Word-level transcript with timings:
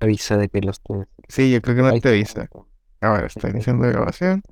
avisa 0.00 0.36
de 0.36 0.48
que 0.48 0.60
lo 0.60 0.70
estoy. 0.70 1.06
Sí, 1.28 1.50
yo 1.52 1.60
creo 1.62 1.76
que 1.76 1.82
no 1.82 1.88
Ahí 1.88 2.00
te 2.00 2.10
está. 2.10 2.10
avisa. 2.10 2.50
A 3.00 3.12
ver, 3.12 3.24
está 3.26 3.48
iniciando 3.50 3.88
grabación. 3.88 4.42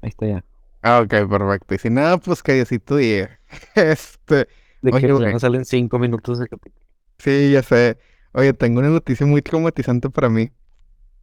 Ahí 0.00 0.08
está 0.10 0.26
ya. 0.26 0.44
Ah, 0.82 1.00
ok, 1.00 1.10
perfecto. 1.28 1.74
Y 1.74 1.78
si 1.78 1.90
nada, 1.90 2.18
pues 2.18 2.42
callecito 2.42 3.00
y 3.00 3.26
este. 3.74 4.48
De 4.82 4.92
Oye, 4.92 5.00
que 5.08 5.12
güey. 5.12 5.32
no 5.32 5.38
salen 5.38 5.64
cinco 5.64 5.98
minutos 5.98 6.38
de 6.38 6.48
capítulo. 6.48 6.84
Sí, 7.18 7.52
ya 7.52 7.62
sé. 7.62 7.98
Oye, 8.32 8.52
tengo 8.52 8.80
una 8.80 8.88
noticia 8.90 9.26
muy 9.26 9.42
traumatizante 9.42 10.10
para 10.10 10.28
mí. 10.28 10.50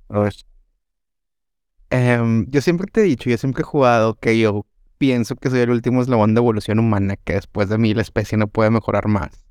A 0.09 0.20
ver. 0.20 0.34
Em, 1.89 2.45
yo 2.50 2.61
siempre 2.61 2.88
te 2.88 3.02
he 3.02 3.04
dicho, 3.04 3.29
yo 3.29 3.38
siempre 3.38 3.61
he 3.61 3.65
jugado 3.65 4.15
que 4.20 4.39
yo 4.39 4.65
pienso 4.97 5.36
que 5.36 5.50
soy 5.50 5.59
el 5.61 5.70
último 5.70 6.02
eslabón 6.02 6.34
de 6.34 6.39
evolución 6.39 6.79
humana, 6.79 7.15
que 7.18 7.34
después 7.34 7.70
de 7.70 7.77
mí 7.77 7.93
la 7.93 8.02
especie 8.02 8.38
no 8.38 8.47
puede 8.47 8.71
mejorar 8.71 9.07
más. 9.07 9.45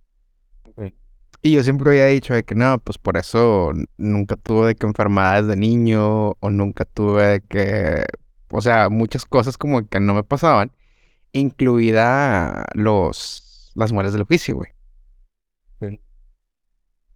Y 1.45 1.51
yo 1.51 1.65
siempre 1.65 1.91
había 1.91 2.07
dicho 2.07 2.35
de 2.35 2.45
que 2.45 2.55
no, 2.55 2.79
pues 2.79 2.99
por 2.99 3.17
eso 3.17 3.73
nunca 3.97 4.37
tuve 4.37 4.69
de 4.69 4.75
que 4.77 4.87
enfermedades 4.87 5.49
de 5.49 5.57
niño, 5.57 6.37
o 6.39 6.51
nunca 6.51 6.85
tuve 6.85 7.25
de 7.25 7.41
que, 7.41 8.05
o 8.51 8.61
sea, 8.61 8.89
muchas 8.89 9.27
cosas 9.27 9.59
como 9.59 9.89
que 9.89 9.99
no 9.99 10.15
me 10.15 10.23
pasaban, 10.23 10.71
incluida 11.33 12.65
los, 12.75 13.73
las 13.75 13.93
muelas 13.93 14.13
del 14.13 14.23
juicio, 14.23 14.55
güey. 14.55 14.71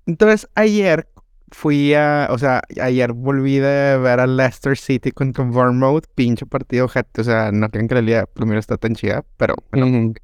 Entonces, 0.07 0.49
ayer 0.57 1.09
fui 1.53 1.95
a, 1.95 2.29
o 2.31 2.39
sea, 2.39 2.63
ayer 2.81 3.13
volví 3.13 3.59
de 3.59 3.97
ver 3.99 4.19
a 4.19 4.27
Leicester 4.27 4.77
City 4.77 5.13
contra 5.13 5.45
Bournemouth, 5.45 6.07
pinche 6.17 6.47
partido, 6.47 6.87
o 6.87 7.23
sea, 7.25 7.53
no 7.53 7.69
creen 7.71 7.87
que 7.87 7.95
la 7.95 8.03
liga 8.03 8.27
primero 8.27 8.59
está 8.59 8.77
tan 8.77 8.97
chida, 8.97 9.25
pero 9.37 9.55
bueno. 9.71 9.87
Ujú. 9.87 10.15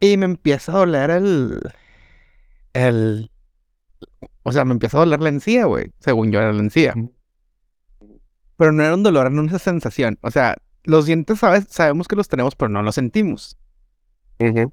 Y 0.00 0.16
me 0.16 0.26
empieza 0.26 0.72
a 0.72 0.78
doler 0.78 1.10
el, 1.10 1.60
el, 2.82 3.30
o 4.42 4.52
sea, 4.52 4.64
me 4.64 4.72
empieza 4.72 4.96
a 4.96 5.00
doler 5.00 5.20
la 5.20 5.28
encía, 5.28 5.66
güey, 5.66 5.92
según 6.00 6.32
yo 6.32 6.40
era 6.40 6.52
la 6.52 6.60
encía. 6.60 6.94
Pero 8.56 8.72
no 8.72 8.82
era 8.82 8.94
un 8.94 9.02
dolor, 9.02 9.26
era 9.26 9.40
una 9.40 9.58
sensación, 9.58 10.18
o 10.22 10.30
sea, 10.30 10.56
los 10.84 11.06
dientes, 11.06 11.38
sabes, 11.38 11.66
sabemos 11.70 12.08
que 12.08 12.16
los 12.16 12.28
tenemos, 12.28 12.54
pero 12.56 12.68
no 12.70 12.82
los 12.82 12.94
sentimos. 12.94 13.56
Ujú. 14.40 14.72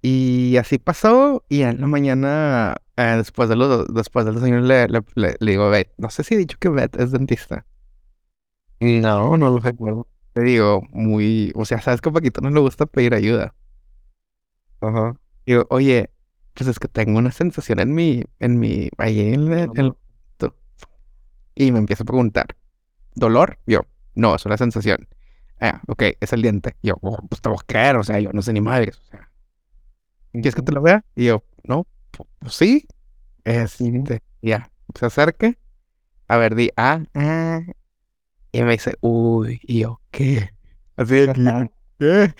Y 0.00 0.56
así 0.58 0.78
pasó, 0.78 1.44
y 1.48 1.62
en 1.62 1.80
la 1.80 1.86
mañana, 1.88 2.76
eh, 2.96 3.14
después 3.16 3.48
de 3.48 3.56
los, 3.56 3.92
después 3.92 4.24
del 4.24 4.36
desayuno, 4.36 4.60
le, 4.60 4.86
le, 4.88 5.00
le- 5.16 5.36
le 5.40 5.50
digo 5.50 5.68
Beth, 5.70 5.92
no 5.98 6.08
sé 6.10 6.22
si 6.24 6.34
he 6.34 6.38
dicho 6.38 6.56
que 6.60 6.68
Beth 6.68 6.96
es 7.00 7.10
dentista. 7.10 7.66
No, 8.80 9.36
no 9.36 9.50
lo 9.50 9.58
recuerdo. 9.60 10.06
Le 10.34 10.42
digo, 10.42 10.82
muy, 10.90 11.52
o 11.56 11.64
sea, 11.64 11.80
sabes 11.80 12.00
que 12.00 12.08
a 12.10 12.12
Paquito 12.12 12.40
no 12.40 12.50
le 12.50 12.60
gusta 12.60 12.86
pedir 12.86 13.14
ayuda. 13.14 13.54
Ajá. 14.80 15.16
Digo, 15.46 15.66
oye, 15.70 16.10
pues 16.58 16.68
es 16.68 16.80
que 16.80 16.88
tengo 16.88 17.18
una 17.20 17.32
sensación 17.32 17.78
en 17.80 17.94
mi, 17.94 18.24
en 18.40 18.58
mi, 18.58 18.90
ahí 18.98 19.20
en 19.20 19.34
el, 19.52 19.52
en 19.52 19.78
el- 19.78 19.94
tu- 20.38 20.54
Y 21.54 21.72
me 21.72 21.78
empieza 21.78 22.02
a 22.04 22.06
preguntar, 22.06 22.56
¿dolor? 23.14 23.58
Yo, 23.66 23.82
no, 24.14 24.34
es 24.36 24.46
una 24.46 24.56
sensación. 24.58 25.08
Ah, 25.60 25.82
ok, 25.88 26.04
es 26.20 26.32
el 26.32 26.42
diente. 26.42 26.76
Yo, 26.82 26.96
"Oh, 27.02 27.18
pues 27.28 27.40
te 27.42 27.48
voy 27.48 27.58
a 27.60 27.66
creer, 27.66 27.96
o 27.96 28.04
sea, 28.04 28.20
yo 28.20 28.32
no 28.32 28.42
sé 28.42 28.52
ni 28.52 28.60
madres, 28.60 28.98
o 28.98 29.04
sea. 29.06 29.30
¿Quieres 30.32 30.54
que 30.54 30.62
te 30.62 30.72
lo 30.72 30.82
vea? 30.82 31.04
Y 31.16 31.26
yo, 31.26 31.44
no, 31.64 31.86
pu- 32.12 32.26
pues 32.38 32.54
sí. 32.54 32.86
Este, 33.44 34.22
ya, 34.42 34.70
se 34.94 35.06
acerca. 35.06 35.54
A 36.28 36.36
ver, 36.38 36.54
di, 36.56 36.70
ah, 36.76 37.02
ah. 37.14 37.60
Y 38.52 38.62
me 38.62 38.72
dice, 38.72 38.96
uy, 39.00 39.60
y 39.64 39.80
yo, 39.80 40.00
¿qué? 40.10 40.50
Así 40.96 41.14
de 41.14 41.70
¿qué? 41.98 42.34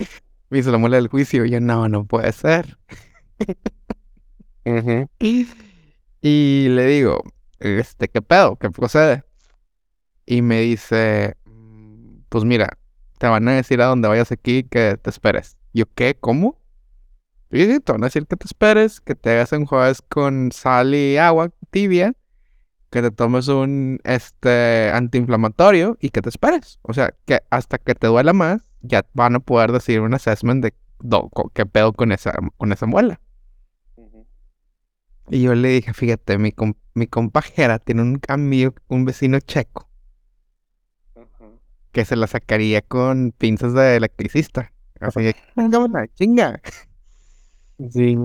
Me 0.51 0.59
hizo 0.59 0.71
la 0.73 0.79
muela 0.79 0.97
del 0.97 1.09
juicio. 1.09 1.45
Y 1.45 1.51
yo, 1.51 1.61
no, 1.61 1.89
no 1.89 2.05
puede 2.07 2.33
ser. 2.33 2.79
Y 6.21 6.69
le 6.69 6.87
digo, 6.87 7.23
este, 7.61 8.09
¿qué 8.09 8.23
pedo? 8.23 8.57
¿Qué 8.57 8.71
procede? 8.71 9.25
Y 10.27 10.43
me 10.43 10.61
dice, 10.61 11.37
"Mm, 11.47 12.21
pues 12.29 12.45
mira, 12.45 12.79
te 13.19 13.27
van 13.28 13.49
a 13.49 13.53
decir 13.55 13.81
a 13.81 13.87
dónde 13.87 14.09
vayas 14.09 14.33
aquí 14.33 14.65
que 14.65 14.97
te 15.01 15.11
esperes. 15.11 15.57
Yo, 15.73 15.87
¿qué? 15.95 16.17
¿Cómo? 16.19 16.59
Sí, 17.51 17.81
te 17.81 17.93
van 17.93 18.03
a 18.05 18.07
decir 18.09 18.27
que 18.27 18.37
te 18.37 18.47
esperes, 18.47 19.01
que 19.01 19.15
te 19.15 19.31
hagas 19.31 19.53
enjuagues 19.53 20.03
con 20.03 20.53
sal 20.53 20.95
y 20.95 21.17
agua 21.17 21.51
tibia, 21.71 22.15
que 22.91 23.03
te 23.03 23.11
tomes 23.11 23.49
un, 23.49 24.01
este, 24.05 24.91
antiinflamatorio 24.95 25.97
y 26.01 26.11
que 26.11 26.23
te 26.23 26.28
esperes. 26.31 26.78
O 26.83 26.95
sea, 26.95 27.15
que 27.27 27.43
hasta 27.51 27.78
que 27.78 27.95
te 27.95 28.07
duela 28.09 28.33
más, 28.33 28.62
ya 28.83 29.07
van 29.15 29.37
a 29.37 29.41
poder 29.41 29.73
decir 29.73 30.01
un 30.01 30.15
assessment 30.15 30.62
de 30.65 30.75
do- 31.01 31.31
qué 31.55 31.67
pedo 31.67 31.93
con 31.93 32.12
esa, 32.12 32.34
con 32.57 32.73
esa 32.73 32.87
muela. 32.87 33.21
Y 35.31 35.43
yo 35.43 35.55
le 35.55 35.69
dije, 35.69 35.93
fíjate, 35.94 36.39
mi, 36.39 36.53
com- 36.53 36.75
mi 36.94 37.06
compa 37.06 37.43
Jera 37.43 37.78
tiene 37.78 38.03
un 38.03 38.21
amigo, 38.28 38.75
un 38.89 39.05
vecino 39.05 39.41
checo, 39.41 39.89
que 41.93 42.05
se 42.05 42.16
la 42.16 42.27
sacaría 42.27 42.83
con 42.83 43.33
pinzas 43.37 43.75
de 43.75 43.97
electricista. 43.97 44.72
Así 45.00 45.21
que, 45.21 45.34
"Cámara, 45.55 46.06
chinga. 46.15 46.61
Sí. 47.91 48.16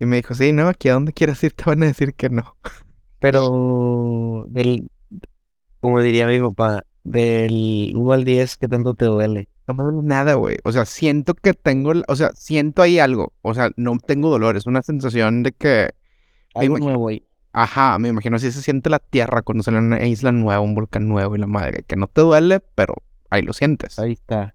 Y 0.00 0.06
me 0.06 0.16
dijo, 0.16 0.34
sí, 0.34 0.52
no, 0.52 0.68
aquí 0.68 0.88
a 0.88 0.94
donde 0.94 1.12
quieras 1.12 1.42
ir 1.42 1.52
te 1.52 1.64
van 1.64 1.82
a 1.82 1.86
decir 1.86 2.14
que 2.14 2.28
no. 2.30 2.56
Pero 3.18 4.46
del, 4.48 4.90
como 5.80 6.00
diría 6.02 6.26
mi 6.26 6.40
papá, 6.40 6.84
del 7.04 7.92
1 7.96 8.12
al 8.12 8.24
10, 8.24 8.56
¿qué 8.56 8.68
tanto 8.68 8.94
te 8.94 9.06
duele? 9.06 9.48
No 9.68 9.74
me 9.74 9.84
duele 9.84 10.02
nada, 10.02 10.34
güey. 10.34 10.58
O 10.64 10.72
sea, 10.72 10.84
siento 10.86 11.34
que 11.34 11.54
tengo, 11.54 11.94
la- 11.94 12.04
o 12.08 12.16
sea, 12.16 12.32
siento 12.34 12.82
ahí 12.82 12.98
algo. 12.98 13.32
O 13.42 13.54
sea, 13.54 13.70
no 13.76 13.98
tengo 13.98 14.30
dolor, 14.30 14.56
es 14.56 14.66
una 14.66 14.82
sensación 14.82 15.42
de 15.42 15.52
que, 15.52 15.90
Algo 16.54 16.76
imagino- 16.76 16.90
nuevo 16.90 17.08
ahí. 17.08 17.24
ajá, 17.52 17.98
me 17.98 18.08
imagino 18.08 18.36
así 18.36 18.50
se 18.52 18.62
siente 18.62 18.90
la 18.90 18.98
tierra 18.98 19.42
cuando 19.42 19.62
sale 19.64 19.78
una 19.78 20.04
isla 20.06 20.32
nueva, 20.32 20.60
un 20.60 20.74
volcán 20.74 21.08
nuevo 21.08 21.36
y 21.36 21.38
la 21.38 21.46
madre, 21.46 21.82
que 21.86 21.96
no 21.96 22.06
te 22.06 22.20
duele, 22.20 22.60
pero 22.74 22.94
ahí 23.30 23.42
lo 23.42 23.52
sientes. 23.52 23.98
Ahí 23.98 24.12
está. 24.12 24.54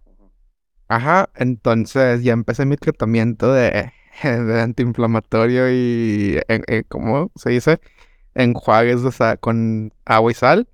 Ajá, 0.87 1.29
entonces 1.35 2.23
ya 2.23 2.33
empecé 2.33 2.65
mi 2.65 2.77
tratamiento 2.77 3.51
de, 3.53 3.91
de 4.23 4.61
antiinflamatorio 4.61 5.71
y, 5.71 6.39
en- 6.47 6.63
eh, 6.67 6.83
¿cómo 6.87 7.31
se 7.35 7.49
dice? 7.49 7.79
Enjuagues 8.35 9.03
de 9.03 9.37
con 9.39 9.93
agua 10.05 10.31
y 10.31 10.35
sal. 10.35 10.67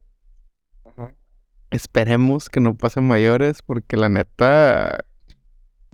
Esperemos 1.71 2.49
que 2.49 2.59
no 2.59 2.75
pasen 2.75 3.07
mayores 3.07 3.61
porque 3.61 3.95
la 3.95 4.09
neta... 4.09 5.05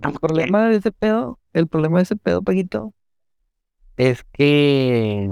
El 0.02 0.12
problema 0.18 0.68
de 0.68 0.76
ese 0.76 0.92
pedo, 0.92 1.38
el 1.52 1.68
problema 1.68 1.98
de 1.98 2.04
ese 2.04 2.16
pedo, 2.16 2.42
Paquito, 2.42 2.94
es 3.96 4.24
que 4.32 5.30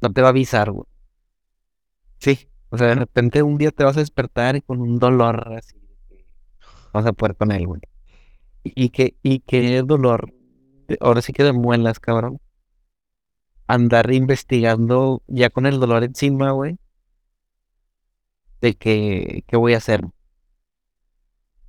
no 0.00 0.12
te 0.12 0.20
va 0.22 0.28
a 0.28 0.30
avisar, 0.30 0.70
güey. 0.70 0.86
Sí, 2.18 2.48
O 2.70 2.76
sea, 2.78 2.88
de 2.88 2.94
repente 2.96 3.42
un 3.44 3.56
día 3.56 3.70
te 3.70 3.84
vas 3.84 3.96
a 3.96 4.00
despertar 4.00 4.56
y 4.56 4.62
con 4.62 4.80
un 4.80 4.98
dolor 4.98 5.52
así, 5.56 5.76
vas 6.92 7.06
a 7.06 7.12
poder 7.12 7.36
con 7.36 7.52
él, 7.52 7.66
güey. 7.66 7.80
Y 8.64 8.90
que, 8.90 9.16
y 9.22 9.40
que 9.40 9.82
dolor, 9.82 10.32
de- 10.88 10.98
ahora 11.00 11.22
sí 11.22 11.32
que 11.32 11.44
de 11.44 11.52
muelas, 11.52 12.00
cabrón. 12.00 12.40
Andar 13.68 14.10
investigando 14.10 15.20
ya 15.26 15.50
con 15.50 15.66
el 15.66 15.78
dolor 15.78 16.02
encima, 16.02 16.52
güey. 16.52 16.78
De 18.60 18.74
que, 18.74 19.44
qué 19.46 19.56
voy 19.56 19.74
a 19.74 19.78
hacer. 19.78 20.02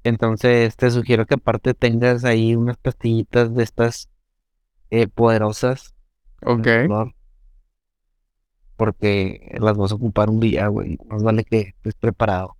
Entonces 0.06 0.78
te 0.78 0.90
sugiero 0.90 1.26
que 1.26 1.34
aparte 1.34 1.74
tengas 1.74 2.24
ahí 2.24 2.56
unas 2.56 2.78
pastillitas 2.78 3.54
de 3.54 3.64
estas 3.64 4.08
eh, 4.90 5.08
poderosas. 5.08 5.96
ok. 6.46 6.68
el 6.68 6.90
Porque 8.78 9.52
las 9.60 9.76
vas 9.78 9.92
a 9.92 9.96
ocupar 9.96 10.30
un 10.30 10.40
día, 10.40 10.68
güey. 10.68 10.98
Más 11.08 11.24
vale 11.24 11.44
que 11.44 11.60
estés 11.60 11.96
preparado. 11.96 12.56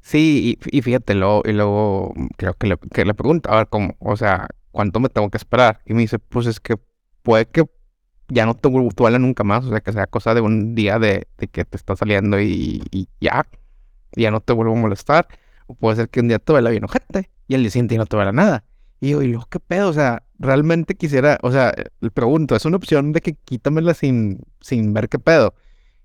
Sí, 0.00 0.58
y, 0.70 0.78
y 0.78 0.82
fíjate, 0.82 1.14
luego, 1.14 1.42
y 1.44 1.52
luego 1.52 2.12
mm, 2.14 2.26
creo 2.36 2.54
que 2.54 2.66
le, 2.68 2.78
que 2.78 3.04
le 3.04 3.14
pregunto, 3.14 3.50
a 3.50 3.56
ver, 3.56 3.68
¿cómo? 3.68 3.94
O 3.98 4.16
sea, 4.16 4.48
¿cuánto 4.70 5.00
me 5.00 5.08
tengo 5.08 5.30
que 5.30 5.36
esperar? 5.38 5.80
Y 5.84 5.94
me 5.94 6.00
dice, 6.02 6.18
pues 6.18 6.46
es 6.46 6.60
que 6.60 6.76
puede 7.22 7.46
que 7.46 7.64
ya 8.28 8.46
no 8.46 8.54
te 8.54 8.68
vuel- 8.68 8.92
duela 8.94 9.18
nunca 9.18 9.44
más, 9.44 9.64
o 9.66 9.70
sea, 9.70 9.80
que 9.80 9.92
sea 9.92 10.06
cosa 10.06 10.34
de 10.34 10.40
un 10.42 10.74
día 10.74 10.98
de, 10.98 11.28
de 11.38 11.48
que 11.48 11.64
te 11.64 11.76
está 11.76 11.96
saliendo 11.96 12.40
y, 12.40 12.82
y 12.92 13.08
ya, 13.20 13.46
ya 14.16 14.30
no 14.32 14.40
te 14.40 14.52
vuelvo 14.54 14.74
a 14.74 14.76
molestar. 14.76 15.28
O 15.68 15.74
puede 15.74 15.96
ser 15.96 16.10
que 16.10 16.20
un 16.20 16.28
día 16.28 16.38
te 16.40 16.52
duela 16.52 16.70
bien 16.70 16.84
ojete 16.84 17.30
y 17.48 17.54
al 17.56 17.62
día 17.62 17.70
siguiente 17.70 17.98
no 17.98 18.06
te 18.06 18.16
duela 18.16 18.32
nada. 18.32 18.64
Y 19.00 19.10
yo, 19.10 19.22
¿y 19.22 19.28
luego 19.28 19.46
qué 19.50 19.60
pedo? 19.60 19.88
O 19.90 19.92
sea, 19.92 20.22
realmente 20.38 20.94
quisiera, 20.94 21.38
o 21.42 21.52
sea, 21.52 21.74
le 22.00 22.10
pregunto, 22.10 22.56
¿es 22.56 22.64
una 22.64 22.76
opción 22.76 23.12
de 23.12 23.20
que 23.20 23.34
quítamela 23.34 23.94
sin, 23.94 24.40
sin 24.60 24.92
ver 24.94 25.08
qué 25.08 25.18
pedo? 25.18 25.54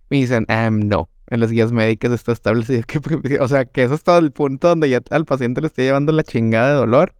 Me 0.10 0.18
dicen, 0.18 0.46
"Em, 0.50 0.88
no, 0.88 1.10
en 1.28 1.40
las 1.40 1.52
guías 1.52 1.72
médicas 1.72 2.12
está 2.12 2.34
establecido 2.34 2.84
que, 2.88 3.00
o 3.40 3.48
sea, 3.48 3.66
que 3.66 3.84
eso 3.84 3.96
está 3.96 4.18
el 4.18 4.32
punto 4.32 4.70
donde 4.70 4.90
ya 4.90 5.02
al 5.10 5.26
paciente 5.26 5.62
le 5.62 5.68
esté 5.68 5.84
llevando 5.84 6.12
la 6.12 6.24
chingada 6.24 6.70
de 6.70 6.76
dolor. 6.76 7.16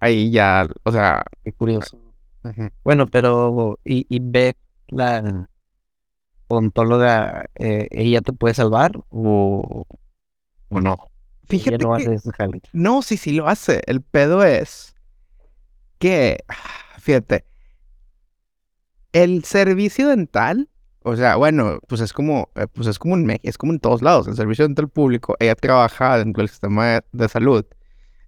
Ahí 0.00 0.30
ya, 0.30 0.68
o 0.84 0.92
sea, 0.92 1.24
Qué 1.44 1.52
curioso. 1.52 1.98
Bueno, 2.82 3.06
pero 3.06 3.78
y, 3.84 4.06
y 4.08 4.18
ve 4.20 4.56
la 4.88 5.48
odontóloga, 6.48 7.46
eh, 7.54 7.88
¿ella 7.90 8.20
te 8.20 8.32
puede 8.32 8.54
salvar 8.54 8.92
o, 9.10 9.84
o 10.68 10.80
no? 10.80 11.11
Fíjate 11.52 11.84
no 11.84 11.92
que, 11.94 12.08
hace 12.14 12.30
jale. 12.32 12.62
no, 12.72 13.02
sí, 13.02 13.16
sí 13.16 13.32
lo 13.32 13.48
hace. 13.48 13.82
El 13.86 14.02
pedo 14.02 14.44
es 14.44 14.94
que, 15.98 16.44
fíjate, 16.98 17.44
El 19.12 19.44
servicio 19.44 20.08
dental, 20.08 20.68
o 21.02 21.16
sea, 21.16 21.36
bueno, 21.36 21.80
pues 21.88 22.00
es 22.00 22.12
como, 22.12 22.50
eh, 22.54 22.66
pues 22.72 22.86
es 22.88 22.98
como 22.98 23.14
en 23.16 23.26
México, 23.26 23.48
es 23.48 23.58
como 23.58 23.72
en 23.72 23.80
todos 23.80 24.00
lados. 24.02 24.26
El 24.28 24.36
servicio 24.36 24.64
dental 24.66 24.88
público, 24.88 25.36
ella 25.40 25.54
trabaja 25.54 26.18
dentro 26.18 26.40
del 26.42 26.48
sistema 26.48 26.86
de, 26.86 27.02
de 27.12 27.28
salud. 27.28 27.64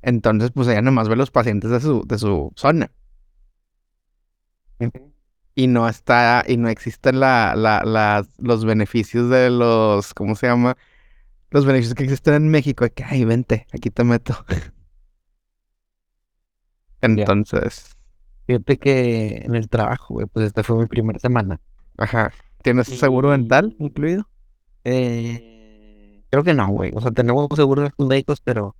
Entonces, 0.02 0.50
pues 0.54 0.68
ella 0.68 0.82
nomás 0.82 1.08
ve 1.08 1.16
los 1.16 1.30
pacientes 1.30 1.70
de 1.70 1.80
su, 1.80 2.04
de 2.06 2.18
su 2.18 2.52
zona. 2.56 2.92
Y 5.56 5.68
no 5.68 5.88
está, 5.88 6.44
y 6.48 6.56
no 6.56 6.68
existen 6.68 7.20
la, 7.20 7.54
la, 7.56 7.82
las, 7.84 8.28
los 8.38 8.64
beneficios 8.64 9.30
de 9.30 9.50
los, 9.50 10.12
¿cómo 10.14 10.34
se 10.34 10.48
llama? 10.48 10.76
Los 11.54 11.64
beneficios 11.64 11.94
que 11.94 12.02
existen 12.02 12.34
en 12.34 12.48
México, 12.48 12.84
que, 12.92 13.04
ay, 13.04 13.24
vente, 13.24 13.68
aquí 13.72 13.88
te 13.88 14.02
meto. 14.02 14.34
Entonces, 17.00 17.96
Fíjate 18.48 18.76
que 18.76 19.36
en 19.44 19.54
el 19.54 19.68
trabajo, 19.68 20.14
güey, 20.14 20.26
pues 20.26 20.46
esta 20.46 20.64
fue 20.64 20.78
mi 20.78 20.86
primera 20.86 21.20
semana. 21.20 21.60
ajá. 21.96 22.32
¿Tienes 22.60 22.88
seguro 22.88 23.30
dental 23.30 23.76
incluido? 23.78 24.28
Eh, 24.82 26.24
creo 26.28 26.42
que 26.42 26.54
no, 26.54 26.66
güey. 26.70 26.90
O 26.92 27.00
sea, 27.00 27.12
tenemos 27.12 27.46
seguros 27.54 27.88
médicos, 27.98 28.40
pero 28.40 28.74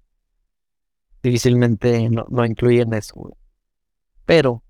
difícilmente 1.22 2.10
no, 2.10 2.26
no 2.28 2.44
incluyen 2.44 2.92
eso, 2.92 3.14
güey. 3.14 3.34
Pero 4.24 4.64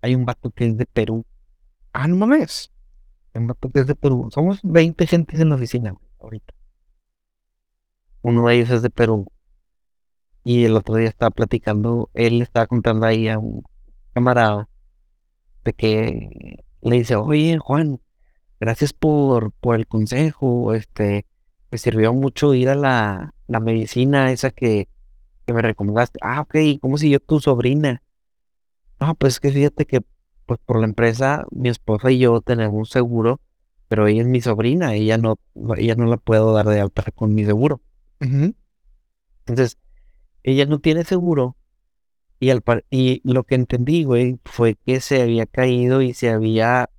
hay 0.00 0.14
un 0.14 0.26
vato 0.26 0.52
que 0.52 0.66
es 0.66 0.76
de 0.76 0.86
Perú. 0.86 1.26
Ah, 1.92 2.06
no 2.06 2.14
mames. 2.14 2.70
Hay 3.34 3.40
un 3.40 3.48
vato 3.48 3.68
que 3.68 3.80
es 3.80 3.88
de 3.88 3.96
Perú. 3.96 4.28
Somos 4.30 4.60
20 4.62 5.08
gentes 5.08 5.40
en 5.40 5.48
la 5.48 5.56
oficina, 5.56 5.90
güey, 5.90 6.06
ahorita. 6.20 6.54
Uno 8.22 8.48
de 8.48 8.54
ellos 8.56 8.70
es 8.70 8.82
de 8.82 8.90
Perú. 8.90 9.26
Y 10.44 10.64
el 10.64 10.76
otro 10.76 10.96
día 10.96 11.08
estaba 11.08 11.30
platicando, 11.30 12.10
él 12.14 12.38
le 12.38 12.44
estaba 12.44 12.66
contando 12.66 13.06
ahí 13.06 13.28
a 13.28 13.38
un 13.38 13.62
camarada 14.12 14.68
de 15.64 15.72
que 15.74 16.64
le 16.82 16.96
dice, 16.96 17.16
oye, 17.16 17.58
Juan, 17.58 18.00
gracias 18.60 18.92
por, 18.94 19.52
por 19.54 19.76
el 19.76 19.86
consejo, 19.88 20.74
este, 20.74 21.26
me 21.70 21.78
sirvió 21.78 22.12
mucho 22.14 22.54
ir 22.54 22.68
a 22.70 22.76
la, 22.76 23.34
la 23.48 23.60
medicina 23.60 24.32
esa 24.32 24.50
que, 24.50 24.88
que 25.46 25.52
me 25.54 25.62
recomendaste. 25.62 26.18
Ah, 26.22 26.42
ok, 26.42 26.56
¿y 26.56 26.78
¿cómo 26.80 26.98
siguió 26.98 27.20
tu 27.20 27.40
sobrina? 27.40 28.02
No, 29.00 29.14
pues 29.16 29.34
es 29.34 29.40
que 29.40 29.50
fíjate 29.52 29.86
que, 29.86 30.00
pues 30.46 30.60
por 30.64 30.78
la 30.80 30.86
empresa, 30.86 31.44
mi 31.50 31.68
esposa 31.68 32.10
y 32.10 32.18
yo 32.20 32.40
tenemos 32.40 32.74
un 32.76 32.86
seguro, 32.86 33.40
pero 33.88 34.06
ella 34.06 34.22
es 34.22 34.28
mi 34.28 34.40
sobrina, 34.40 34.94
ella 34.94 35.18
no- 35.18 35.38
ella 35.76 35.94
no 35.96 36.06
la 36.06 36.16
puedo 36.18 36.52
dar 36.54 36.66
de 36.68 36.80
alta 36.80 37.04
con 37.14 37.34
mi 37.34 37.44
seguro. 37.44 37.80
Ujú. 38.22 38.54
Entonces, 39.46 39.78
ella 40.42 40.66
no 40.66 40.78
tiene 40.78 41.04
seguro. 41.04 41.56
Y, 42.40 42.50
al 42.50 42.62
par- 42.62 42.84
y 42.90 43.20
lo 43.24 43.44
que 43.44 43.54
entendí, 43.54 44.04
güey, 44.04 44.38
fue 44.44 44.76
que 44.86 45.00
se 45.00 45.22
había 45.22 45.46
caído 45.46 46.02
y 46.02 46.12
se 46.14 46.30
había. 46.30 46.90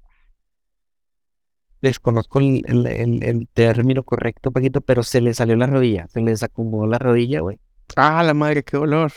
Desconozco 1.82 2.40
el, 2.40 2.64
el- 2.68 2.88
el- 2.88 3.24
el 3.24 3.48
término 3.54 4.04
correcto, 4.04 4.52
Paquito, 4.52 4.80
pero 4.82 5.04
se 5.04 5.20
le 5.20 5.34
salió 5.34 5.56
la 5.58 5.68
rodilla, 5.68 6.08
se 6.08 6.22
le 6.22 6.32
desacomodó 6.32 6.88
la 6.88 6.98
rodilla, 6.98 7.42
güey. 7.42 7.60
Ah, 7.98 8.24
la 8.24 8.34
madre, 8.34 8.64
qué 8.64 8.78
dolor. 8.78 9.12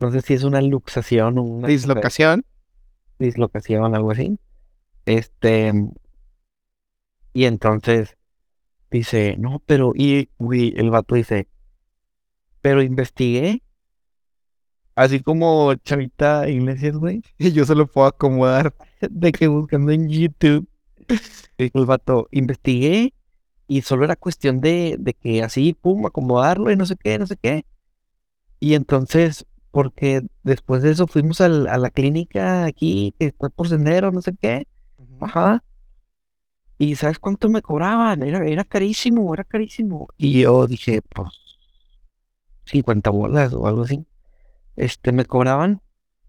No 0.00 0.10
sé 0.10 0.22
si 0.22 0.32
es 0.34 0.42
una 0.42 0.62
luxación 0.62 1.36
o 1.38 1.42
una 1.42 1.68
Dislocación. 1.68 2.44
dislocación, 3.18 3.94
algo 3.94 4.10
así. 4.10 4.38
Este. 5.04 5.72
Y 7.34 7.44
entonces 7.44 8.16
dice, 8.98 9.36
no, 9.38 9.62
pero, 9.66 9.92
y, 9.94 10.30
güey, 10.38 10.74
el 10.76 10.90
vato 10.90 11.14
dice, 11.14 11.48
pero 12.60 12.82
investigué. 12.82 13.62
Así 14.94 15.20
como 15.20 15.74
Chavita 15.76 16.48
Iglesias, 16.48 16.96
güey. 16.96 17.22
Y 17.38 17.52
yo 17.52 17.64
se 17.64 17.74
lo 17.74 17.86
puedo 17.86 18.06
acomodar. 18.06 18.74
de 19.00 19.32
que 19.32 19.48
buscando 19.48 19.92
en 19.92 20.08
YouTube. 20.08 20.68
El 21.58 21.86
vato, 21.86 22.28
investigué 22.30 23.14
y 23.68 23.82
solo 23.82 24.04
era 24.04 24.16
cuestión 24.16 24.60
de, 24.60 24.96
de 24.98 25.14
que 25.14 25.42
así, 25.42 25.74
pum, 25.74 26.06
acomodarlo 26.06 26.70
y 26.70 26.76
no 26.76 26.86
sé 26.86 26.96
qué, 26.96 27.18
no 27.18 27.26
sé 27.26 27.36
qué. 27.36 27.64
Y 28.60 28.74
entonces, 28.74 29.46
porque 29.70 30.22
después 30.42 30.82
de 30.82 30.92
eso 30.92 31.06
fuimos 31.06 31.40
al- 31.40 31.68
a 31.68 31.78
la 31.78 31.90
clínica 31.90 32.64
aquí, 32.64 33.14
que 33.18 33.26
está 33.26 33.48
por 33.50 33.68
sendero, 33.68 34.12
no 34.12 34.22
sé 34.22 34.32
qué. 34.40 34.66
Ajá. 35.20 35.64
Y 36.84 36.96
¿sabes 36.96 37.20
cuánto 37.20 37.48
me 37.48 37.62
cobraban? 37.62 38.24
Era, 38.24 38.44
era 38.44 38.64
carísimo, 38.64 39.32
era 39.32 39.44
carísimo. 39.44 40.08
Y 40.16 40.40
yo 40.40 40.66
dije, 40.66 41.00
pues, 41.00 41.28
50 42.64 43.10
bolas 43.10 43.52
o 43.52 43.68
algo 43.68 43.82
así. 43.82 44.04
Este, 44.74 45.12
me 45.12 45.24
cobraban 45.24 45.80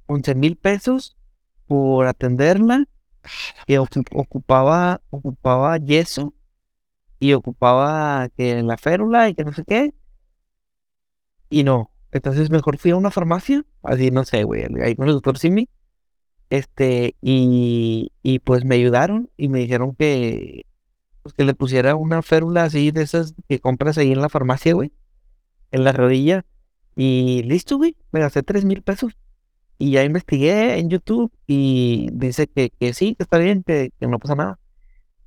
11 0.05 0.35
mil 0.35 0.55
pesos 0.55 1.17
por 1.65 2.05
atenderla. 2.05 2.85
Que 3.65 3.79
ocu- 3.79 4.05
ocupaba, 4.13 5.01
ocupaba 5.09 5.77
yeso. 5.77 6.35
Y 7.19 7.33
ocupaba 7.33 8.29
que 8.37 8.61
la 8.61 8.77
férula 8.77 9.29
y 9.29 9.33
que 9.33 9.45
no 9.45 9.53
sé 9.53 9.63
qué. 9.65 9.95
Y 11.49 11.63
no. 11.63 11.89
Entonces 12.11 12.51
mejor 12.51 12.77
fui 12.77 12.91
a 12.91 12.95
una 12.95 13.09
farmacia. 13.09 13.65
Así, 13.81 14.11
no 14.11 14.23
sé, 14.23 14.43
güey. 14.43 14.65
Ahí 14.83 14.95
con 14.95 15.07
el 15.07 15.13
doctor 15.15 15.39
Simi. 15.39 15.67
Este, 16.53 17.15
y, 17.19 18.11
y 18.21 18.37
pues 18.37 18.63
me 18.63 18.75
ayudaron 18.75 19.27
y 19.37 19.47
me 19.47 19.57
dijeron 19.57 19.95
que, 19.95 20.67
pues 21.23 21.33
que 21.33 21.45
le 21.45 21.55
pusiera 21.55 21.95
una 21.95 22.21
férula 22.21 22.65
así 22.65 22.91
de 22.91 23.01
esas 23.01 23.33
que 23.49 23.59
compras 23.59 23.97
ahí 23.97 24.11
en 24.11 24.21
la 24.21 24.29
farmacia, 24.29 24.75
güey, 24.75 24.91
en 25.71 25.83
la 25.83 25.93
rodilla. 25.93 26.45
Y 26.95 27.41
listo, 27.47 27.77
güey, 27.77 27.95
me 28.11 28.19
gasté 28.19 28.43
tres 28.43 28.65
mil 28.65 28.83
pesos. 28.83 29.17
Y 29.79 29.93
ya 29.93 30.03
investigué 30.03 30.77
en 30.77 30.91
YouTube 30.91 31.31
y 31.47 32.09
dice 32.13 32.45
que, 32.45 32.69
que 32.69 32.93
sí, 32.93 33.15
que 33.15 33.23
está 33.23 33.39
bien, 33.39 33.63
que, 33.63 33.89
que 33.99 34.05
no 34.05 34.19
pasa 34.19 34.35
nada. 34.35 34.59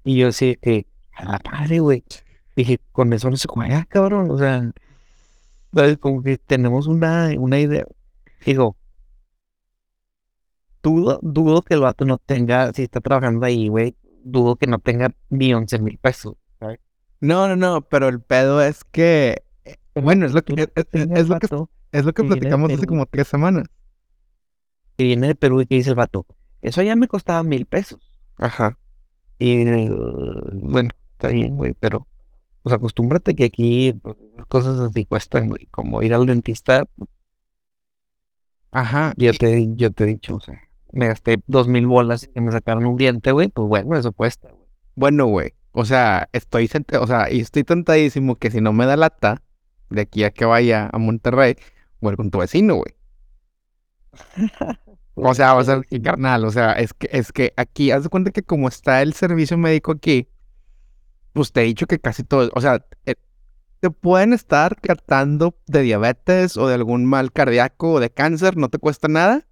Y 0.04 0.16
yo 0.18 0.30
sí, 0.30 0.56
que, 0.62 0.86
a 1.12 1.24
la 1.24 1.40
madre, 1.44 1.80
güey. 1.80 2.04
Dije, 2.54 2.78
con 2.92 3.12
eso 3.12 3.28
no 3.30 3.36
se 3.36 3.48
juega, 3.48 3.84
cabrón. 3.86 4.30
O 4.30 4.38
sea, 4.38 4.70
como 5.98 6.22
que 6.22 6.38
tenemos 6.38 6.86
una, 6.86 7.30
una 7.36 7.58
idea. 7.58 7.84
Digo, 8.44 8.76
dudo, 10.82 11.18
dudo 11.22 11.62
que 11.62 11.74
el 11.74 11.80
vato 11.80 12.04
no 12.04 12.18
tenga, 12.18 12.72
si 12.72 12.82
está 12.82 13.00
trabajando 13.00 13.46
ahí, 13.46 13.68
güey, 13.68 13.96
dudo 14.22 14.56
que 14.56 14.66
no 14.66 14.78
tenga 14.78 15.14
ni 15.30 15.54
11 15.54 15.78
mil 15.78 15.98
pesos. 15.98 16.34
¿sabes? 16.58 16.80
No, 17.20 17.48
no, 17.48 17.56
no, 17.56 17.82
pero 17.82 18.08
el 18.08 18.20
pedo 18.20 18.62
es 18.62 18.84
que, 18.84 19.42
eh, 19.64 19.76
bueno, 19.94 20.26
es 20.26 20.32
lo 20.32 20.44
que, 20.44 20.52
es, 20.54 21.28
lo 21.28 21.38
que, 21.38 21.48
es 21.92 22.04
lo 22.04 22.12
que 22.12 22.24
platicamos 22.24 22.72
hace 22.72 22.86
como 22.86 23.06
tres 23.06 23.28
semanas. 23.28 23.64
que 24.96 25.04
viene 25.04 25.28
de 25.28 25.34
Perú 25.34 25.60
y 25.60 25.66
que 25.66 25.76
dice 25.76 25.90
el 25.90 25.96
vato, 25.96 26.26
eso 26.62 26.82
ya 26.82 26.96
me 26.96 27.08
costaba 27.08 27.42
mil 27.42 27.66
pesos. 27.66 28.12
Ajá. 28.36 28.78
Y 29.38 29.64
bueno, 29.64 30.90
está 31.12 31.28
bien, 31.28 31.56
güey, 31.56 31.74
pero 31.78 32.06
pues 32.62 32.74
acostúmbrate 32.74 33.34
que 33.36 33.44
aquí 33.44 33.92
pues, 33.92 34.16
cosas 34.48 34.80
así 34.80 35.04
cuestan, 35.04 35.48
güey, 35.48 35.66
como 35.66 36.02
ir 36.02 36.14
al 36.14 36.26
dentista, 36.26 36.84
Ajá. 38.72 39.14
yo 39.16 39.32
te, 39.32 39.68
yo 39.76 39.92
te 39.92 40.04
he 40.04 40.06
dicho, 40.08 40.36
o 40.36 40.40
sea, 40.40 40.60
me 40.96 41.08
gasté 41.08 41.42
dos 41.46 41.68
mil 41.68 41.86
bolas 41.86 42.30
y 42.34 42.40
me 42.40 42.50
sacaron 42.52 42.86
un 42.86 42.96
diente, 42.96 43.32
güey, 43.32 43.48
pues 43.48 43.68
bueno, 43.68 43.96
eso 43.96 44.12
cuesta, 44.12 44.50
güey. 44.50 44.66
Bueno, 44.94 45.26
güey. 45.26 45.52
O 45.72 45.84
sea, 45.84 46.28
estoy, 46.32 46.70
o 46.98 47.06
sea, 47.06 47.30
y 47.30 47.40
estoy 47.40 47.64
tentadísimo 47.64 48.36
que 48.36 48.50
si 48.50 48.62
no 48.62 48.72
me 48.72 48.86
da 48.86 48.96
lata, 48.96 49.42
de 49.90 50.00
aquí 50.02 50.24
a 50.24 50.30
que 50.30 50.46
vaya 50.46 50.88
a 50.90 50.98
Monterrey, 50.98 51.56
voy 52.00 52.16
con 52.16 52.30
tu 52.30 52.38
vecino, 52.38 52.76
güey. 52.76 52.94
O 55.18 55.34
sea, 55.34 55.54
o 55.56 55.64
sea, 55.64 55.80
y 55.88 56.02
carnal, 56.02 56.44
o 56.44 56.50
sea, 56.50 56.72
es 56.72 56.92
que, 56.92 57.08
es 57.10 57.32
que 57.32 57.54
aquí, 57.56 57.90
haz 57.90 58.02
de 58.02 58.10
cuenta 58.10 58.32
que 58.32 58.42
como 58.42 58.68
está 58.68 59.00
el 59.00 59.14
servicio 59.14 59.56
médico 59.56 59.92
aquí, 59.92 60.28
pues 61.32 61.52
te 61.52 61.62
he 61.62 61.64
dicho 61.64 61.86
que 61.86 61.98
casi 61.98 62.22
todo, 62.22 62.50
o 62.54 62.60
sea, 62.60 62.84
eh, 63.06 63.14
te 63.80 63.88
pueden 63.88 64.34
estar 64.34 64.78
tratando 64.78 65.58
de 65.68 65.80
diabetes 65.80 66.58
o 66.58 66.68
de 66.68 66.74
algún 66.74 67.06
mal 67.06 67.32
cardíaco 67.32 67.92
o 67.92 68.00
de 68.00 68.10
cáncer, 68.10 68.58
no 68.58 68.68
te 68.68 68.76
cuesta 68.76 69.08
nada 69.08 69.46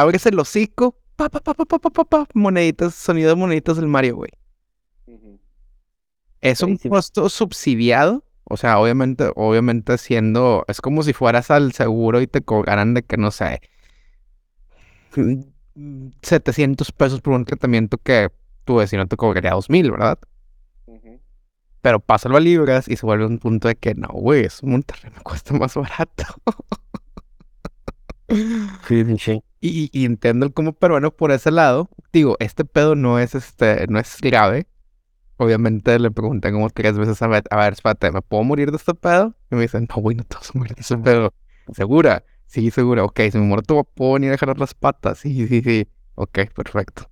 abres 0.00 0.26
el 0.26 0.38
hocico, 0.38 0.96
pa, 1.16 1.28
pa, 1.28 1.40
pa, 1.40 1.54
pa, 1.54 1.64
pa, 1.64 1.90
pa, 1.90 2.04
pa, 2.04 2.26
moneditas, 2.34 2.94
sonido 2.94 3.30
de 3.30 3.36
moneditas 3.36 3.76
del 3.76 3.86
Mario, 3.86 4.16
güey. 4.16 4.30
Es 6.40 6.62
un 6.62 6.76
costo 6.76 7.28
subsidiado, 7.28 8.24
o 8.44 8.56
sea, 8.56 8.78
obviamente, 8.78 9.30
obviamente 9.34 9.98
siendo, 9.98 10.64
es 10.68 10.80
como 10.80 11.02
si 11.02 11.12
fueras 11.12 11.50
al 11.50 11.72
seguro 11.72 12.20
y 12.20 12.28
te 12.28 12.42
cobraran 12.42 12.94
de 12.94 13.02
que, 13.02 13.16
no 13.16 13.32
sé, 13.32 13.60
700 16.22 16.92
pesos 16.92 17.20
por 17.20 17.34
un 17.34 17.44
tratamiento 17.44 17.98
que 17.98 18.30
tu 18.64 18.76
vecino 18.76 19.06
te 19.06 19.16
cobraría 19.16 19.52
2000, 19.52 19.90
¿verdad? 19.90 20.18
Pero 21.80 22.00
pásalo 22.00 22.36
a 22.36 22.40
libras 22.40 22.88
y 22.88 22.96
se 22.96 23.06
vuelve 23.06 23.26
un 23.26 23.38
punto 23.38 23.68
de 23.68 23.76
que 23.76 23.94
no, 23.94 24.08
güey, 24.08 24.44
es 24.44 24.62
Monterrey 24.62 25.12
me 25.16 25.22
cuesta 25.22 25.54
más 25.54 25.74
barato. 25.74 26.24
Sí, 28.86 29.04
sí, 29.04 29.18
sí. 29.18 29.42
Y, 29.60 29.90
y 29.92 30.04
entiendo 30.04 30.46
el 30.46 30.52
como 30.52 30.72
peruano 30.72 31.10
por 31.14 31.32
ese 31.32 31.50
lado. 31.50 31.88
Digo, 32.12 32.36
este 32.40 32.64
pedo 32.64 32.94
no 32.94 33.18
es 33.18 33.34
este, 33.34 33.86
no 33.88 33.98
es 33.98 34.18
grave. 34.20 34.66
Obviamente 35.38 35.98
le 35.98 36.10
pregunté 36.10 36.52
como 36.52 36.70
tres 36.70 36.98
veces 36.98 37.22
a 37.22 37.28
ver, 37.28 37.44
a 37.50 37.58
ver, 37.58 37.74
espérate, 37.74 38.12
¿me 38.12 38.22
puedo 38.22 38.44
morir 38.44 38.70
de 38.70 38.76
este 38.78 38.94
pedo? 38.94 39.34
Y 39.50 39.56
me 39.56 39.62
dicen, 39.62 39.88
no, 39.90 40.02
güey, 40.02 40.16
no 40.16 40.24
te 40.24 40.36
vas 40.36 40.50
a 40.54 40.58
morir 40.58 40.74
de 40.76 40.82
este 40.82 40.98
pedo. 40.98 41.34
¿Segura? 41.74 42.24
Sí, 42.46 42.70
segura. 42.70 43.04
Ok, 43.04 43.20
si 43.32 43.38
me 43.38 43.44
muero, 43.46 43.62
te 43.62 43.74
puedo 43.94 44.14
venir 44.14 44.32
a 44.32 44.38
jalar 44.38 44.58
las 44.58 44.74
patas. 44.74 45.18
Sí, 45.20 45.48
sí, 45.48 45.62
sí. 45.62 45.88
Ok, 46.16 46.40
perfecto. 46.54 47.10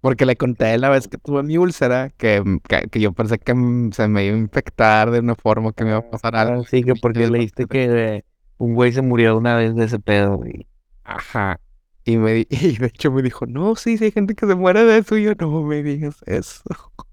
Porque 0.00 0.26
le 0.26 0.36
conté 0.36 0.76
la 0.76 0.90
vez 0.90 1.08
que 1.08 1.16
tuve 1.16 1.42
mi 1.42 1.56
úlcera 1.56 2.10
que, 2.10 2.42
que, 2.68 2.88
que 2.90 3.00
yo 3.00 3.12
pensé 3.12 3.38
que 3.38 3.52
m- 3.52 3.90
se 3.92 4.06
me 4.06 4.24
iba 4.26 4.34
a 4.36 4.38
infectar 4.38 5.10
de 5.10 5.20
una 5.20 5.34
forma 5.34 5.72
que 5.72 5.84
me 5.84 5.90
iba 5.90 5.98
a 6.00 6.10
pasar 6.10 6.36
algo. 6.36 6.62
Ah, 6.62 6.66
sí, 6.70 6.82
que 6.82 6.94
porque 6.94 7.26
leíste 7.30 7.66
que 7.66 7.84
eh, 8.16 8.24
un 8.58 8.74
güey 8.74 8.92
se 8.92 9.02
murió 9.02 9.36
una 9.36 9.56
vez 9.56 9.74
de 9.74 9.84
ese 9.84 9.98
pedo, 9.98 10.36
güey. 10.36 10.66
Ajá. 11.04 11.60
Y, 12.04 12.16
me, 12.16 12.40
y 12.50 12.76
de 12.76 12.86
hecho 12.86 13.10
me 13.10 13.22
dijo, 13.22 13.46
no, 13.46 13.76
sí, 13.76 13.98
sí 13.98 14.04
hay 14.04 14.12
gente 14.12 14.34
que 14.34 14.46
se 14.46 14.54
muere 14.54 14.84
de 14.84 14.98
eso. 14.98 15.16
Y 15.16 15.24
yo, 15.24 15.34
no 15.38 15.62
me 15.62 15.82
digas 15.82 16.22
eso. 16.26 16.62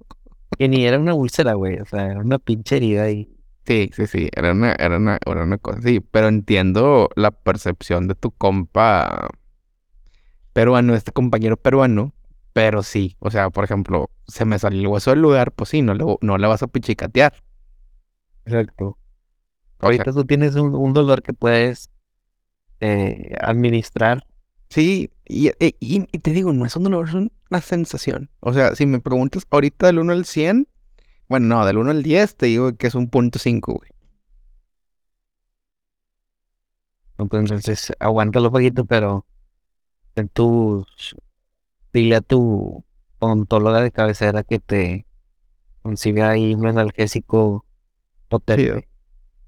Que 0.57 0.67
ni 0.67 0.85
era 0.85 0.99
una 0.99 1.13
úlcera, 1.13 1.53
güey. 1.53 1.79
O 1.79 1.85
sea, 1.85 2.07
era 2.07 2.19
una 2.19 2.37
pinche 2.37 2.75
herida 2.75 3.03
ahí. 3.03 3.33
Sí, 3.65 3.89
sí, 3.93 4.05
sí, 4.05 4.29
era 4.35 4.51
una, 4.51 4.73
era 4.73 4.97
una, 4.97 5.17
era 5.25 5.43
una 5.43 5.57
cosa 5.57 5.79
así. 5.79 6.01
Pero 6.01 6.27
entiendo 6.27 7.09
la 7.15 7.31
percepción 7.31 8.07
de 8.07 8.15
tu 8.15 8.31
compa 8.31 9.29
peruano, 10.53 10.93
este 10.93 11.13
compañero 11.13 11.55
peruano. 11.57 12.13
Pero 12.53 12.83
sí, 12.83 13.15
o 13.19 13.31
sea, 13.31 13.49
por 13.49 13.63
ejemplo, 13.63 14.09
se 14.27 14.43
me 14.43 14.59
salió 14.59 14.81
el 14.81 14.87
hueso 14.87 15.11
del 15.11 15.21
lugar, 15.21 15.53
pues 15.53 15.69
sí, 15.69 15.81
no 15.81 15.93
le, 15.93 16.03
no 16.19 16.37
le 16.37 16.47
vas 16.47 16.61
a 16.63 16.67
pichicatear. 16.67 17.33
Exacto. 18.45 18.97
Ahorita 19.81 20.11
tú 20.13 20.25
tienes 20.25 20.55
un, 20.55 20.75
un 20.75 20.93
dolor 20.93 21.21
que 21.23 21.33
puedes 21.33 21.89
eh, 22.81 23.35
administrar. 23.41 24.23
Sí, 24.69 25.11
y, 25.27 25.51
y- 25.79 26.07
te 26.19 26.31
digo, 26.31 26.53
no 26.53 26.65
es 26.65 26.75
un 26.75 26.83
dolor, 26.85 27.09
es 27.09 27.15
una 27.15 27.61
sensación. 27.61 28.29
O 28.41 28.53
sea, 28.53 28.75
si 28.75 28.85
me 28.85 28.99
preguntas 29.01 29.45
ahorita 29.49 29.87
del 29.87 29.99
1 29.99 30.13
al 30.13 30.25
100, 30.25 30.67
bueno, 31.29 31.47
no, 31.47 31.65
del 31.65 31.77
1 31.79 31.91
al 31.91 32.03
10 32.03 32.35
te 32.37 32.47
digo 32.47 32.75
que 32.77 32.87
es 32.87 32.95
un 32.95 33.09
punto 33.09 33.39
5, 33.39 33.73
güey. 33.75 33.89
Entonces, 37.17 37.93
aguántalo 37.99 38.47
un 38.47 38.53
poquito, 38.53 38.85
pero 38.85 39.25
en 40.15 40.29
tu, 40.29 40.85
dile 41.93 42.15
a 42.17 42.21
tu 42.21 42.83
odontóloga 43.19 43.81
de 43.81 43.91
cabecera 43.91 44.43
que 44.43 44.59
te 44.59 45.05
consiga 45.83 46.31
ahí 46.31 46.55
un 46.55 46.67
analgésico 46.67 47.65
potente. 48.29 48.73
Sí, 48.81 48.87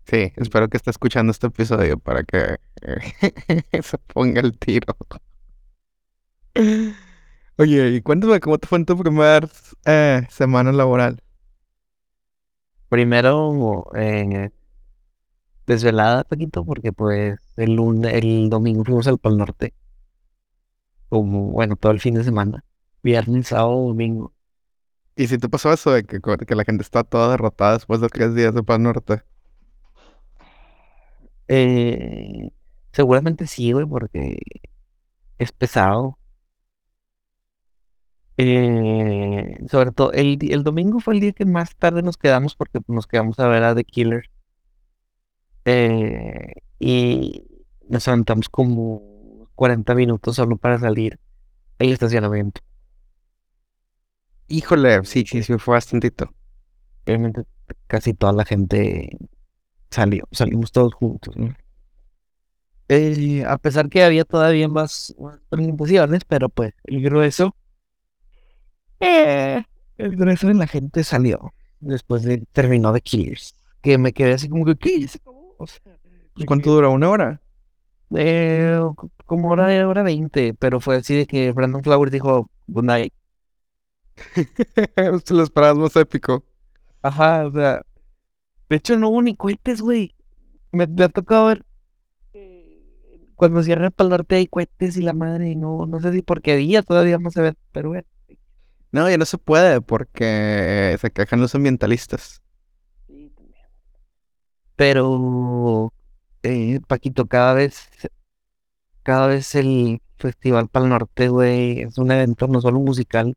espero 0.07 0.69
que 0.69 0.77
esté 0.77 0.91
escuchando 0.91 1.31
este 1.31 1.47
episodio 1.47 1.97
para 1.97 2.23
que 2.23 2.57
se 3.81 3.97
ponga 3.97 4.41
el 4.41 4.57
tiro. 4.57 4.95
Oye, 7.57 7.89
y 7.89 8.01
cuéntame 8.01 8.39
cómo 8.39 8.57
te 8.57 8.67
fue 8.67 8.79
en 8.79 8.85
tu 8.85 8.97
primer 8.97 9.49
eh, 9.85 10.25
semana 10.29 10.71
laboral. 10.71 11.21
Primero, 12.89 13.85
eh, 13.95 14.51
desvelada 15.65 16.23
poquito, 16.23 16.65
porque 16.65 16.91
pues 16.91 17.39
el 17.57 17.75
lunes, 17.75 18.13
el 18.13 18.49
domingo 18.49 18.83
fuimos 18.83 19.07
al 19.07 19.17
Pal 19.17 19.37
Norte. 19.37 19.73
Como, 21.09 21.51
bueno, 21.51 21.75
todo 21.75 21.91
el 21.91 21.99
fin 21.99 22.15
de 22.15 22.23
semana. 22.23 22.63
Viernes, 23.03 23.47
sábado, 23.47 23.87
domingo. 23.87 24.33
¿Y 25.15 25.27
si 25.27 25.37
te 25.37 25.49
pasó 25.49 25.71
eso 25.71 25.91
de 25.91 26.03
que, 26.03 26.19
que 26.19 26.55
la 26.55 26.63
gente 26.65 26.81
está 26.81 27.03
toda 27.03 27.29
derrotada 27.29 27.73
después 27.73 28.01
de 28.01 28.09
tres 28.09 28.33
días 28.33 28.53
de 28.53 28.63
Pan 28.63 28.83
Norte? 28.83 29.23
Eh, 31.47 32.49
seguramente 32.91 33.47
sí, 33.47 33.71
güey, 33.71 33.85
porque 33.85 34.39
es 35.37 35.51
pesado. 35.51 36.17
Eh, 38.37 39.57
sobre 39.69 39.91
todo, 39.91 40.11
el, 40.13 40.39
el 40.51 40.63
domingo 40.63 40.99
fue 40.99 41.13
el 41.13 41.19
día 41.19 41.33
que 41.33 41.45
más 41.45 41.75
tarde 41.75 42.01
nos 42.01 42.17
quedamos 42.17 42.55
porque 42.55 42.79
nos 42.87 43.07
quedamos 43.07 43.39
a 43.39 43.47
ver 43.47 43.63
a 43.63 43.75
The 43.75 43.83
Killer. 43.83 44.29
Eh, 45.65 46.53
y 46.79 47.45
nos 47.89 48.07
aventamos 48.07 48.49
como 48.49 49.49
40 49.55 49.95
minutos 49.95 50.35
solo 50.35 50.57
para 50.57 50.79
salir 50.79 51.19
al 51.79 51.89
estacionamiento. 51.89 52.61
Híjole, 54.47 55.03
sí, 55.05 55.23
sí, 55.27 55.43
sí, 55.43 55.57
fue 55.57 55.73
bastantito. 55.75 56.33
Obviamente 57.05 57.43
casi 57.87 58.13
toda 58.13 58.33
la 58.33 58.45
gente 58.45 59.17
salió, 59.93 60.27
salimos 60.31 60.71
todos 60.73 60.93
juntos, 60.95 61.35
¿no? 61.37 61.55
Eh, 62.89 63.43
a 63.47 63.57
pesar 63.57 63.89
que 63.89 64.03
había 64.03 64.25
todavía 64.25 64.67
más, 64.67 65.15
presentaciones, 65.49 66.23
pero 66.25 66.49
pues 66.49 66.73
el 66.83 67.01
grueso, 67.01 67.55
eh, 68.99 69.63
el 69.97 70.15
grueso 70.15 70.47
de 70.47 70.53
la 70.55 70.67
gente 70.67 71.03
salió 71.03 71.53
después 71.79 72.23
de 72.23 72.43
terminó 72.51 72.93
The 72.93 73.01
Killers, 73.01 73.55
que 73.81 73.97
me 73.97 74.13
quedé 74.13 74.33
así 74.33 74.49
como 74.49 74.65
que, 74.65 74.75
¿qué? 74.75 74.99
¿Ya 75.01 75.07
se 75.07 75.17
acabó? 75.19 75.55
O 75.57 75.67
sea, 75.67 75.97
de 76.35 76.45
¿Cuánto 76.45 76.69
que, 76.69 76.71
dura? 76.71 76.89
¿Una 76.89 77.09
hora? 77.09 77.41
eh, 78.15 78.79
co- 78.95 79.11
como 79.25 79.49
hora, 79.49 79.87
hora 79.87 80.03
20, 80.03 80.53
pero 80.55 80.79
fue 80.79 80.97
así 80.97 81.15
de 81.15 81.25
que 81.27 81.51
Brandon 81.51 81.83
Flowers 81.83 82.11
dijo, 82.11 82.49
good 82.67 82.83
night. 82.85 83.13
Te 85.25 85.33
lo 85.33 85.43
esperabas 85.43 85.77
más 85.77 85.95
épico. 85.95 86.43
Ajá, 87.01 87.45
o 87.47 87.51
sea, 87.51 87.81
de 88.73 88.77
hecho 88.77 88.97
no 88.97 89.09
hubo 89.09 89.21
ni 89.21 89.35
cohetes, 89.35 89.81
güey. 89.81 90.15
Me, 90.71 90.87
me 90.87 91.03
ha 91.03 91.09
tocado 91.09 91.45
ver 91.45 91.63
eh, 92.33 92.81
cuando 93.35 93.61
cierra 93.61 93.93
el 93.95 94.09
Norte 94.09 94.35
hay 94.35 94.47
cohetes 94.47 94.97
y 94.97 95.03
la 95.03 95.13
madre, 95.13 95.55
no, 95.55 95.85
no 95.85 95.99
sé 95.99 96.11
si 96.11 96.23
porque 96.23 96.55
día 96.55 96.81
todavía 96.81 97.19
no 97.19 97.29
se 97.29 97.41
ve, 97.43 97.53
pero 97.71 97.89
bueno. 97.89 98.07
No, 98.91 99.07
ya 99.07 99.17
no 99.19 99.25
se 99.25 99.37
puede 99.37 99.79
porque 99.81 100.97
se 100.99 101.11
quejan 101.11 101.39
los 101.39 101.53
ambientalistas. 101.53 102.41
Pero, 104.75 105.93
eh, 106.41 106.79
Paquito, 106.87 107.27
cada 107.27 107.53
vez, 107.53 107.87
cada 109.03 109.27
vez 109.27 109.53
el 109.53 110.01
Festival 110.17 110.67
Pal 110.67 110.89
Norte, 110.89 111.29
güey, 111.29 111.81
es 111.81 111.99
un 111.99 112.11
evento 112.11 112.47
no 112.47 112.59
solo 112.59 112.79
musical, 112.79 113.35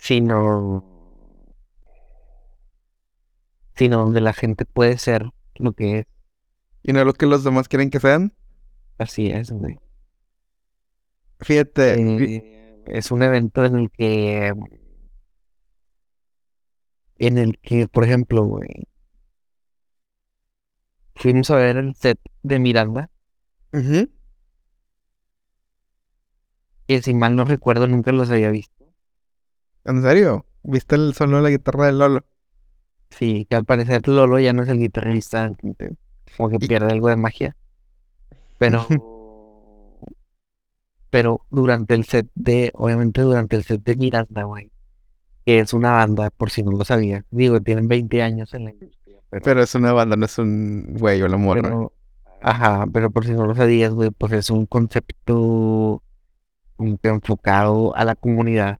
sino, 0.00 0.89
sino 3.80 3.96
donde 3.96 4.20
la 4.20 4.34
gente 4.34 4.66
puede 4.66 4.98
ser 4.98 5.30
lo 5.54 5.72
que 5.72 6.00
es. 6.00 6.06
Y 6.82 6.92
no 6.92 7.02
lo 7.02 7.14
que 7.14 7.24
los 7.24 7.44
demás 7.44 7.66
quieren 7.66 7.88
que 7.88 7.98
sean. 7.98 8.34
Así 8.98 9.28
es, 9.28 9.50
güey. 9.50 9.78
Fíjate, 11.38 11.94
Eh, 11.98 12.82
es 12.88 13.10
un 13.10 13.22
evento 13.22 13.64
en 13.64 13.76
el 13.76 13.90
que, 13.90 14.52
en 17.16 17.38
el 17.38 17.58
que, 17.60 17.88
por 17.88 18.04
ejemplo, 18.04 18.44
güey, 18.44 18.86
fuimos 21.14 21.50
a 21.50 21.56
ver 21.56 21.78
el 21.78 21.94
set 21.94 22.18
de 22.42 22.58
Miranda, 22.58 23.08
Ujú. 23.72 24.10
que 26.86 27.00
si 27.00 27.14
mal 27.14 27.34
no 27.34 27.46
recuerdo 27.46 27.86
nunca 27.86 28.12
los 28.12 28.30
había 28.30 28.50
visto. 28.50 28.84
¿En 29.86 30.02
serio? 30.02 30.44
¿Viste 30.64 30.96
el 30.96 31.14
solo 31.14 31.38
de 31.38 31.44
la 31.44 31.48
guitarra 31.48 31.86
de 31.86 31.92
Lolo? 31.92 32.26
Sí, 33.10 33.46
que 33.48 33.56
al 33.56 33.64
parecer 33.64 34.06
Lolo 34.08 34.38
ya 34.38 34.52
no 34.52 34.62
es 34.62 34.68
el 34.68 34.78
guitarrista, 34.78 35.52
como 36.36 36.48
que 36.48 36.58
pierde 36.58 36.92
algo 36.92 37.08
de 37.08 37.16
magia. 37.16 37.56
Pero, 38.58 38.86
pero 41.10 41.44
durante 41.50 41.94
el 41.94 42.04
set 42.04 42.28
de, 42.34 42.70
obviamente 42.74 43.22
durante 43.22 43.56
el 43.56 43.64
set 43.64 43.82
de 43.82 43.96
Miranda, 43.96 44.44
güey, 44.44 44.70
que 45.44 45.58
es 45.60 45.72
una 45.72 45.92
banda, 45.92 46.30
por 46.30 46.50
si 46.50 46.62
no 46.62 46.70
lo 46.72 46.84
sabía, 46.84 47.24
digo, 47.30 47.60
tienen 47.60 47.88
20 47.88 48.22
años 48.22 48.54
en 48.54 48.64
la 48.64 48.70
industria, 48.70 49.18
pero, 49.28 49.42
Pero 49.44 49.62
es 49.62 49.74
una 49.74 49.92
banda, 49.92 50.16
no 50.16 50.26
es 50.26 50.38
un 50.38 50.94
güey 50.98 51.20
o 51.22 51.28
la 51.28 51.36
morra. 51.36 51.88
ajá, 52.40 52.86
pero 52.92 53.10
por 53.10 53.26
si 53.26 53.32
no 53.32 53.46
lo 53.46 53.54
sabías, 53.54 53.92
güey, 53.92 54.10
pues 54.10 54.32
es 54.32 54.50
un 54.50 54.66
concepto 54.66 56.02
enfocado 57.02 57.94
a 57.96 58.04
la 58.04 58.14
comunidad. 58.14 58.79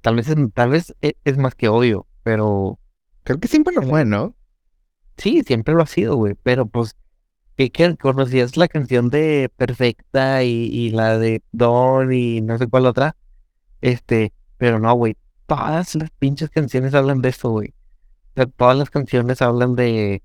Tal 0.00 0.16
vez 0.16 0.28
es, 0.28 0.36
tal 0.54 0.70
vez 0.70 0.94
e- 1.02 1.16
es 1.24 1.36
más 1.38 1.54
que 1.54 1.68
obvio, 1.68 2.06
pero 2.22 2.78
Creo 3.24 3.38
que 3.40 3.48
siempre 3.48 3.74
lo 3.74 3.82
fue, 3.82 4.04
¿no? 4.04 4.34
Sí, 5.16 5.42
siempre 5.44 5.74
lo 5.74 5.82
ha 5.82 5.86
sido, 5.86 6.16
güey, 6.16 6.34
pero 6.42 6.66
pues, 6.66 6.96
que, 7.56 7.70
que 7.70 7.96
conocías 7.96 8.56
la 8.56 8.68
canción 8.68 9.10
de 9.10 9.50
Perfecta 9.56 10.42
y, 10.44 10.48
y 10.66 10.90
la 10.90 11.18
de 11.18 11.42
Dawn 11.52 12.12
y 12.12 12.40
no 12.40 12.58
sé 12.58 12.68
cuál 12.68 12.86
otra, 12.86 13.16
este, 13.80 14.32
pero 14.58 14.78
no, 14.78 14.94
güey, 14.94 15.16
todas 15.46 15.94
las 15.96 16.10
pinches 16.12 16.50
canciones 16.50 16.94
hablan 16.94 17.22
de 17.22 17.30
esto, 17.30 17.50
güey. 17.50 17.74
O 18.32 18.34
sea, 18.36 18.46
todas 18.46 18.76
las 18.78 18.90
canciones 18.90 19.42
hablan 19.42 19.76
de, 19.76 20.22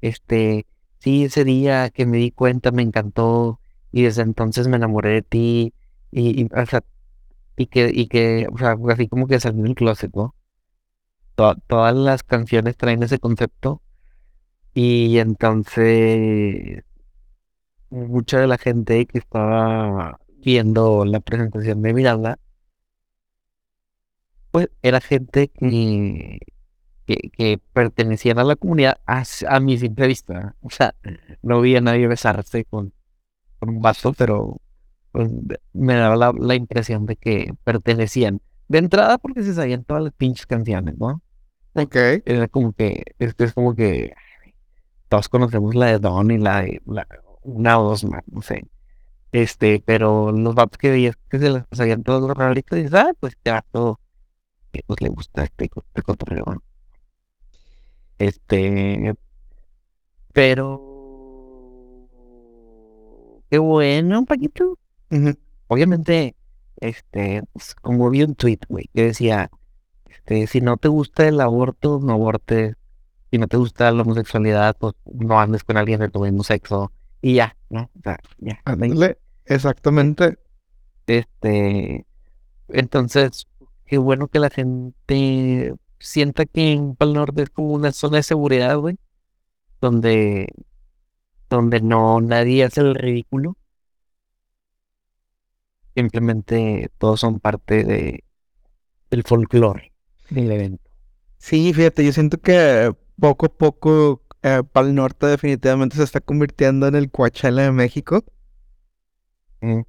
este, 0.00 0.66
sí, 1.00 1.24
ese 1.24 1.44
día 1.44 1.90
que 1.90 2.06
me 2.06 2.18
di 2.18 2.30
cuenta 2.32 2.70
me 2.72 2.82
encantó 2.82 3.60
y 3.92 4.02
desde 4.02 4.22
entonces 4.22 4.68
me 4.68 4.76
enamoré 4.76 5.10
de 5.10 5.22
ti 5.22 5.74
y, 6.10 6.42
y, 6.42 6.48
o 6.54 6.66
sea, 6.66 6.84
y 7.56 7.66
que, 7.66 7.90
y 7.94 8.08
que, 8.08 8.46
o 8.52 8.58
sea, 8.58 8.76
así 8.90 9.08
como 9.08 9.26
que 9.26 9.40
salió 9.40 9.62
del 9.64 9.74
closet, 9.74 10.12
¿no? 10.14 10.34
To- 11.36 11.54
todas 11.68 11.94
las 11.94 12.22
canciones 12.24 12.76
traen 12.76 13.02
ese 13.04 13.18
concepto. 13.20 13.80
Y 14.74 15.18
entonces, 15.18 16.84
mucha 17.90 18.38
de 18.40 18.46
la 18.46 18.58
gente 18.58 19.06
que 19.06 19.16
estaba 19.18 20.20
viendo 20.38 21.04
la 21.06 21.20
presentación 21.20 21.80
de 21.82 21.94
Miranda, 21.94 22.38
pues 24.50 24.68
era 24.82 25.00
gente 25.00 25.48
que, 25.48 26.38
que, 27.06 27.16
que 27.30 27.60
a 28.38 28.44
la 28.44 28.56
comunidad 28.56 29.00
a, 29.06 29.24
a 29.48 29.60
mi 29.60 29.78
simple 29.78 30.06
vista. 30.08 30.56
O 30.62 30.70
sea, 30.70 30.94
no 31.42 31.60
vi 31.60 31.76
a 31.76 31.80
nadie 31.80 32.08
besarse 32.08 32.64
con, 32.64 32.92
con 33.60 33.70
un 33.70 33.82
vaso, 33.82 34.12
pero 34.14 34.60
pues, 35.14 35.30
me 35.72 35.94
daba 35.94 36.16
la, 36.16 36.32
la 36.36 36.56
impresión 36.56 37.06
de 37.06 37.14
que 37.14 37.54
pertenecían. 37.62 38.40
De 38.66 38.78
entrada 38.78 39.16
porque 39.18 39.44
se 39.44 39.54
sabían 39.54 39.84
todas 39.84 40.02
las 40.02 40.12
pinches 40.12 40.44
canciones, 40.44 40.98
¿no? 40.98 41.22
Ok. 41.74 41.94
Era 42.24 42.48
como 42.48 42.72
que, 42.72 43.04
es, 43.20 43.36
es 43.38 43.52
como 43.52 43.76
que 43.76 44.12
todos 45.08 45.28
conocemos 45.28 45.76
la 45.76 45.86
de 45.86 45.98
Don 46.00 46.32
y 46.32 46.38
la 46.38 46.62
de 46.62 46.82
la, 46.84 47.06
una 47.42 47.78
o 47.78 47.90
dos 47.90 48.04
más, 48.04 48.24
no 48.26 48.42
sé. 48.42 48.66
Este, 49.30 49.80
pero 49.86 50.32
los 50.32 50.56
vatos 50.56 50.78
que 50.78 50.90
veías 50.90 51.14
que 51.30 51.38
se 51.38 51.50
las 51.50 51.64
sabían 51.70 52.02
todos 52.02 52.26
los 52.26 52.36
raritos, 52.36 52.76
dices, 52.76 52.94
ah, 52.94 53.12
pues 53.20 53.36
te 53.40 53.52
todo 53.70 54.00
que 54.72 54.82
pues 54.84 55.00
le 55.00 55.10
gusta 55.10 55.44
este, 55.44 55.66
este 55.76 56.02
cotorreo. 56.02 56.44
Este, 58.18 59.14
pero 60.32 62.08
qué 63.48 63.58
bueno, 63.58 64.24
Paquito. 64.24 64.76
Obviamente, 65.68 66.36
este, 66.80 67.42
pues, 67.52 67.74
como 67.74 68.10
vi 68.10 68.22
un 68.22 68.34
tweet, 68.34 68.58
güey, 68.68 68.90
que 68.94 69.04
decía, 69.06 69.50
este, 70.10 70.46
si 70.46 70.60
no 70.60 70.76
te 70.76 70.88
gusta 70.88 71.26
el 71.26 71.40
aborto, 71.40 72.00
no 72.02 72.12
abortes. 72.14 72.76
Si 73.30 73.38
no 73.38 73.48
te 73.48 73.56
gusta 73.56 73.90
la 73.90 74.02
homosexualidad, 74.02 74.76
pues 74.78 74.94
no 75.12 75.40
andes 75.40 75.64
con 75.64 75.76
alguien 75.76 76.00
de 76.00 76.08
tu 76.08 76.20
mismo 76.20 76.44
sexo. 76.44 76.92
Y 77.20 77.34
ya, 77.34 77.56
¿no? 77.68 77.90
O 77.98 78.00
sea, 78.02 78.18
ya. 78.38 78.60
hay- 78.64 78.72
Ándale, 78.74 79.18
Exactamente. 79.46 80.38
Este, 81.06 82.06
entonces, 82.68 83.46
qué 83.86 83.98
bueno 83.98 84.28
que 84.28 84.38
la 84.38 84.50
gente 84.50 85.74
sienta 85.98 86.44
que 86.46 86.72
en 86.72 86.94
Pal 86.94 87.12
Norte 87.14 87.42
es 87.42 87.50
como 87.50 87.72
una 87.72 87.92
zona 87.92 88.18
de 88.18 88.22
seguridad, 88.22 88.76
güey, 88.78 88.98
donde, 89.80 90.52
donde 91.50 91.80
no 91.80 92.20
nadie 92.20 92.64
hace 92.64 92.80
el 92.82 92.94
ridículo. 92.94 93.56
Simplemente 95.96 96.90
todos 96.98 97.20
son 97.20 97.40
parte 97.40 97.84
de, 97.84 98.24
del 99.10 99.24
folclore 99.24 99.92
del 100.30 100.52
evento. 100.52 100.90
Sí, 101.38 101.72
fíjate, 101.74 102.04
yo 102.04 102.12
siento 102.12 102.38
que 102.40 102.94
poco 103.20 103.46
a 103.46 103.48
poco 103.56 104.22
eh, 104.42 104.62
Pal 104.72 104.94
Norte 104.94 105.26
definitivamente 105.26 105.96
se 105.96 106.02
está 106.04 106.20
convirtiendo 106.20 106.86
en 106.88 106.94
el 106.94 107.10
Coachella 107.10 107.62
de 107.64 107.72
México. 107.72 108.24
Mm, 109.60 109.82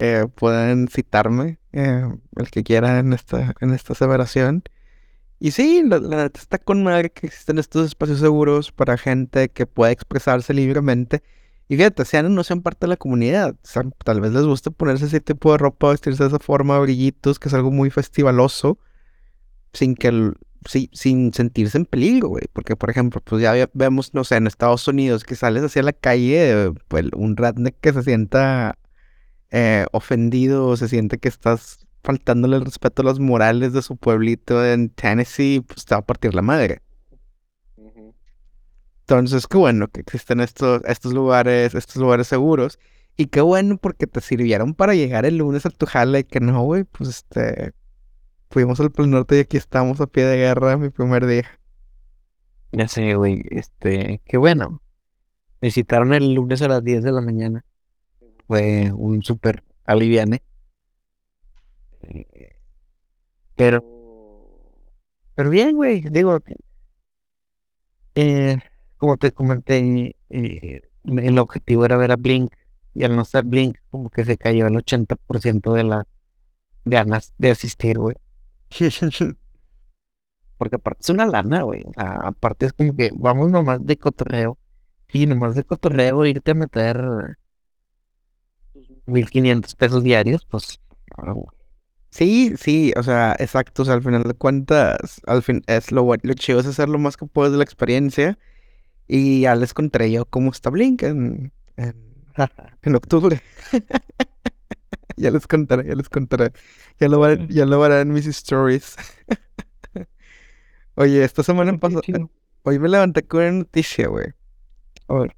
Eh, 0.00 0.26
pueden 0.36 0.88
citarme, 0.88 1.58
eh, 1.72 2.04
el 2.36 2.50
que 2.50 2.64
quiera 2.64 3.00
en 3.00 3.12
esta, 3.14 3.54
en 3.60 3.72
esta 3.74 3.94
aseveración. 3.94 4.62
Y 5.40 5.52
sí, 5.52 5.82
la, 5.86 5.98
la 6.00 6.16
neta 6.24 6.40
está 6.40 6.58
con 6.58 6.84
madre 6.84 7.10
que 7.12 7.26
existen 7.28 7.58
estos 7.58 7.86
espacios 7.86 8.20
seguros 8.20 8.72
para 8.72 8.98
gente 8.98 9.50
que 9.50 9.66
pueda 9.66 9.92
expresarse 9.92 10.54
libremente. 10.54 11.22
Y 11.68 11.76
fíjate, 11.76 12.04
sean 12.04 12.26
o 12.26 12.28
no 12.28 12.44
sean 12.44 12.62
parte 12.62 12.86
de 12.86 12.88
la 12.90 12.96
comunidad. 12.96 13.52
o 13.54 13.58
sea, 13.66 13.82
tal 14.04 14.20
vez 14.20 14.32
les 14.32 14.44
guste 14.44 14.70
ponerse 14.70 15.06
ese 15.06 15.20
tipo 15.20 15.52
de 15.52 15.58
ropa, 15.58 15.90
vestirse 15.90 16.22
de 16.24 16.28
esa 16.28 16.38
forma, 16.38 16.78
brillitos, 16.78 17.38
que 17.38 17.48
es 17.48 17.54
algo 17.54 17.70
muy 17.72 17.90
festivaloso, 17.90 18.78
sin 19.72 19.94
que 19.94 20.08
el- 20.08 20.34
sí, 20.68 20.90
sin 20.92 21.32
sentirse 21.34 21.78
en 21.78 21.86
peligro, 21.86 22.28
güey. 22.28 22.44
Porque, 22.52 22.76
por 22.76 22.90
ejemplo, 22.90 23.20
pues 23.24 23.42
ya 23.42 23.52
ve- 23.52 23.70
vemos, 23.74 24.14
no 24.14 24.24
sé, 24.24 24.36
en 24.36 24.46
Estados 24.46 24.86
Unidos 24.88 25.24
que 25.24 25.36
sales 25.36 25.62
hacia 25.64 25.82
la 25.82 25.92
calle, 25.92 26.72
pues 26.88 27.06
un 27.16 27.36
redneck 27.36 27.76
que 27.80 27.92
se 27.92 28.02
sienta 28.02 28.78
eh, 29.50 29.86
ofendido 29.92 30.76
se 30.76 30.88
siente 30.88 31.18
que 31.18 31.28
estás 31.28 31.86
faltándole 32.04 32.56
el 32.56 32.64
respeto 32.64 33.02
a 33.02 33.04
los 33.04 33.20
morales 33.20 33.72
de 33.72 33.82
su 33.82 33.96
pueblito 33.96 34.64
en 34.64 34.90
Tennessee, 34.90 35.60
pues 35.66 35.84
te 35.86 35.94
va 35.94 36.00
a 36.00 36.06
partir 36.06 36.34
la 36.34 36.42
madre. 36.42 36.82
Entonces, 39.08 39.46
qué 39.46 39.56
bueno 39.56 39.86
que 39.86 40.00
existen 40.00 40.40
estos, 40.40 40.82
estos 40.84 41.12
lugares, 41.12 41.76
estos 41.76 41.96
lugares 41.96 42.26
seguros. 42.26 42.80
Y 43.16 43.26
qué 43.26 43.40
bueno 43.40 43.76
porque 43.78 44.08
te 44.08 44.20
sirvieron 44.20 44.74
para 44.74 44.94
llegar 44.96 45.24
el 45.26 45.38
lunes 45.38 45.64
a 45.64 45.70
tu 45.70 45.86
jale 45.86 46.24
que 46.24 46.40
no, 46.40 46.62
güey, 46.64 46.82
pues 46.82 47.10
este, 47.10 47.72
fuimos 48.50 48.80
al 48.80 48.90
Pal 48.90 49.08
Norte 49.08 49.36
y 49.36 49.40
aquí 49.40 49.56
estamos 49.58 50.00
a 50.00 50.08
pie 50.08 50.24
de 50.24 50.36
guerra 50.38 50.76
mi 50.76 50.90
primer 50.90 51.24
día. 51.24 51.44
Ya 52.72 52.88
sé, 52.88 53.14
güey, 53.14 53.44
este, 53.50 54.20
qué 54.24 54.38
bueno. 54.38 54.82
Me 55.60 55.70
citaron 55.70 56.12
el 56.12 56.34
lunes 56.34 56.60
a 56.62 56.68
las 56.68 56.82
10 56.82 57.04
de 57.04 57.12
la 57.12 57.20
mañana. 57.20 57.64
Fue 58.48 58.90
un 58.92 59.22
súper 59.22 59.62
aliviane. 59.84 60.42
Pero, 63.54 63.84
pero 65.36 65.48
bien, 65.50 65.76
güey, 65.76 66.00
digo, 66.00 66.40
eh, 68.16 68.58
como 68.96 69.16
te 69.16 69.32
comenté, 69.32 70.16
eh, 70.30 70.82
el 71.04 71.38
objetivo 71.38 71.84
era 71.84 71.96
ver 71.96 72.12
a 72.12 72.16
Blink 72.16 72.52
y 72.94 73.04
al 73.04 73.14
no 73.14 73.24
ser 73.24 73.44
Blink, 73.44 73.78
como 73.90 74.10
que 74.10 74.24
se 74.24 74.38
cayó 74.38 74.66
el 74.66 74.76
80% 74.76 75.72
de 75.74 75.84
las 75.84 76.06
ganas 76.84 77.32
de 77.38 77.50
asistir, 77.50 77.98
güey. 77.98 78.16
Porque 80.58 80.76
aparte 80.76 81.00
es 81.02 81.10
una 81.10 81.26
lana, 81.26 81.62
güey. 81.62 81.82
O 81.84 81.92
sea, 81.92 82.12
aparte 82.22 82.66
es 82.66 82.72
como 82.72 82.96
que 82.96 83.10
vamos 83.14 83.50
nomás 83.50 83.84
de 83.84 83.98
cotorreo. 83.98 84.58
Y 85.12 85.26
nomás 85.26 85.54
de 85.54 85.64
cotorreo 85.64 86.24
irte 86.26 86.52
a 86.52 86.54
meter 86.54 87.36
1500 89.06 89.74
pesos 89.74 90.02
diarios, 90.02 90.44
pues. 90.46 90.80
Sí, 92.10 92.54
sí, 92.58 92.92
o 92.96 93.02
sea, 93.02 93.36
exacto, 93.38 93.82
o 93.82 93.84
sea, 93.84 93.94
al 93.94 94.02
final 94.02 94.22
de 94.22 94.34
cuentas, 94.34 95.20
al 95.26 95.42
fin, 95.42 95.62
es 95.66 95.92
lo, 95.92 96.06
lo 96.22 96.34
chido 96.34 96.60
es 96.60 96.66
hacer 96.66 96.88
lo 96.88 96.98
más 96.98 97.16
que 97.16 97.26
puedes 97.26 97.52
de 97.52 97.58
la 97.58 97.64
experiencia. 97.64 98.38
Y 99.08 99.42
ya 99.42 99.54
les 99.54 99.72
contaré 99.74 100.10
yo 100.10 100.24
cómo 100.26 100.50
está 100.50 100.70
Blink 100.70 101.02
en, 101.02 101.52
en, 101.76 101.94
en 102.82 102.94
octubre. 102.94 103.40
Ya 105.18 105.30
les 105.30 105.46
contaré, 105.46 105.88
ya 105.88 105.94
les 105.94 106.10
contaré. 106.10 106.52
Ya 107.00 107.08
lo, 107.08 107.20
verán- 107.20 107.48
ya 107.48 107.64
lo 107.64 107.80
verán 107.80 108.08
en 108.08 108.12
mis 108.12 108.26
stories. 108.26 108.96
Oye, 110.94 111.24
esta 111.24 111.42
semana 111.42 111.78
chido. 112.02 112.30
hoy 112.62 112.78
me 112.78 112.88
levanté 112.88 113.22
con 113.26 113.40
una 113.40 113.52
noticia, 113.52 114.08
güey. 114.08 114.26
A 115.08 115.14
ver. 115.14 115.36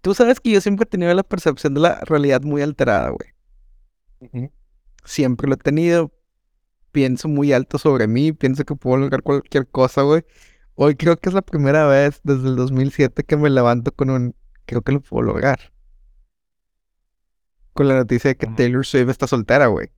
Tú 0.00 0.14
sabes 0.14 0.40
que 0.40 0.50
yo 0.52 0.60
siempre 0.62 0.84
he 0.84 0.86
tenido 0.86 1.12
la 1.12 1.22
percepción 1.22 1.74
de 1.74 1.80
la 1.80 2.00
realidad 2.06 2.42
muy 2.42 2.62
alterada, 2.62 3.10
güey. 3.10 4.50
Siempre 5.04 5.48
lo 5.48 5.54
he 5.54 5.58
tenido. 5.58 6.12
Pienso 6.92 7.28
muy 7.28 7.52
alto 7.52 7.76
sobre 7.76 8.06
mí, 8.06 8.32
pienso 8.32 8.64
que 8.64 8.74
puedo 8.74 8.96
lograr 8.96 9.22
cualquier 9.22 9.66
cosa, 9.68 10.00
güey. 10.02 10.24
Hoy 10.78 10.94
creo 10.94 11.16
que 11.16 11.30
es 11.30 11.34
la 11.34 11.40
primera 11.40 11.86
vez 11.86 12.20
desde 12.22 12.48
el 12.48 12.56
2007 12.56 13.24
que 13.24 13.36
me 13.38 13.48
levanto 13.48 13.92
con 13.92 14.10
un... 14.10 14.34
Creo 14.66 14.82
que 14.82 14.92
lo 14.92 15.00
puedo 15.00 15.22
lograr. 15.22 15.72
Con 17.72 17.88
la 17.88 17.96
noticia 17.96 18.28
de 18.28 18.36
que. 18.36 18.46
Taylor 18.46 18.84
Swift 18.84 19.08
está 19.08 19.26
soltera, 19.26 19.68
güey. 19.68 19.88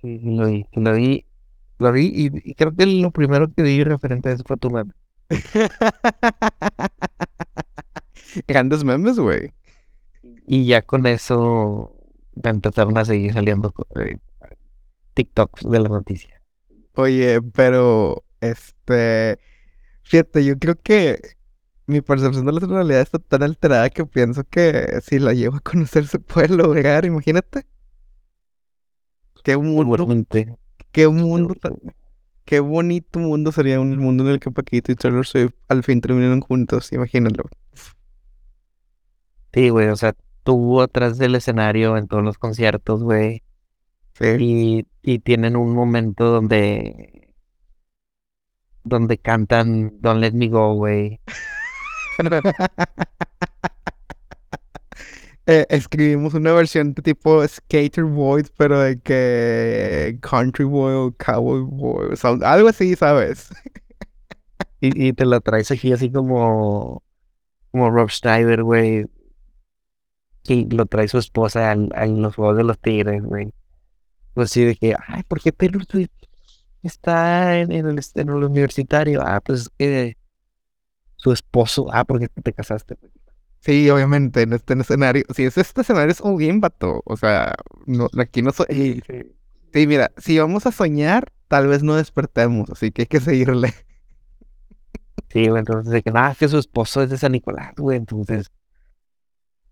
Sí, 0.00 0.18
lo 0.22 0.46
vi, 0.46 0.66
lo 0.72 0.94
vi, 0.94 1.26
lo 1.78 1.92
vi 1.92 2.06
y, 2.06 2.50
y 2.50 2.54
creo 2.54 2.74
que 2.74 2.86
lo 2.86 3.10
primero 3.10 3.52
que 3.52 3.62
vi 3.62 3.84
referente 3.84 4.30
a 4.30 4.32
eso 4.32 4.44
fue 4.46 4.56
tu 4.56 4.70
meme. 4.70 4.92
Grandes 8.48 8.84
memes, 8.84 9.18
güey. 9.18 9.52
Y 10.46 10.64
ya 10.64 10.82
con 10.82 11.06
eso 11.06 11.94
empezaron 12.42 12.96
a 12.96 13.04
seguir 13.04 13.34
saliendo 13.34 13.74
eh, 13.96 14.16
TikToks 15.14 15.68
de 15.68 15.80
la 15.80 15.88
noticia. 15.88 16.40
Oye, 16.94 17.42
pero, 17.42 18.24
este, 18.40 19.38
fíjate, 20.10 20.44
yo 20.44 20.58
creo 20.58 20.76
que 20.76 21.20
mi 21.86 22.00
percepción 22.02 22.46
de 22.46 22.52
la 22.52 22.60
realidad 22.60 23.02
está 23.02 23.18
tan 23.20 23.42
alterada 23.44 23.90
que 23.90 24.06
pienso 24.06 24.44
que 24.44 25.00
si 25.02 25.18
la 25.20 25.34
llevo 25.34 25.56
a 25.58 25.60
conocer 25.60 26.06
se 26.08 26.18
puede 26.20 26.48
lograr, 26.50 27.04
imagínate. 27.06 27.66
Qué 29.44 29.56
mundo, 29.56 29.96
Seguramente. 29.96 30.56
qué 30.92 31.08
mundo, 31.08 31.54
tan- 31.54 31.78
qué 32.44 32.60
bonito 32.60 33.18
mundo 33.20 33.52
sería 33.52 33.80
un 33.80 33.96
mundo 33.98 34.24
en 34.24 34.30
el 34.30 34.40
que 34.40 34.50
Paquito 34.52 34.92
y 34.92 34.96
Taylor 34.96 35.26
Swift 35.26 35.54
al 35.68 35.84
fin 35.84 36.00
terminan 36.00 36.40
juntos, 36.40 36.92
imagínalo. 36.92 37.44
Sí, 39.52 39.68
güey, 39.70 39.88
o 39.88 39.96
sea, 39.96 40.14
tú 40.44 40.80
atrás 40.80 41.18
del 41.18 41.34
escenario 41.34 41.96
en 41.96 42.06
todos 42.08 42.22
los 42.22 42.38
conciertos, 42.38 43.02
güey, 43.02 43.42
Sí. 44.14 44.26
y, 44.38 44.86
y 45.02 45.20
tienen 45.20 45.56
un 45.56 45.74
momento 45.74 46.26
donde, 46.26 47.19
donde 48.84 49.18
cantan 49.18 49.92
Don't 50.00 50.20
Let 50.20 50.32
Me 50.32 50.48
Go, 50.48 50.74
güey. 50.74 51.20
Eh, 55.46 55.66
escribimos 55.68 56.34
una 56.34 56.52
versión 56.52 56.94
de 56.94 57.02
tipo 57.02 57.44
Skater 57.48 58.04
Boy, 58.04 58.44
pero 58.56 58.78
de 58.78 59.00
que 59.00 60.16
Country 60.20 60.64
Boy 60.64 60.92
o 60.94 61.14
Cowboy 61.18 61.62
Boy, 61.62 62.12
o 62.12 62.16
sea, 62.16 62.30
algo 62.42 62.68
así, 62.68 62.94
¿sabes? 62.94 63.48
Y, 64.80 65.08
y 65.08 65.12
te 65.12 65.26
la 65.26 65.40
traes 65.40 65.70
aquí 65.70 65.92
así 65.92 66.10
como, 66.10 67.02
como 67.72 67.90
Rob 67.90 68.10
Schneider, 68.10 68.62
güey. 68.62 69.06
Y 70.44 70.68
lo 70.70 70.86
trae 70.86 71.08
su 71.08 71.18
esposa 71.18 71.72
a 71.72 72.06
los 72.06 72.34
Juegos 72.36 72.56
de 72.56 72.64
los 72.64 72.78
Tigres, 72.78 73.22
güey. 73.22 73.52
Pues 74.34 74.50
sí, 74.50 74.64
de 74.64 74.76
que, 74.76 74.94
ay, 75.06 75.22
¿por 75.24 75.40
qué 75.40 75.52
Taylor 75.52 75.84
Swift 75.84 76.10
está 76.82 77.58
en, 77.58 77.72
en 77.72 77.86
el, 77.86 78.00
en 78.14 78.28
el 78.28 78.44
universitario? 78.44 79.22
Ah, 79.22 79.40
pues 79.40 79.62
es 79.62 79.68
que 79.78 80.16
su 81.16 81.32
esposo, 81.32 81.86
ah, 81.92 82.04
porque 82.04 82.28
te 82.28 82.52
casaste. 82.52 82.96
güey. 83.00 83.12
Sí, 83.60 83.90
obviamente, 83.90 84.42
en 84.42 84.54
este 84.54 84.74
escenario. 84.74 85.24
Si 85.34 85.44
es 85.44 85.58
este 85.58 85.82
escenario 85.82 86.10
es 86.12 86.20
un 86.20 86.36
bien, 86.36 86.60
vato. 86.60 87.02
O 87.04 87.16
sea, 87.16 87.54
no, 87.86 88.08
aquí 88.18 88.42
no 88.42 88.52
soy. 88.52 88.66
Sí, 88.70 89.02
sí. 89.06 89.36
Sí, 89.72 89.86
mira, 89.86 90.10
si 90.16 90.38
vamos 90.38 90.66
a 90.66 90.72
soñar, 90.72 91.32
tal 91.46 91.68
vez 91.68 91.82
no 91.82 91.94
despertemos, 91.94 92.70
así 92.70 92.90
que 92.90 93.02
hay 93.02 93.06
que 93.06 93.20
seguirle. 93.20 93.72
Sí, 95.28 95.46
güey, 95.48 95.60
entonces 95.60 95.92
de 95.92 96.02
que 96.02 96.10
nada, 96.10 96.34
que 96.34 96.48
su 96.48 96.58
esposo 96.58 97.02
es 97.02 97.10
de 97.10 97.18
San 97.18 97.32
Nicolás, 97.32 97.74
güey, 97.76 97.96
entonces. 97.98 98.50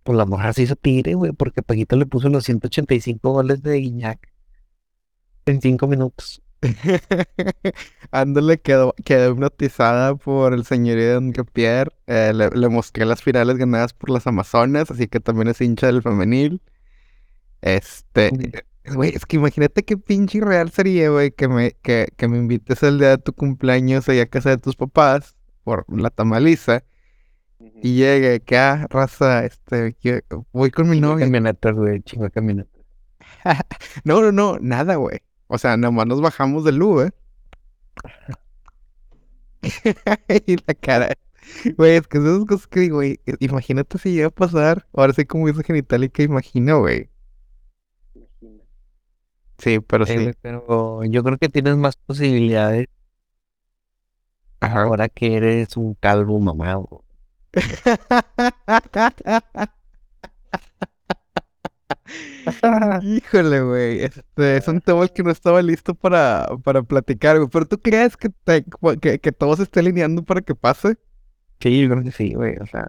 Pues 0.05 0.17
la 0.17 0.25
mujer 0.25 0.55
se 0.55 0.63
hizo 0.63 0.77
tigre, 0.77 1.15
güey, 1.15 1.33
porque 1.33 1.63
Paquito 1.63 1.97
le 1.97 2.07
puso 2.07 2.29
los 2.29 2.45
185 2.45 3.31
goles 3.33 3.63
de 3.63 3.75
Guiñac 3.79 4.33
en 5.47 5.61
5 5.61 5.87
minutos. 5.87 6.43
Ándale, 8.11 8.61
quedó, 8.61 8.95
quedó 9.05 9.31
hipnotizada 9.33 10.17
por 10.17 10.53
el 10.55 10.65
señorito 10.65 11.17
Enrique 11.19 11.45
Pierre. 11.45 11.93
eh, 12.07 12.33
le, 12.35 12.51
le 12.51 12.69
mostré 12.69 13.05
las 13.05 13.23
finales 13.23 13.57
ganadas 13.59 13.93
por 13.93 14.11
las 14.11 14.27
Amazonas, 14.27 14.91
así 14.91 15.07
que 15.09 15.21
también 15.21 15.49
es 15.49 15.61
hincha 15.61 15.87
del 15.87 16.03
femenil. 16.03 16.61
Este, 17.61 18.29
eh, 18.29 18.65
güey, 18.95 19.11
es 19.15 19.27
que 19.27 19.37
imagínate 19.37 19.85
qué 19.85 19.97
pinche 19.97 20.41
real 20.41 20.71
sería, 20.71 21.11
güey, 21.11 21.33
que 21.33 21.49
me, 21.49 21.73
que, 21.83 22.09
que 22.17 22.29
me 22.29 22.39
invites 22.39 22.83
el 22.83 22.99
día 22.99 23.11
de 23.11 23.19
tu 23.19 23.33
cumpleaños 23.35 24.09
allá 24.09 24.23
a 24.23 24.27
casa 24.27 24.51
de 24.51 24.59
tus 24.59 24.77
papás 24.77 25.35
por 25.65 25.85
la 25.89 26.11
tamaliza 26.11 26.85
y 27.83 27.97
llegue, 27.97 28.41
que 28.43 28.59
ah, 28.59 28.87
raza, 28.91 29.45
este, 29.47 29.97
voy 30.53 30.71
con 30.71 30.89
mi 30.91 31.01
de 31.01 31.01
novia. 31.01 31.17
camionetas, 31.17 31.75
güey, 31.77 32.03
chingo 32.03 32.25
de 32.25 32.31
camionetas. 32.31 32.83
No, 34.05 34.21
no, 34.23 34.33
no, 34.33 34.59
nada, 34.61 34.97
güey. 34.97 35.21
O 35.49 35.59
sea, 35.59 35.77
nada 35.77 35.91
más 35.91 36.07
nos 36.07 36.21
bajamos 36.21 36.65
del 36.65 36.83
Uber. 36.83 37.13
y 40.47 40.57
la 40.67 40.75
cara. 40.75 41.09
Güey, 41.77 41.97
es 41.97 42.07
que 42.07 42.19
esas 42.19 42.45
cosas 42.47 42.67
que 42.67 42.81
digo, 42.81 42.97
güey, 42.97 43.21
i- 43.27 43.45
imagínate 43.47 43.99
si 43.99 44.13
llega 44.13 44.27
a 44.29 44.31
pasar. 44.31 44.87
Ahora 44.93 45.13
sí, 45.15 45.25
como 45.25 45.47
dice 45.47 45.65
Genitalica, 45.65 46.23
imagino, 46.23 46.81
güey. 46.81 47.09
Sí, 49.59 49.81
pero 49.81 50.05
Eh, 50.07 50.33
sí. 50.33 50.39
pero 50.41 51.03
yo 51.05 51.25
creo 51.25 51.39
que 51.39 51.49
tienes 51.49 51.77
más 51.77 51.97
posibilidades 51.97 52.87
Ajá. 54.61 54.83
ahora 54.83 55.09
que 55.09 55.37
eres 55.37 55.77
un 55.77 55.95
calvo 55.95 56.39
mamado. 56.39 57.05
Híjole, 63.03 63.61
güey. 63.63 64.01
Este 64.05 64.57
es 64.57 64.69
un 64.69 64.81
tema 64.81 65.07
que 65.09 65.23
no 65.23 65.31
estaba 65.31 65.63
listo 65.63 65.95
para, 65.95 66.47
para 66.65 66.83
platicar, 66.83 67.37
güey. 67.39 67.49
Pero 67.51 67.67
tú 67.67 67.79
crees 67.81 68.17
que, 68.17 68.31
te- 68.31 68.65
que, 69.01 69.19
que 69.21 69.33
todo 69.33 69.57
se 69.57 69.65
esté 69.65 69.81
alineando 69.81 70.23
para 70.25 70.41
que 70.43 70.55
pase? 70.55 70.97
Sí, 71.61 71.83
yo 71.83 71.91
creo 71.91 72.05
que 72.05 72.13
sí, 72.13 72.35
güey. 72.35 72.57
O 72.59 72.67
sea, 72.67 72.89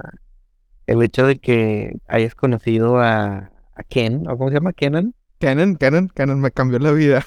el 0.87 1.03
hecho 1.03 1.27
de 1.27 1.39
que 1.39 1.97
hayas 2.07 2.35
conocido 2.35 2.99
a, 2.99 3.51
a 3.75 3.83
Ken, 3.89 4.27
¿o 4.29 4.37
cómo 4.37 4.49
se 4.49 4.55
llama? 4.55 4.73
Kenan. 4.73 5.15
Canon, 5.39 5.75
Canon, 5.75 6.09
Canon 6.09 6.41
me 6.41 6.51
cambió 6.51 6.79
la 6.79 6.91
vida. 6.93 7.25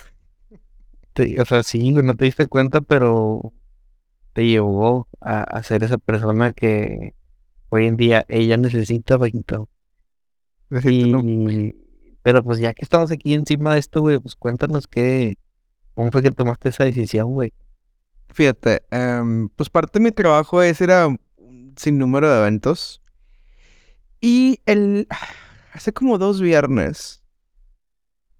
Te- 1.15 1.41
o 1.41 1.45
sea, 1.45 1.63
sí, 1.63 1.93
güey, 1.93 2.05
no 2.05 2.17
te 2.17 2.25
diste 2.27 2.47
cuenta, 2.47 2.81
pero 2.81 3.53
te 4.35 4.47
llevó 4.47 5.09
a, 5.21 5.43
a 5.45 5.63
ser 5.65 5.85
esa 5.85 5.99
persona 5.99 6.53
que 6.55 7.15
hoy 7.71 7.87
en 7.87 7.97
día 7.99 8.27
ella 8.29 8.57
necesita, 8.59 9.19
Paquito. 9.19 9.69
No, 10.73 11.21
Y, 11.21 11.77
pero 12.23 12.43
pues 12.43 12.59
ya 12.59 12.73
que 12.73 12.83
estamos 12.83 13.11
aquí 13.11 13.35
encima 13.35 13.75
de 13.75 13.81
esto, 13.81 14.01
güey, 14.01 14.19
pues 14.19 14.35
cuéntanos 14.37 14.87
qué, 14.87 15.37
cómo 15.95 16.11
fue 16.11 16.23
que 16.23 16.31
tomaste 16.31 16.71
esa 16.71 16.85
decisión, 16.85 17.33
güey. 17.33 17.53
Fíjate, 18.33 18.83
em, 18.91 19.49
pues 19.51 19.69
parte 19.69 19.99
de 19.99 20.05
mi 20.05 20.13
trabajo 20.13 20.63
es 20.63 20.81
ir 20.81 20.91
a 20.93 21.09
un 21.09 21.75
sinnúmero 21.77 22.31
de 22.31 22.39
eventos. 22.39 23.03
Y 24.21 24.61
el 24.67 25.07
hace 25.73 25.93
como 25.93 26.17
dos 26.17 26.41
viernes 26.41 27.23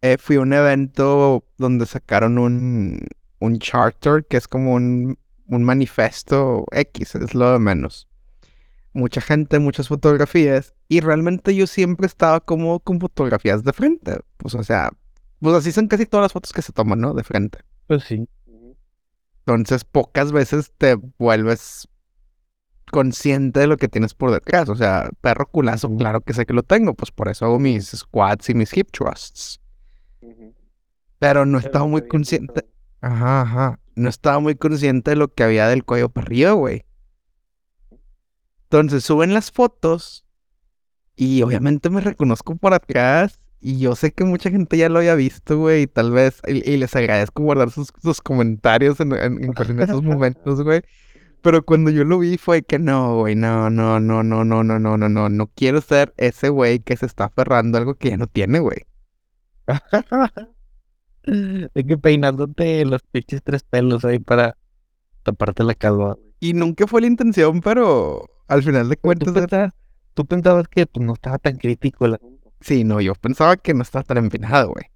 eh, 0.01 0.17
fui 0.19 0.37
a 0.37 0.41
un 0.41 0.53
evento 0.53 1.45
donde 1.59 1.87
sacaron 1.87 2.39
un, 2.39 3.07
un 3.41 3.59
charter, 3.59 4.25
que 4.25 4.37
es 4.37 4.49
como 4.49 4.75
un, 4.75 5.19
un 5.49 5.65
manifesto 5.65 6.65
X, 6.73 7.15
es 7.17 7.35
lo 7.35 7.53
de 7.53 7.59
menos. 7.59 8.09
Mucha 8.93 9.21
gente, 9.21 9.59
muchas 9.59 9.89
fotografías. 9.89 10.75
Y 10.89 11.01
realmente 11.01 11.55
yo 11.55 11.67
siempre 11.67 12.07
estaba 12.07 12.41
como 12.41 12.81
con 12.81 13.01
fotografías 13.01 13.65
de 13.65 13.73
frente. 13.73 14.21
Pues 14.37 14.55
o 14.55 14.63
sea, 14.63 14.91
pues 15.41 15.55
así 15.57 15.73
son 15.73 15.89
casi 15.89 16.07
todas 16.07 16.25
las 16.25 16.33
fotos 16.33 16.53
que 16.53 16.63
se 16.63 16.73
toman, 16.73 17.01
¿no? 17.01 17.15
De 17.15 17.25
frente. 17.25 17.59
Pues 17.87 18.05
sí. 18.05 18.29
Entonces, 19.45 19.85
pocas 19.85 20.31
veces 20.31 20.73
te 20.79 20.95
vuelves 21.19 21.89
consciente 22.93 23.61
de 23.61 23.67
lo 23.67 23.77
que 23.77 23.89
tienes 23.89 24.15
por 24.15 24.31
detrás. 24.31 24.69
O 24.69 24.77
sea, 24.77 25.11
perro 25.21 25.47
culazo, 25.47 25.95
claro 25.97 26.21
que 26.21 26.33
sé 26.33 26.47
que 26.47 26.53
lo 26.53 26.63
tengo. 26.63 26.95
Pues 26.95 27.11
por 27.11 27.29
eso 27.29 27.47
hago 27.47 27.59
mis 27.59 27.91
squats 27.91 28.51
y 28.51 28.55
mis 28.55 28.77
hip 28.77 28.91
thrusts. 28.93 29.61
Pero 31.19 31.45
no 31.45 31.59
estaba 31.59 31.87
muy 31.87 32.07
consciente. 32.07 32.67
Ajá, 33.01 33.41
ajá. 33.43 33.81
No 33.97 34.09
estaba 34.09 34.39
muy 34.39 34.55
consciente 34.55 35.11
de 35.11 35.17
lo 35.17 35.29
que 35.35 35.43
había 35.43 35.67
del 35.67 35.85
cuello 35.85 36.09
para 36.09 36.27
arriba, 36.27 36.53
güey. 36.53 36.85
Entonces 38.73 39.05
suben 39.05 39.35
las 39.35 39.51
fotos 39.53 40.25
y 41.17 41.43
obviamente 41.43 41.91
me 41.91 42.01
reconozco 42.01 42.57
por 42.57 42.75
atrás. 42.75 43.39
Y 43.61 43.79
yo 43.79 43.95
sé 43.97 44.13
que 44.13 44.25
mucha 44.25 44.51
gente 44.51 44.77
ya 44.79 44.89
lo 44.89 44.99
había 45.01 45.15
visto, 45.15 45.59
güey. 45.59 45.83
Y 45.83 45.87
tal 45.87 46.13
vez, 46.13 46.41
y, 46.49 46.69
y 46.71 46.77
les 46.79 46.97
agradezco 46.97 47.43
guardar 47.45 47.71
sus, 47.71 47.91
sus 48.03 48.21
comentarios 48.23 49.01
en, 49.01 49.13
en- 49.15 49.45
en- 49.45 49.55
en 49.71 49.81
esos 49.81 50.03
momentos, 50.05 50.63
güey. 50.63 50.83
Pero 51.43 51.65
cuando 51.65 51.91
yo 51.91 52.05
lo 52.05 52.19
vi 52.21 52.39
fue 52.39 52.63
que 52.63 52.79
no, 52.79 53.19
güey, 53.19 53.37
no, 53.37 53.71
no, 53.71 54.01
no, 54.01 54.23
no, 54.25 54.45
no, 54.45 54.65
no, 54.65 54.79
no, 54.81 54.97
no, 54.99 55.09
no. 55.09 55.29
No 55.31 55.47
quiero 55.55 55.81
ser 55.83 56.15
ese 56.19 56.49
güey 56.51 56.81
que 56.81 56.97
se 56.97 57.07
está 57.07 57.27
aferrando 57.27 57.79
a 57.79 57.81
algo 57.83 57.95
que 57.97 58.11
ya 58.11 58.17
no 58.19 58.27
tiene, 58.29 58.61
güey. 58.61 58.87
De 61.25 61.85
que 61.87 61.99
peinándote 61.99 62.85
los 62.85 63.03
pinches 63.05 63.43
tres 63.43 63.63
pelos 63.65 64.05
ahí 64.05 64.19
para 64.19 64.57
taparte 65.23 65.65
la 65.65 65.75
calva. 65.75 66.19
Y 66.41 66.55
nunca 66.55 66.87
fue 66.89 67.01
la 67.03 67.07
intención, 67.09 67.61
pero 67.61 68.27
al 68.53 68.63
final 68.63 68.89
de 68.89 68.97
Tú 68.97 69.01
cuentas, 69.03 69.33
pensabas, 69.33 69.73
tú 70.15 70.27
pensabas 70.27 70.69
que 70.69 70.87
pues, 70.87 71.05
no 71.07 71.15
estaba 71.15 71.39
tan 71.39 71.57
crítico 71.57 72.07
el 72.07 72.15
asunto. 72.15 72.53
sí, 72.61 72.85
no, 72.85 73.01
yo 73.01 73.15
pensaba 73.15 73.57
que 73.57 73.75
no 73.75 73.83
estaba 73.83 74.05
tan 74.05 74.19
empinado, 74.19 74.71
güey. 74.71 74.87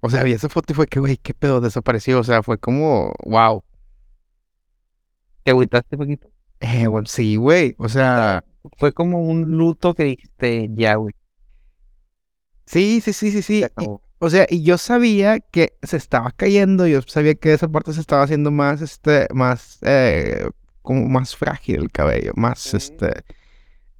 O 0.00 0.10
sea, 0.10 0.22
vi 0.22 0.32
esa 0.32 0.48
foto 0.48 0.72
y 0.72 0.76
fue 0.76 0.86
que, 0.86 1.00
güey, 1.00 1.16
qué 1.16 1.34
pedo, 1.34 1.60
desapareció. 1.60 2.20
O 2.20 2.24
sea, 2.24 2.42
fue 2.42 2.58
como, 2.58 3.14
wow. 3.24 3.64
¿Te 5.42 5.50
agüitaste 5.50 5.96
poquito? 5.96 6.28
Eh, 6.60 6.86
güey, 6.86 7.04
sí, 7.06 7.36
güey. 7.36 7.74
O 7.78 7.88
sea, 7.88 8.44
Fue 8.78 8.92
como 8.92 9.22
un 9.22 9.56
luto 9.56 9.94
que 9.94 10.04
dijiste, 10.04 10.68
ya, 10.74 10.96
güey, 10.96 11.14
sí, 12.66 13.00
sí, 13.00 13.12
sí, 13.12 13.30
sí, 13.30 13.42
sí. 13.42 13.60
se 13.60 13.66
Y- 13.78 13.86
acabó. 13.86 14.02
o 14.18 14.30
sea, 14.30 14.46
y 14.50 14.62
yo 14.62 14.78
sabía 14.78 15.40
que 15.40 15.76
se 15.82 15.96
estaba 15.96 16.32
cayendo, 16.32 16.86
yo 16.86 17.00
sabía 17.02 17.34
que 17.34 17.52
esa 17.52 17.68
parte 17.68 17.92
se 17.92 18.00
estaba 18.00 18.22
haciendo 18.24 18.50
más, 18.50 18.80
este, 18.82 19.28
más, 19.34 19.78
eh, 19.82 20.48
como 20.88 21.06
más 21.06 21.36
frágil 21.36 21.82
el 21.82 21.90
cabello, 21.92 22.32
más, 22.34 22.72
este, 22.72 23.24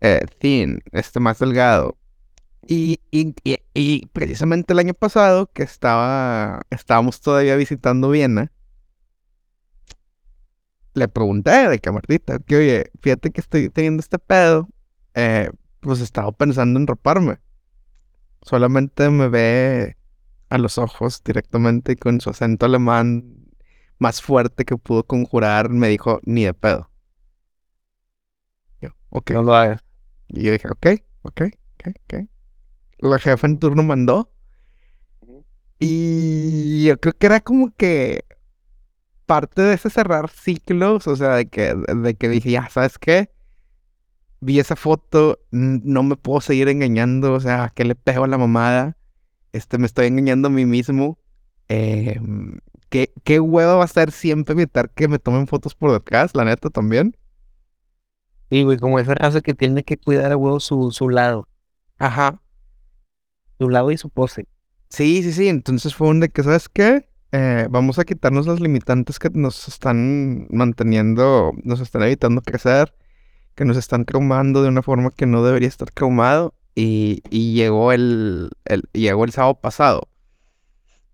eh, 0.00 0.22
thin, 0.38 0.80
este, 0.92 1.20
más 1.20 1.38
delgado. 1.38 1.98
Y, 2.66 3.00
y, 3.10 3.34
y- 3.44 3.58
y 3.74 4.06
precisamente 4.06 4.72
el 4.72 4.78
año 4.78 4.94
pasado, 4.94 5.50
que 5.52 5.62
estaba, 5.64 6.62
estábamos 6.70 7.20
todavía 7.20 7.56
visitando 7.56 8.08
Viena, 8.08 8.50
le 10.94 11.08
pregunté 11.08 11.68
de 11.68 11.78
que 11.78 11.92
Martita, 11.92 12.38
que 12.38 12.56
oye, 12.56 12.90
fíjate 13.02 13.32
que 13.32 13.42
estoy 13.42 13.68
teniendo 13.68 14.00
este 14.00 14.18
pedo, 14.18 14.66
eh, 15.14 15.50
pues 15.80 16.00
estaba 16.00 16.32
pensando 16.32 16.80
en 16.80 16.86
raparme. 16.86 17.38
Solamente 18.40 19.10
me 19.10 19.28
ve 19.28 19.98
a 20.48 20.56
los 20.56 20.78
ojos 20.78 21.22
directamente 21.22 21.96
con 21.96 22.22
su 22.22 22.30
acento 22.30 22.64
alemán 22.64 23.37
más 23.98 24.22
fuerte 24.22 24.64
que 24.64 24.76
pudo 24.76 25.04
conjurar, 25.04 25.68
me 25.70 25.88
dijo, 25.88 26.20
ni 26.24 26.44
de 26.44 26.54
pedo. 26.54 26.90
Yo, 28.80 28.90
ok. 29.10 29.30
No 29.32 29.42
lo 29.42 29.54
hagas. 29.54 29.84
Y 30.28 30.42
yo 30.42 30.52
dije, 30.52 30.68
ok, 30.68 30.86
ok, 31.22 31.42
ok, 31.42 31.88
ok. 32.04 32.28
La 32.98 33.18
jefa 33.18 33.46
en 33.46 33.58
turno 33.58 33.82
mandó. 33.82 34.32
Y 35.78 36.84
yo 36.84 36.98
creo 36.98 37.12
que 37.16 37.26
era 37.26 37.40
como 37.40 37.72
que 37.76 38.24
parte 39.26 39.62
de 39.62 39.74
ese 39.74 39.90
cerrar 39.90 40.30
ciclos, 40.30 41.06
o 41.06 41.14
sea, 41.16 41.36
de 41.36 41.48
que, 41.48 41.74
de 41.74 42.14
que 42.16 42.28
dije, 42.28 42.50
ya, 42.50 42.68
¿sabes 42.70 42.98
qué? 42.98 43.30
Vi 44.40 44.58
esa 44.58 44.76
foto, 44.76 45.40
no 45.50 46.02
me 46.02 46.16
puedo 46.16 46.40
seguir 46.40 46.68
engañando, 46.68 47.32
o 47.34 47.40
sea, 47.40 47.72
¿qué 47.74 47.84
le 47.84 47.94
pego 47.94 48.24
a 48.24 48.28
la 48.28 48.38
mamada? 48.38 48.96
Este, 49.52 49.78
me 49.78 49.86
estoy 49.86 50.06
engañando 50.06 50.48
a 50.48 50.50
mí 50.50 50.64
mismo. 50.66 51.18
Eh, 51.68 52.20
¿qué, 52.88 53.12
qué 53.24 53.40
huevo 53.40 53.78
va 53.78 53.84
a 53.84 53.88
ser 53.88 54.12
siempre 54.12 54.52
evitar 54.54 54.90
que 54.90 55.08
me 55.08 55.18
tomen 55.18 55.46
fotos 55.46 55.74
por 55.74 55.92
detrás, 55.92 56.34
la 56.34 56.44
neta, 56.44 56.70
también? 56.70 57.16
Sí, 58.50 58.62
güey, 58.62 58.78
como 58.78 58.98
esa 58.98 59.14
raza 59.14 59.40
que 59.40 59.54
tiene 59.54 59.84
que 59.84 59.96
cuidar 59.98 60.32
a 60.32 60.36
huevo 60.36 60.60
su, 60.60 60.90
su 60.92 61.08
lado, 61.10 61.48
Ajá. 61.98 62.40
su 63.58 63.68
lado 63.68 63.90
y 63.92 63.96
su 63.98 64.10
pose. 64.10 64.48
Sí, 64.90 65.22
sí, 65.22 65.32
sí. 65.32 65.48
Entonces 65.48 65.94
fue 65.94 66.08
un 66.08 66.20
de 66.20 66.30
que, 66.30 66.42
¿sabes 66.42 66.68
qué? 66.68 67.08
Eh, 67.32 67.66
vamos 67.70 67.98
a 67.98 68.04
quitarnos 68.04 68.46
las 68.46 68.60
limitantes 68.60 69.18
que 69.18 69.30
nos 69.30 69.68
están 69.68 70.46
manteniendo, 70.50 71.52
nos 71.64 71.80
están 71.80 72.02
evitando 72.02 72.40
crecer. 72.42 72.94
que 73.54 73.64
nos 73.66 73.76
están 73.76 74.04
traumando 74.06 74.62
de 74.62 74.68
una 74.70 74.82
forma 74.82 75.10
que 75.12 75.26
no 75.26 75.44
debería 75.44 75.68
estar 75.68 75.90
traumado. 75.92 76.54
Y, 76.74 77.22
y 77.30 77.54
llegó 77.54 77.92
el, 77.92 78.50
el, 78.66 78.82
llegó 78.92 79.24
el 79.24 79.32
sábado 79.32 79.60
pasado 79.60 80.08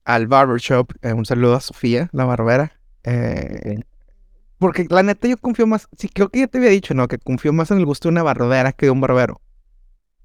al 0.04 0.26
barbershop. 0.26 0.92
Eh, 1.02 1.12
un 1.12 1.24
saludo 1.24 1.54
a 1.54 1.60
Sofía, 1.60 2.08
la 2.12 2.24
barbera. 2.24 2.72
Eh, 3.04 3.80
porque 4.58 4.86
la 4.88 5.02
neta 5.02 5.28
yo 5.28 5.36
confío 5.36 5.66
más, 5.66 5.88
sí, 5.96 6.08
creo 6.08 6.28
que 6.28 6.40
ya 6.40 6.46
te 6.46 6.58
había 6.58 6.70
dicho, 6.70 6.94
¿no? 6.94 7.08
Que 7.08 7.18
confío 7.18 7.52
más 7.52 7.70
en 7.70 7.78
el 7.78 7.86
gusto 7.86 8.08
de 8.08 8.12
una 8.12 8.22
barbera 8.22 8.72
que 8.72 8.86
de 8.86 8.90
un 8.90 9.00
barbero. 9.00 9.40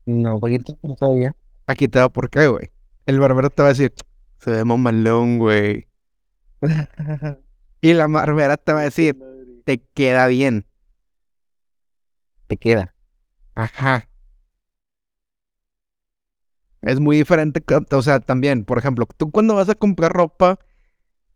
No, 0.05 0.39
poquito, 0.39 0.77
no 0.81 0.95
sabía. 0.97 1.35
Aquí 1.67 1.87
te 1.87 1.99
va 1.99 2.09
por 2.09 2.29
qué, 2.29 2.47
güey. 2.47 2.69
El 3.05 3.19
barbero 3.19 3.49
te 3.49 3.61
va 3.61 3.69
a 3.69 3.71
decir, 3.71 3.93
se 4.39 4.51
ve 4.51 4.63
mamalón, 4.63 5.39
güey. 5.39 5.87
y 7.81 7.93
la 7.93 8.07
barbera 8.07 8.57
te 8.57 8.73
va 8.73 8.81
a 8.81 8.83
decir, 8.83 9.17
te 9.65 9.79
queda 9.93 10.27
bien. 10.27 10.65
Te 12.47 12.57
queda. 12.57 12.93
Ajá. 13.55 14.08
Es 16.81 16.99
muy 16.99 17.17
diferente, 17.17 17.61
o 17.91 18.01
sea, 18.01 18.19
también, 18.19 18.63
por 18.63 18.77
ejemplo, 18.77 19.07
tú 19.17 19.31
cuando 19.31 19.55
vas 19.55 19.69
a 19.69 19.75
comprar 19.75 20.13
ropa, 20.13 20.59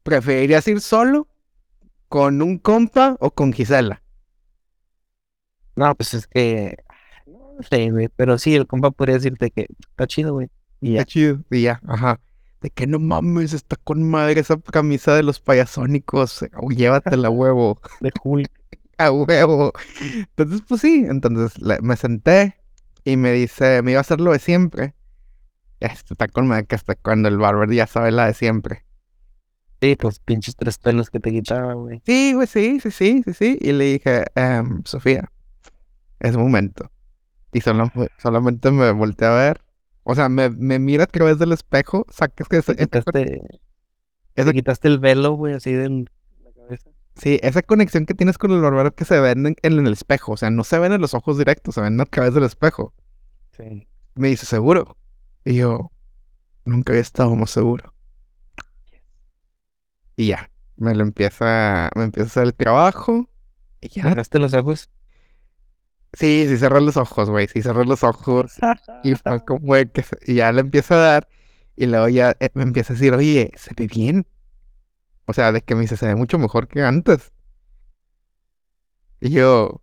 ¿preferirías 0.04 0.68
ir 0.68 0.80
solo, 0.80 1.28
con 2.08 2.42
un 2.42 2.58
compa 2.58 3.18
o 3.20 3.32
con 3.32 3.52
Gisela? 3.52 4.02
No, 5.76 5.94
pues 5.96 6.14
es 6.14 6.28
que, 6.28 6.78
no 7.26 7.64
sé, 7.70 7.92
güey, 7.92 8.10
pero 8.16 8.38
sí, 8.38 8.56
el 8.56 8.68
compa 8.68 8.92
podría 8.92 9.16
decirte 9.16 9.52
que 9.52 9.68
está 9.90 10.08
chido, 10.08 10.34
güey. 10.34 10.50
Y 10.82 10.94
ya. 10.94 11.00
Está 11.00 11.06
chido. 11.12 11.40
Y 11.50 11.62
ya, 11.64 11.82
ajá. 11.88 12.20
De 12.62 12.70
que 12.70 12.88
no 12.88 13.00
mames, 13.00 13.54
está 13.54 13.76
con 13.78 14.10
madre 14.10 14.40
esa 14.42 14.58
camisa 14.60 15.16
de 15.16 15.24
los 15.24 15.40
payasónicos. 15.40 16.46
O 16.58 16.70
llévatela, 16.70 17.30
huevo. 17.32 17.82
De 18.02 18.12
Hulk. 18.24 18.52
A 18.98 19.12
huevo. 19.12 19.74
Entonces, 20.16 20.62
pues 20.68 20.82
sí. 20.82 21.06
Entonces 21.10 21.60
me 21.82 21.96
senté 21.96 22.56
y 23.04 23.18
me 23.18 23.32
dice, 23.32 23.82
me 23.82 23.92
iba 23.92 24.00
a 24.00 24.02
hacer 24.02 24.22
lo 24.22 24.32
de 24.34 24.40
siempre. 24.40 24.94
Este, 25.84 26.14
está 26.14 26.28
con 26.30 26.48
madre 26.48 26.66
que 26.66 26.76
hasta 26.76 26.96
cuando 26.96 27.28
el 27.28 27.38
barber 27.38 27.70
ya 27.72 27.88
sabe 27.88 28.12
la 28.12 28.28
de 28.28 28.34
siempre. 28.34 28.86
Sí, 29.82 29.98
pues 29.98 30.20
pinches 30.20 30.56
tres 30.56 30.78
pelos 30.78 31.10
que 31.10 31.20
te 31.20 31.30
quitaba, 31.32 31.74
güey. 31.74 32.02
Sí, 32.06 32.34
güey, 32.34 32.48
sí, 32.48 32.80
sí, 32.80 32.90
sí, 32.92 33.22
sí, 33.26 33.34
sí. 33.34 33.58
Y 33.60 33.74
le 33.74 33.84
dije, 33.86 34.26
"Em, 34.36 34.82
Sofía, 34.86 35.30
es 36.20 36.38
momento. 36.38 36.90
Y 37.52 37.60
solo, 37.62 37.92
solamente 38.18 38.72
me 38.72 38.92
volteé 38.92 39.28
a 39.28 39.32
ver. 39.36 39.62
O 40.04 40.16
sea, 40.16 40.30
me, 40.30 40.50
me 40.50 40.80
mira 40.80 41.04
a 41.04 41.08
través 41.08 41.38
del 41.38 41.52
espejo. 41.52 42.06
Sacas 42.10 42.48
que 42.48 42.62
Te 42.62 42.76
quitaste, 42.78 43.42
esa- 44.36 44.46
te 44.52 44.54
quitaste 44.54 44.88
el 44.88 45.00
velo, 45.00 45.34
güey, 45.34 45.54
así 45.56 45.74
de 45.74 45.90
la 45.90 46.52
cabeza. 46.56 46.90
sí, 47.16 47.40
esa 47.44 47.62
conexión 47.62 48.06
que 48.06 48.14
tienes 48.14 48.38
con 48.38 48.52
el 48.52 48.62
barbero 48.62 48.96
que 48.96 49.04
se 49.06 49.20
ve 49.20 49.32
en, 49.32 49.56
en 49.62 49.86
el 49.86 49.92
espejo. 49.94 50.32
O 50.32 50.38
sea, 50.38 50.50
no 50.50 50.64
se 50.64 50.80
ven 50.80 50.94
en 50.94 51.02
los 51.02 51.14
ojos 51.14 51.38
directos, 51.38 51.76
se 51.76 51.82
ven 51.82 52.00
a 52.00 52.06
través 52.06 52.34
del 52.34 52.44
espejo. 52.46 52.94
Sí. 53.52 53.86
Me 54.16 54.30
dice, 54.30 54.46
¿seguro? 54.46 54.96
Y 55.46 55.56
yo, 55.56 55.92
nunca 56.66 56.94
había 56.94 57.02
estado 57.02 57.36
más 57.36 57.52
seguro. 57.52 57.94
Y 60.16 60.28
ya, 60.28 60.52
me 60.78 60.94
lo 60.96 61.04
empieza, 61.04 61.90
me 61.96 62.04
empieza 62.04 62.26
a 62.26 62.32
hacer 62.32 62.44
el 62.44 62.54
trabajo. 62.54 63.30
Y 63.82 63.90
ya. 63.90 64.04
¿Cerraste 64.04 64.40
los 64.40 64.54
ojos? 64.54 64.90
Sí, 66.14 66.46
sí 66.48 66.58
cerré 66.58 66.80
los 66.82 66.96
ojos, 66.98 67.30
güey. 67.30 67.48
Sí 67.48 67.62
cerré 67.62 67.86
los 67.86 68.04
ojos. 68.04 68.54
Y 69.04 69.16
fue 69.16 69.44
como 69.44 69.74
que 69.74 70.06
y 70.28 70.36
ya 70.36 70.52
le 70.52 70.62
empieza 70.62 70.96
a 70.96 70.98
dar. 70.98 71.28
Y 71.76 71.88
luego 71.88 72.08
ya 72.08 72.36
eh, 72.40 72.50
me 72.54 72.64
empieza 72.64 72.94
a 72.94 72.96
decir, 72.96 73.14
oye, 73.14 73.52
se 73.56 73.72
ve 73.76 73.88
bien. 73.88 74.28
O 75.26 75.34
sea, 75.34 75.52
de 75.52 75.62
que 75.62 75.76
me 75.76 75.82
dice, 75.82 75.98
se 75.98 76.08
ve 76.08 76.16
mucho 76.16 76.38
mejor 76.38 76.68
que 76.68 76.84
antes. 76.84 77.32
Y 79.20 79.32
yo, 79.32 79.82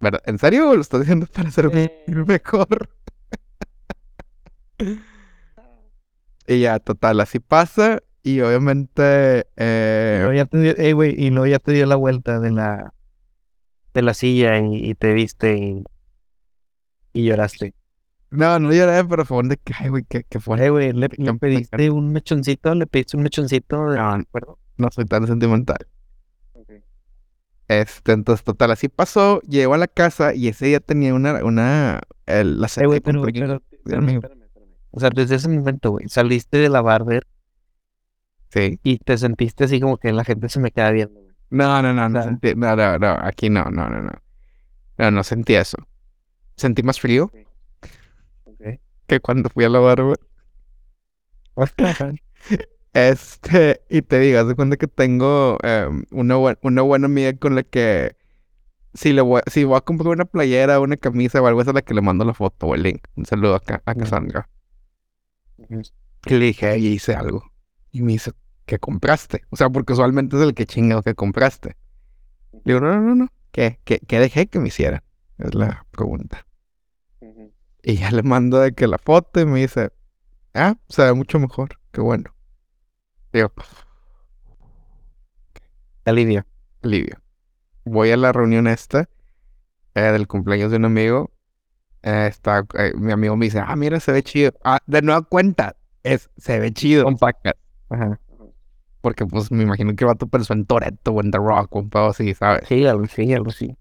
¿verdad? 0.00 0.22
¿En 0.26 0.38
serio 0.38 0.74
lo 0.74 0.80
estás 0.80 1.00
diciendo 1.00 1.26
para 1.26 1.50
ser 1.50 1.70
Eh. 1.72 2.04
mejor? 2.26 2.90
Y 6.46 6.60
ya, 6.60 6.78
total, 6.78 7.20
así 7.20 7.40
pasa. 7.40 8.02
Y 8.22 8.40
obviamente, 8.40 9.46
eh, 9.56 10.32
ya 10.34 10.46
te 10.46 10.58
dio, 10.58 10.74
eh, 10.76 10.92
güey, 10.94 11.14
y 11.18 11.30
luego 11.30 11.46
ya 11.46 11.58
te 11.58 11.72
dio 11.72 11.84
la 11.86 11.96
vuelta 11.96 12.40
de 12.40 12.50
la, 12.50 12.94
de 13.94 14.02
la 14.02 14.14
silla 14.14 14.58
y, 14.60 14.90
y 14.90 14.94
te 14.94 15.12
viste 15.12 15.56
y, 15.58 15.84
y 17.12 17.24
lloraste. 17.24 17.74
no, 18.30 18.58
no 18.58 18.72
lloré, 18.72 19.04
pero 19.04 19.24
fue 19.24 19.38
un 19.38 19.48
de 19.48 19.56
que, 19.58 19.72
ay, 19.78 19.88
güey, 19.90 20.04
qué, 20.08 20.24
qué 20.24 20.40
fue. 20.40 20.64
Eh, 20.64 20.70
güey, 20.70 20.92
le, 20.92 21.08
pediste 21.08 21.90
un 21.90 22.12
mechoncito, 22.12 22.74
le 22.74 22.86
pediste 22.86 23.16
un 23.16 23.22
mechoncito 23.22 23.90
de 23.90 23.98
No, 23.98 24.10
acuerdo. 24.14 24.58
no 24.76 24.90
soy 24.90 25.04
tan 25.04 25.26
sentimental. 25.26 25.86
Este, 27.68 28.12
entonces, 28.12 28.44
total, 28.44 28.72
así 28.72 28.88
pasó, 28.88 29.40
llegó 29.42 29.74
a 29.74 29.78
la 29.78 29.88
casa 29.88 30.34
y 30.34 30.48
ese 30.48 30.66
día 30.66 30.80
tenía 30.80 31.14
una, 31.14 31.42
una, 31.44 32.00
el- 32.26 32.60
la 32.60 32.68
Eh, 32.76 32.86
güey, 32.86 33.00
pero, 33.00 33.22
pero, 33.22 33.60
O 34.96 35.00
sea, 35.00 35.10
desde 35.10 35.34
ese 35.36 35.48
momento, 35.48 35.90
güey, 35.90 36.08
saliste 36.08 36.58
de 36.58 36.68
la 36.68 36.80
barber 36.80 37.26
Sí. 38.50 38.78
y 38.84 38.98
te 38.98 39.18
sentiste 39.18 39.64
así 39.64 39.80
como 39.80 39.96
que 39.98 40.12
la 40.12 40.22
gente 40.24 40.48
se 40.48 40.60
me 40.60 40.70
queda 40.70 40.90
viendo, 40.92 41.20
güey. 41.20 41.34
No, 41.50 41.82
no, 41.82 41.92
no, 41.92 42.08
no, 42.08 42.22
sentí- 42.22 42.54
no, 42.54 42.76
no, 42.76 42.98
no, 42.98 43.18
aquí 43.22 43.50
no, 43.50 43.64
no, 43.64 43.88
no, 43.88 44.02
no. 44.02 44.12
No, 44.98 45.10
no 45.10 45.24
sentí 45.24 45.54
eso. 45.54 45.76
Sentí 46.56 46.84
más 46.84 47.00
frío 47.00 47.30
Ok. 48.44 48.78
que 49.08 49.20
cuando 49.20 49.48
fui 49.50 49.64
a 49.64 49.68
la 49.68 49.80
barba. 49.80 50.14
Este, 52.92 53.80
y 53.90 54.02
te 54.02 54.20
digo, 54.20 54.38
haz 54.38 54.46
de 54.46 54.54
cuenta 54.54 54.76
que 54.76 54.86
tengo 54.86 55.58
em, 55.64 56.04
una, 56.12 56.36
buen- 56.36 56.58
una 56.62 56.82
buena 56.82 57.06
amiga 57.06 57.32
con 57.36 57.56
la 57.56 57.64
que 57.64 58.14
si 58.94 59.12
le 59.12 59.20
voy, 59.20 59.42
si 59.50 59.64
voy 59.64 59.76
a 59.76 59.80
comprar 59.80 60.10
una 60.12 60.24
playera, 60.26 60.78
una 60.78 60.96
camisa 60.96 61.42
o 61.42 61.46
algo, 61.48 61.60
es 61.60 61.66
a 61.66 61.72
la 61.72 61.82
que 61.82 61.92
le 61.94 62.02
mando 62.02 62.24
la 62.24 62.34
foto 62.34 62.68
o 62.68 62.74
el 62.76 62.84
link. 62.84 63.04
Un 63.16 63.26
saludo 63.26 63.56
acá 63.56 63.82
a. 63.84 63.94
Cassandra. 63.96 64.48
Y 65.68 66.34
le 66.34 66.44
dije, 66.46 66.78
y 66.78 66.86
hice 66.88 67.14
algo. 67.14 67.50
Y 67.92 68.02
me 68.02 68.12
dice, 68.12 68.32
¿qué 68.66 68.78
compraste? 68.78 69.42
O 69.50 69.56
sea, 69.56 69.70
porque 69.70 69.92
usualmente 69.92 70.36
es 70.36 70.42
el 70.42 70.54
que 70.54 70.66
chingado 70.66 71.02
que 71.02 71.14
compraste. 71.14 71.76
Le 72.52 72.60
digo, 72.64 72.80
no, 72.80 72.94
no, 72.94 73.00
no, 73.00 73.14
no. 73.14 73.32
¿Qué, 73.52 73.80
qué, 73.84 74.00
qué 74.00 74.18
dejé 74.18 74.46
que 74.46 74.58
me 74.58 74.68
hiciera? 74.68 75.04
Es 75.38 75.54
la 75.54 75.86
pregunta. 75.90 76.46
Ujú. 77.20 77.52
Y 77.82 77.96
ya 77.96 78.10
le 78.10 78.22
mando 78.22 78.58
de 78.58 78.72
que 78.72 78.86
la 78.86 78.98
foto 78.98 79.40
y 79.40 79.46
me 79.46 79.60
dice, 79.60 79.92
ah, 80.54 80.76
se 80.88 81.02
ve 81.02 81.12
mucho 81.12 81.38
mejor. 81.38 81.78
Qué 81.92 82.00
bueno. 82.00 82.34
Digo, 83.32 83.52
alivio. 86.04 86.46
alivio. 86.82 87.20
Voy 87.84 88.10
a 88.10 88.16
la 88.16 88.32
reunión 88.32 88.66
esta 88.66 89.08
eh, 89.94 90.00
del 90.00 90.26
cumpleaños 90.26 90.70
de 90.70 90.78
un 90.78 90.84
amigo. 90.86 91.33
Eh, 92.06 92.26
está, 92.28 92.66
eh, 92.78 92.92
mi 92.96 93.12
amigo 93.12 93.34
me 93.34 93.46
dice, 93.46 93.60
ah, 93.60 93.74
mira, 93.76 93.98
se 93.98 94.12
ve 94.12 94.22
chido. 94.22 94.52
Ah, 94.62 94.78
de 94.86 95.00
nueva 95.00 95.22
cuenta, 95.22 95.74
es, 96.02 96.28
se 96.36 96.58
ve 96.58 96.70
chido. 96.70 97.04
Compacta. 97.04 97.56
Ajá. 97.88 98.20
Porque 99.00 99.24
pues 99.24 99.50
me 99.50 99.62
imagino 99.62 99.96
que 99.96 100.04
va 100.04 100.14
tu 100.14 100.28
persona 100.28 100.60
en 100.60 100.66
Toretto 100.66 101.12
o 101.12 101.20
en 101.22 101.30
The 101.30 101.38
Rock 101.38 101.74
o 101.74 101.78
un 101.80 101.88
pedo 101.88 102.06
así, 102.08 102.34
¿sabes? 102.34 102.68
Sí, 102.68 102.84
algo 102.86 103.06
sí, 103.06 103.32
algo 103.32 103.50
sí. 103.50 103.74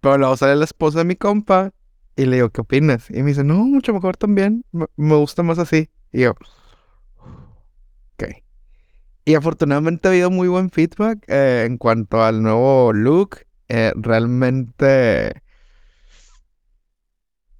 Pero 0.00 0.16
luego 0.16 0.36
sale 0.36 0.54
la 0.54 0.64
esposa 0.64 0.98
de 0.98 1.04
mi 1.06 1.16
compa 1.16 1.72
y 2.14 2.26
le 2.26 2.36
digo, 2.36 2.50
¿qué 2.50 2.60
opinas? 2.60 3.10
Y 3.10 3.22
me 3.22 3.30
dice, 3.30 3.42
no, 3.42 3.56
mucho 3.64 3.92
mejor 3.92 4.16
también. 4.16 4.64
Me, 4.70 4.86
me 4.96 5.16
gusta 5.16 5.42
más 5.42 5.58
así. 5.58 5.90
Y 6.12 6.20
yo, 6.22 6.30
ok. 8.14 8.42
Y 9.24 9.34
afortunadamente 9.34 10.06
ha 10.06 10.12
habido 10.12 10.30
muy 10.30 10.46
buen 10.46 10.70
feedback 10.70 11.24
eh, 11.26 11.64
en 11.66 11.78
cuanto 11.78 12.22
al 12.22 12.42
nuevo 12.42 12.92
look. 12.92 13.40
Eh, 13.68 13.92
realmente, 13.96 15.42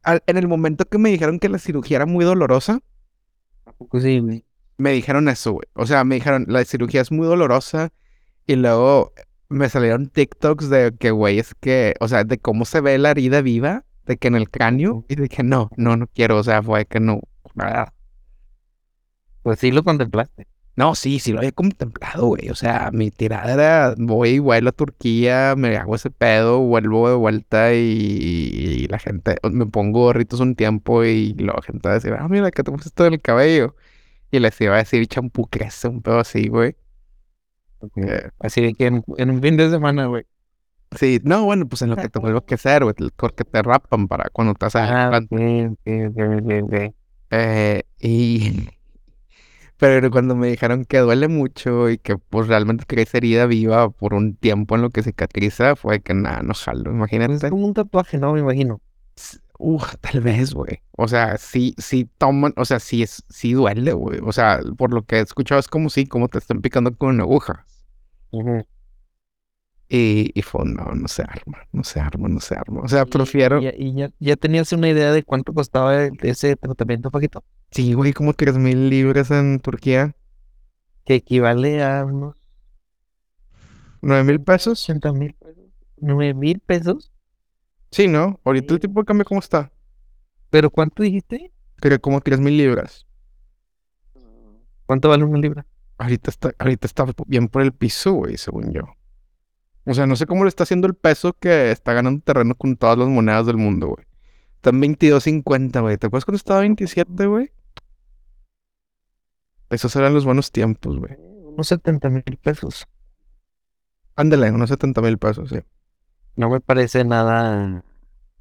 al- 0.09 0.23
en 0.27 0.37
el 0.39 0.49
momento 0.49 0.85
que 0.87 0.99
me 0.99 1.11
dijeron 1.11 1.39
que 1.39 1.49
la 1.49 1.59
cirugía 1.59 1.97
era 1.99 2.07
muy 2.07 2.25
dolorosa, 2.25 2.81
me 4.77 4.93
dijeron 4.93 5.29
eso, 5.29 5.53
güey. 5.53 5.67
O 5.75 5.87
sea, 5.87 6.05
me 6.05 6.17
dijeron, 6.17 6.45
la 6.49 6.65
cirugía 6.65 7.01
es 7.01 7.11
muy 7.13 7.27
dolorosa. 7.27 7.91
Y 8.47 8.57
luego 8.57 9.13
me 9.49 9.69
salieron 9.69 10.09
TikToks 10.09 10.71
de 10.71 10.95
que, 10.99 11.11
güey, 11.11 11.39
es 11.39 11.55
que, 11.55 11.95
o 12.01 12.09
sea, 12.09 12.25
de 12.25 12.39
cómo 12.39 12.65
se 12.65 12.81
ve 12.81 12.97
la 12.99 13.11
herida 13.11 13.43
viva, 13.43 13.85
de 14.07 14.17
que 14.17 14.29
en 14.29 14.37
el 14.37 14.51
cráneo, 14.51 15.05
y 15.09 15.17
de 15.17 15.29
que 15.29 15.43
no, 15.43 15.71
no, 15.77 15.97
no 15.97 16.07
quiero, 16.09 16.39
o 16.39 16.45
sea, 16.45 16.63
fue 16.63 16.87
que 16.87 17.01
no. 17.01 17.21
Pues 19.43 19.59
sí 19.61 19.71
lo 19.71 19.83
contemplaste. 19.85 20.47
No, 20.79 20.95
sí, 20.95 21.19
sí 21.19 21.33
lo 21.33 21.39
había 21.41 21.51
contemplado, 21.51 22.27
güey. 22.29 22.51
O 22.51 22.55
sea, 22.55 22.91
mi 22.93 23.11
tirada 23.11 23.53
era, 23.53 23.95
voy 23.99 24.39
vuelo 24.39 24.69
a 24.69 24.73
Turquía, 24.73 25.55
me 25.57 25.77
hago 25.77 25.97
ese 25.97 26.09
pedo, 26.11 26.61
vuelvo 26.61 27.09
de 27.09 27.17
vuelta 27.17 27.75
y, 27.75 27.79
y 27.79 28.87
la 28.87 29.01
gente, 29.01 29.39
me 29.51 29.67
pongo 29.67 30.03
gorritos 30.05 30.39
un 30.39 30.55
tiempo 30.55 31.03
y 31.05 31.35
la 31.35 31.61
gente 31.63 31.89
va 31.89 31.93
a 31.93 31.95
decir, 31.95 32.15
ah, 32.17 32.29
mira, 32.29 32.53
que 32.53 32.63
te 32.63 32.71
pusiste 32.71 33.05
en 33.09 33.15
el 33.15 33.21
cabello. 33.21 33.75
Y 34.31 34.39
les 34.39 34.61
iba 34.61 34.75
a 34.77 34.79
decir, 34.79 35.05
champú 35.09 35.49
crece, 35.49 35.89
un 35.89 36.01
pedo 36.01 36.21
así, 36.21 36.49
güey. 36.49 36.77
Eh, 37.97 38.31
Así 38.39 38.61
de 38.61 38.75
que 38.75 38.87
en, 38.87 39.05
en 39.17 39.31
un 39.31 39.43
fin 39.43 39.57
de 39.57 39.71
semana, 39.71 40.07
güey. 40.07 40.27
Sí, 40.97 41.21
no, 41.25 41.45
bueno, 41.45 41.69
pues 41.69 41.83
en 41.83 41.91
lo 41.91 41.97
que 41.97 42.09
te 42.09 42.21
vuelvo 42.21 42.45
que 42.45 42.55
hacer, 42.55 42.85
güey, 42.85 42.95
corte 43.17 43.45
te 43.45 43.63
rapan 43.63 44.07
para 44.07 44.31
cuando 44.31 44.53
estás 44.53 44.77
Ah, 44.77 45.11
ok, 45.13 45.33
ok, 45.87 46.63
ok. 46.63 46.95
Eh, 47.31 47.83
y 47.99 48.69
Pero 49.79 50.11
cuando 50.11 50.35
me 50.37 50.49
dijeron 50.49 50.85
que 50.85 50.99
duele 50.99 51.29
mucho 51.29 51.89
y 51.91 51.99
que 51.99 52.19
pues 52.19 52.49
realmente 52.49 52.85
que 52.87 53.01
esa 53.03 53.19
herida 53.19 53.47
viva 53.47 53.91
por 53.91 54.15
un 54.15 54.37
tiempo 54.37 54.75
en 54.77 54.83
lo 54.83 54.91
que 54.91 55.03
cicatriza, 55.03 55.77
fue 55.77 56.01
que 56.01 56.15
nada, 56.15 56.43
no 56.43 56.55
jalo, 56.55 56.91
Es 56.91 56.95
imagínate. 56.97 57.51
como 57.51 57.67
un 57.67 57.75
tatuaje, 57.75 58.19
¿no? 58.19 58.33
Me 58.33 58.41
imagino. 58.41 58.81
Uf, 59.59 59.95
tal 60.01 60.21
vez, 60.21 60.55
güey. 60.55 60.83
O 60.93 61.09
sea, 61.09 61.37
sí, 61.39 61.75
sí 61.79 62.09
toman, 62.19 62.53
o 62.57 62.65
sea, 62.65 62.79
sí 62.81 63.03
es, 63.03 63.25
sí 63.29 63.53
duele, 63.55 63.93
güey. 63.93 64.21
O 64.25 64.33
sea, 64.33 64.61
por 64.77 64.93
lo 64.93 65.05
que 65.05 65.17
he 65.17 65.21
escuchado 65.21 65.59
es 65.61 65.69
como 65.69 65.91
si, 65.91 66.07
como 66.07 66.29
te 66.29 66.39
están 66.39 66.61
picando 66.61 66.97
con 66.97 67.11
una 67.11 67.25
aguja. 67.25 67.67
Ujú. 68.31 68.65
Y, 69.91 70.31
y 70.39 70.43
fue, 70.43 70.65
no, 70.67 70.85
no 70.95 71.09
se 71.09 71.23
arma, 71.23 71.59
no 71.73 71.83
se 71.83 71.99
arma, 71.99 72.29
no 72.29 72.41
se 72.41 72.55
arma. 72.55 72.83
O 72.83 72.89
sea, 72.89 73.05
Y- 73.07 73.11
prefiero, 73.11 73.61
Y, 73.63 73.69
y 73.69 73.95
ya, 73.95 74.11
ya 74.19 74.37
tenías 74.37 74.71
una 74.73 74.89
idea 74.91 75.13
de 75.13 75.23
cuánto 75.23 75.55
costaba 75.55 76.05
ese 76.21 76.57
tratamiento, 76.57 77.11
Paquito. 77.11 77.43
sí, 77.71 77.95
güey, 77.95 78.13
como 78.13 78.35
tres 78.35 78.59
mil 78.59 78.91
libras 78.91 79.31
en 79.31 79.61
Turquía, 79.61 80.15
Que 81.05 81.15
equivale 81.17 81.83
a 81.83 82.05
unos 82.05 82.37
nueve 84.03 84.25
mil 84.25 84.41
pesos. 84.43 84.83
80 84.83 85.13
mil 85.13 85.35
pesos. 85.35 85.65
9 85.97 86.35
mil 86.35 86.61
pesos. 86.61 87.11
Sí, 87.91 88.07
¿no? 88.09 88.39
Ahorita 88.45 88.75
el 88.75 88.81
tipo 88.81 89.01
de 89.01 89.07
cambio, 89.07 89.25
¿cómo 89.25 89.41
está? 89.41 89.73
¿Pero 90.51 90.71
cuánto 90.71 91.03
dijiste? 91.03 91.51
Creo 91.77 91.99
como 92.01 92.21
tres 92.21 92.39
mil 92.41 92.57
libras. 92.59 93.07
¿Cuánto 94.87 95.09
vale 95.09 95.25
una 95.25 95.39
libra? 95.39 95.67
Ahorita 95.97 96.31
está, 96.31 96.53
ahorita 96.59 96.87
está 96.87 97.07
bien 97.27 97.49
por 97.49 97.63
el 97.63 97.73
piso, 97.73 98.13
güey, 98.13 98.37
según 98.37 98.73
yo. 98.73 98.83
O 99.89 99.95
sea, 99.95 100.07
no 100.07 100.17
sé 100.17 100.27
cómo 100.27 100.45
le 100.45 100.49
está 100.49 100.65
haciendo 100.65 100.87
el 100.87 100.95
peso 100.95 101.33
que 101.33 101.71
está 101.71 101.93
ganando 101.95 102.21
terreno 102.23 102.55
con 102.55 102.77
todas 102.77 102.99
las 102.99 103.09
monedas 103.09 103.47
del 103.47 103.57
mundo, 103.57 103.89
güey. 103.89 104.07
Está 104.57 104.71
en 104.71 104.81
22.50, 104.83 105.81
güey. 105.81 105.97
¿Te 105.97 106.07
acuerdas 106.09 106.25
cuando 106.25 106.37
estaba 106.37 106.61
27, 106.61 107.27
güey? 107.27 107.51
Esos 109.71 109.95
eran 109.97 110.15
los 110.15 110.25
buenos 110.25 110.51
tiempos, 110.51 110.99
güey. 110.99 111.17
Unos 111.19 111.69
70 111.69 112.09
mil 112.11 112.23
pesos. 112.43 112.87
Ándale, 114.17 114.51
unos 114.51 114.69
70 114.71 115.01
mil 115.01 115.19
pesos, 115.19 115.49
sí. 115.51 115.59
No 116.37 116.51
me 116.51 116.61
parece 116.61 117.05
nada 117.05 117.83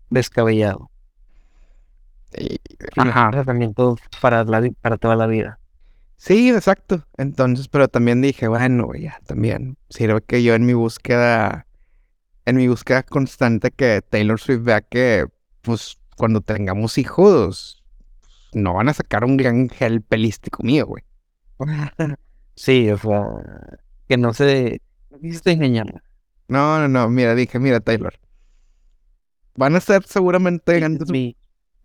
descabellado. 0.10 0.90
Y- 2.38 2.60
Un 3.00 3.08
Ajá. 3.10 3.30
tratamiento 3.32 3.98
para, 4.22 4.44
la, 4.44 4.70
para 4.82 4.98
toda 4.98 5.16
la 5.16 5.28
vida. 5.28 5.60
Sí, 6.18 6.50
exacto. 6.50 7.06
Entonces, 7.18 7.68
pero 7.68 7.88
también 7.88 8.22
dije, 8.22 8.48
bueno, 8.48 8.86
güey, 8.88 9.04
ya, 9.04 9.20
también. 9.26 9.78
Sirve 9.90 10.22
que 10.22 10.44
yo 10.44 10.56
en 10.56 10.66
mi 10.66 10.74
búsqueda, 10.74 11.68
en 12.46 12.58
mi 12.58 12.68
búsqueda 12.68 13.04
constante 13.04 13.72
que 13.72 14.02
Taylor 14.04 14.40
Swift 14.40 14.64
vea 14.64 14.82
que, 14.82 15.28
pues, 15.62 16.00
cuando 16.18 16.42
tengamos 16.42 16.98
hijos, 16.98 17.84
no 18.54 18.74
van 18.76 18.90
a 18.90 18.94
sacar 18.94 19.26
un 19.26 19.38
gran 19.38 19.70
gel 19.70 20.02
pelístico 20.04 20.64
mío, 20.64 20.88
güey. 20.88 21.04
Sí, 22.56 22.90
o 22.92 22.98
sea, 22.98 23.24
que 24.08 24.18
no 24.18 24.34
se... 24.34 24.82
Quisiste 25.22 25.52
engañarla. 25.52 26.04
No, 26.48 26.80
no, 26.80 26.88
no, 26.88 27.10
mira, 27.10 27.36
dije, 27.36 27.60
mira, 27.60 27.80
Taylor. 27.80 28.20
Van 29.56 29.76
a 29.76 29.82
ser 29.82 30.04
seguramente 30.06 30.76
grandes... 30.80 31.10
Mi- 31.10 31.36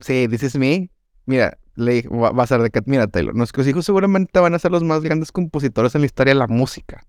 Sí, 0.00 0.26
this 0.28 0.42
is 0.42 0.56
me. 0.56 0.90
Mira, 1.26 1.58
le 1.76 1.92
dije, 1.92 2.08
va, 2.08 2.30
va 2.32 2.42
a 2.44 2.46
ser 2.46 2.60
de 2.62 2.70
que, 2.70 2.80
mira, 2.86 3.06
Taylor, 3.06 3.34
nuestros 3.34 3.66
hijos 3.66 3.84
seguramente 3.84 4.38
van 4.40 4.54
a 4.54 4.58
ser 4.58 4.70
los 4.72 4.82
más 4.84 5.02
grandes 5.02 5.32
compositores 5.32 5.94
en 5.94 6.02
la 6.02 6.06
historia 6.06 6.32
de 6.34 6.38
la 6.38 6.46
música. 6.48 7.06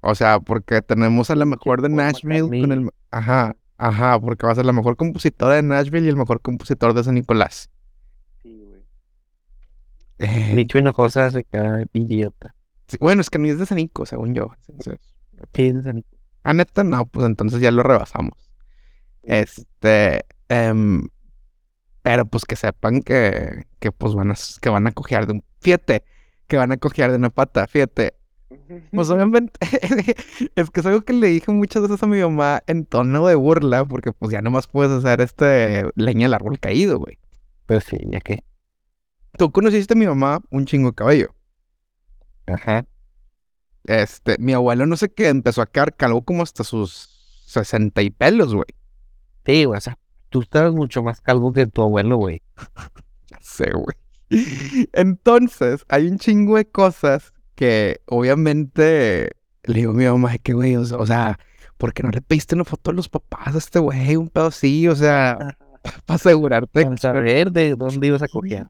O 0.00 0.14
sea, 0.14 0.40
porque 0.40 0.82
tenemos 0.82 1.30
a 1.30 1.36
la 1.36 1.44
mejor 1.46 1.82
de 1.82 1.88
Nashville 1.88 2.40
con 2.42 2.50
McCartney. 2.50 2.84
el... 2.84 2.90
Ajá, 3.10 3.56
ajá, 3.76 4.20
porque 4.20 4.46
va 4.46 4.52
a 4.52 4.56
ser 4.56 4.64
la 4.66 4.72
mejor 4.72 4.96
compositora 4.96 5.54
de 5.54 5.62
Nashville 5.62 6.06
y 6.06 6.08
el 6.08 6.16
mejor 6.16 6.40
compositor 6.40 6.94
de 6.94 7.02
San 7.04 7.14
Nicolás. 7.14 7.70
Eh, 10.18 10.52
Dicho 10.54 10.78
una 10.78 10.92
cosa, 10.92 11.30
se 11.30 11.44
cae 11.44 11.86
idiota. 11.92 12.54
sí, 12.88 12.96
bueno, 13.00 13.20
es 13.20 13.28
que 13.30 13.38
ni 13.38 13.50
es 13.50 13.58
de 13.58 13.66
San 13.66 13.76
Nico, 13.76 14.06
según 14.06 14.34
yo. 14.34 14.52
Entonces, 14.68 14.98
Sí, 15.52 15.66
es 15.66 15.84
de- 15.84 16.02
ah, 16.44 16.54
neta, 16.54 16.82
no, 16.84 17.04
pues 17.06 17.26
entonces 17.26 17.60
ya 17.60 17.70
lo 17.70 17.82
rebasamos. 17.82 18.50
Este, 19.22 20.24
em, 20.48 21.08
pero 22.06 22.24
pues 22.24 22.44
que 22.44 22.54
sepan 22.54 23.02
que, 23.02 23.66
que 23.80 23.90
pues 23.90 24.14
van 24.14 24.30
a, 24.30 24.34
que 24.60 24.68
van 24.68 24.86
a 24.86 24.92
cojear 24.92 25.26
de 25.26 25.32
un... 25.32 25.44
Fíjate, 25.60 26.04
que 26.46 26.56
van 26.56 26.70
a 26.70 26.76
cojear 26.76 27.10
de 27.10 27.16
una 27.16 27.30
pata, 27.30 27.66
fíjate. 27.66 28.14
Pues 28.92 29.10
obviamente, 29.10 29.58
es 30.54 30.70
que 30.70 30.80
es 30.80 30.86
algo 30.86 31.00
que 31.00 31.12
le 31.12 31.26
dije 31.26 31.50
muchas 31.50 31.82
veces 31.82 32.00
a 32.00 32.06
mi 32.06 32.20
mamá 32.20 32.62
en 32.68 32.86
tono 32.86 33.26
de 33.26 33.34
burla, 33.34 33.84
porque 33.84 34.12
pues 34.12 34.30
ya 34.30 34.40
nomás 34.40 34.68
puedes 34.68 34.92
hacer 34.92 35.20
este 35.20 35.90
leña 35.96 36.26
al 36.26 36.34
árbol 36.34 36.60
caído, 36.60 37.00
güey. 37.00 37.18
Pues 37.66 37.82
sí, 37.82 37.98
ya 38.08 38.20
que. 38.20 38.44
Tú 39.36 39.50
conociste 39.50 39.94
a 39.94 39.96
mi 39.96 40.06
mamá 40.06 40.38
un 40.50 40.64
chingo 40.64 40.90
de 40.90 40.94
cabello. 40.94 41.34
Ajá. 42.46 42.86
Este, 43.82 44.36
mi 44.38 44.52
abuelo 44.52 44.86
no 44.86 44.96
sé 44.96 45.12
qué, 45.12 45.26
empezó 45.26 45.60
a 45.60 45.66
quedar 45.66 45.96
calvo 45.96 46.24
como 46.24 46.44
hasta 46.44 46.62
sus 46.62 47.42
sesenta 47.46 48.00
y 48.02 48.10
pelos, 48.10 48.54
güey. 48.54 48.68
Sí, 49.44 49.64
güey, 49.64 49.76
o 49.76 49.80
sea, 49.80 49.98
tú 50.28 50.42
estás 50.42 50.72
mucho 50.72 51.02
más 51.02 51.20
calvo 51.20 51.52
que 51.52 51.66
tu 51.66 51.82
abuelo, 51.82 52.16
güey. 52.16 52.42
Ya 53.28 53.38
sé, 53.40 53.72
güey. 53.72 53.96
Entonces, 54.92 55.84
hay 55.88 56.06
un 56.06 56.18
chingo 56.18 56.56
de 56.56 56.64
cosas 56.64 57.32
que 57.56 58.00
obviamente 58.06 59.32
le 59.64 59.74
digo 59.74 59.90
a 59.90 59.94
mi 59.94 60.04
mamá 60.04 60.32
de 60.32 60.38
que, 60.38 60.52
güey, 60.52 60.76
o 60.76 61.06
sea, 61.06 61.38
¿por 61.76 61.92
qué 61.92 62.04
no 62.04 62.10
le 62.10 62.22
pediste 62.22 62.54
una 62.54 62.64
foto 62.64 62.92
a 62.92 62.94
los 62.94 63.08
papás 63.08 63.54
a 63.54 63.58
este 63.58 63.80
güey? 63.80 64.14
Un 64.14 64.28
pedo 64.28 64.46
así, 64.46 64.86
o 64.86 64.94
sea, 64.94 65.56
para 66.06 66.16
asegurarte. 66.16 66.84
Para 66.84 66.96
saber 66.96 67.50
de 67.50 67.74
dónde 67.76 68.06
ibas 68.06 68.22
a 68.22 68.28
coger. 68.28 68.68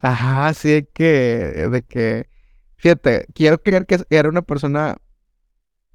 Ajá, 0.00 0.52
sí, 0.54 0.70
de 0.70 0.86
que, 0.86 1.68
de 1.70 1.82
que, 1.82 2.28
fíjate, 2.76 3.26
quiero 3.34 3.58
creer 3.58 3.86
que 3.86 4.02
era 4.10 4.28
una 4.28 4.42
persona 4.42 4.96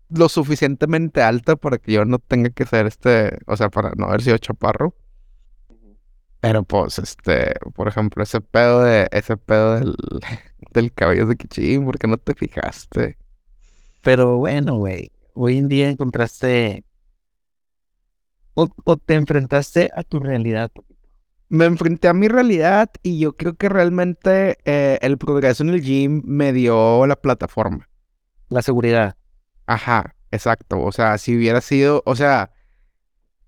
lo 0.10 0.30
suficientemente 0.30 1.22
alta 1.22 1.56
para 1.56 1.78
que 1.78 1.93
yo 1.93 2.06
no 2.06 2.19
tenga 2.19 2.50
que 2.50 2.65
ser 2.65 2.88
este, 2.88 3.38
o 3.45 3.56
sea, 3.56 3.69
para 3.69 3.91
no 3.95 4.06
haber 4.06 4.22
sido 4.22 4.38
chaparro. 4.38 4.95
Pero 6.41 6.63
pues, 6.63 7.00
este, 7.00 7.54
por 7.76 7.88
ejemplo, 7.88 8.24
ese 8.24 8.39
pedo 8.39 8.84
de, 8.84 9.08
ese 9.12 9.36
pedo 9.38 9.76
del, 9.76 9.95
del 10.74 10.93
cabello 10.93 11.26
de 11.26 11.36
Kichín, 11.36 11.86
¿por 11.86 12.00
qué 12.00 12.08
no 12.08 12.17
te 12.17 12.34
fijaste? 12.34 13.17
Pero 14.02 14.38
bueno, 14.38 14.78
güey, 14.78 15.12
hoy 15.34 15.58
en 15.58 15.67
día 15.67 15.89
encontraste 15.89 16.86
o, 18.54 18.69
o 18.86 18.98
te 18.98 19.15
enfrentaste 19.15 19.89
a 19.93 20.04
tu 20.04 20.19
realidad. 20.19 20.72
Me 21.50 21.65
enfrenté 21.65 22.08
a 22.08 22.13
mi 22.13 22.28
realidad 22.28 22.89
y 23.02 23.19
yo 23.19 23.36
creo 23.36 23.56
que 23.56 23.69
realmente 23.69 24.58
eh, 24.65 25.00
el 25.02 25.17
progreso 25.17 25.63
en 25.63 25.69
el 25.69 25.82
gym 25.82 26.22
me 26.24 26.54
dio 26.54 27.06
la 27.08 27.15
plataforma. 27.15 27.89
La 28.50 28.62
seguridad. 28.62 29.18
Ajá, 29.69 30.15
exacto. 30.32 30.82
O 30.82 30.91
sea, 30.91 31.17
si 31.19 31.38
hubiera 31.38 31.62
sido, 31.62 32.01
o 32.08 32.15
sea, 32.15 32.51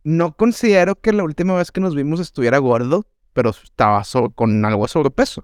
no 0.04 0.38
considero 0.38 0.94
que 1.02 1.14
la 1.14 1.24
última 1.24 1.56
vez 1.56 1.72
que 1.72 1.82
nos 1.82 1.96
vimos 1.96 2.20
estuviera 2.20 2.60
gordo, 2.60 3.08
pero 3.34 3.50
estaba 3.50 4.04
so- 4.04 4.30
con 4.30 4.64
algo 4.64 4.84
de 4.84 4.88
sobrepeso. 4.90 5.42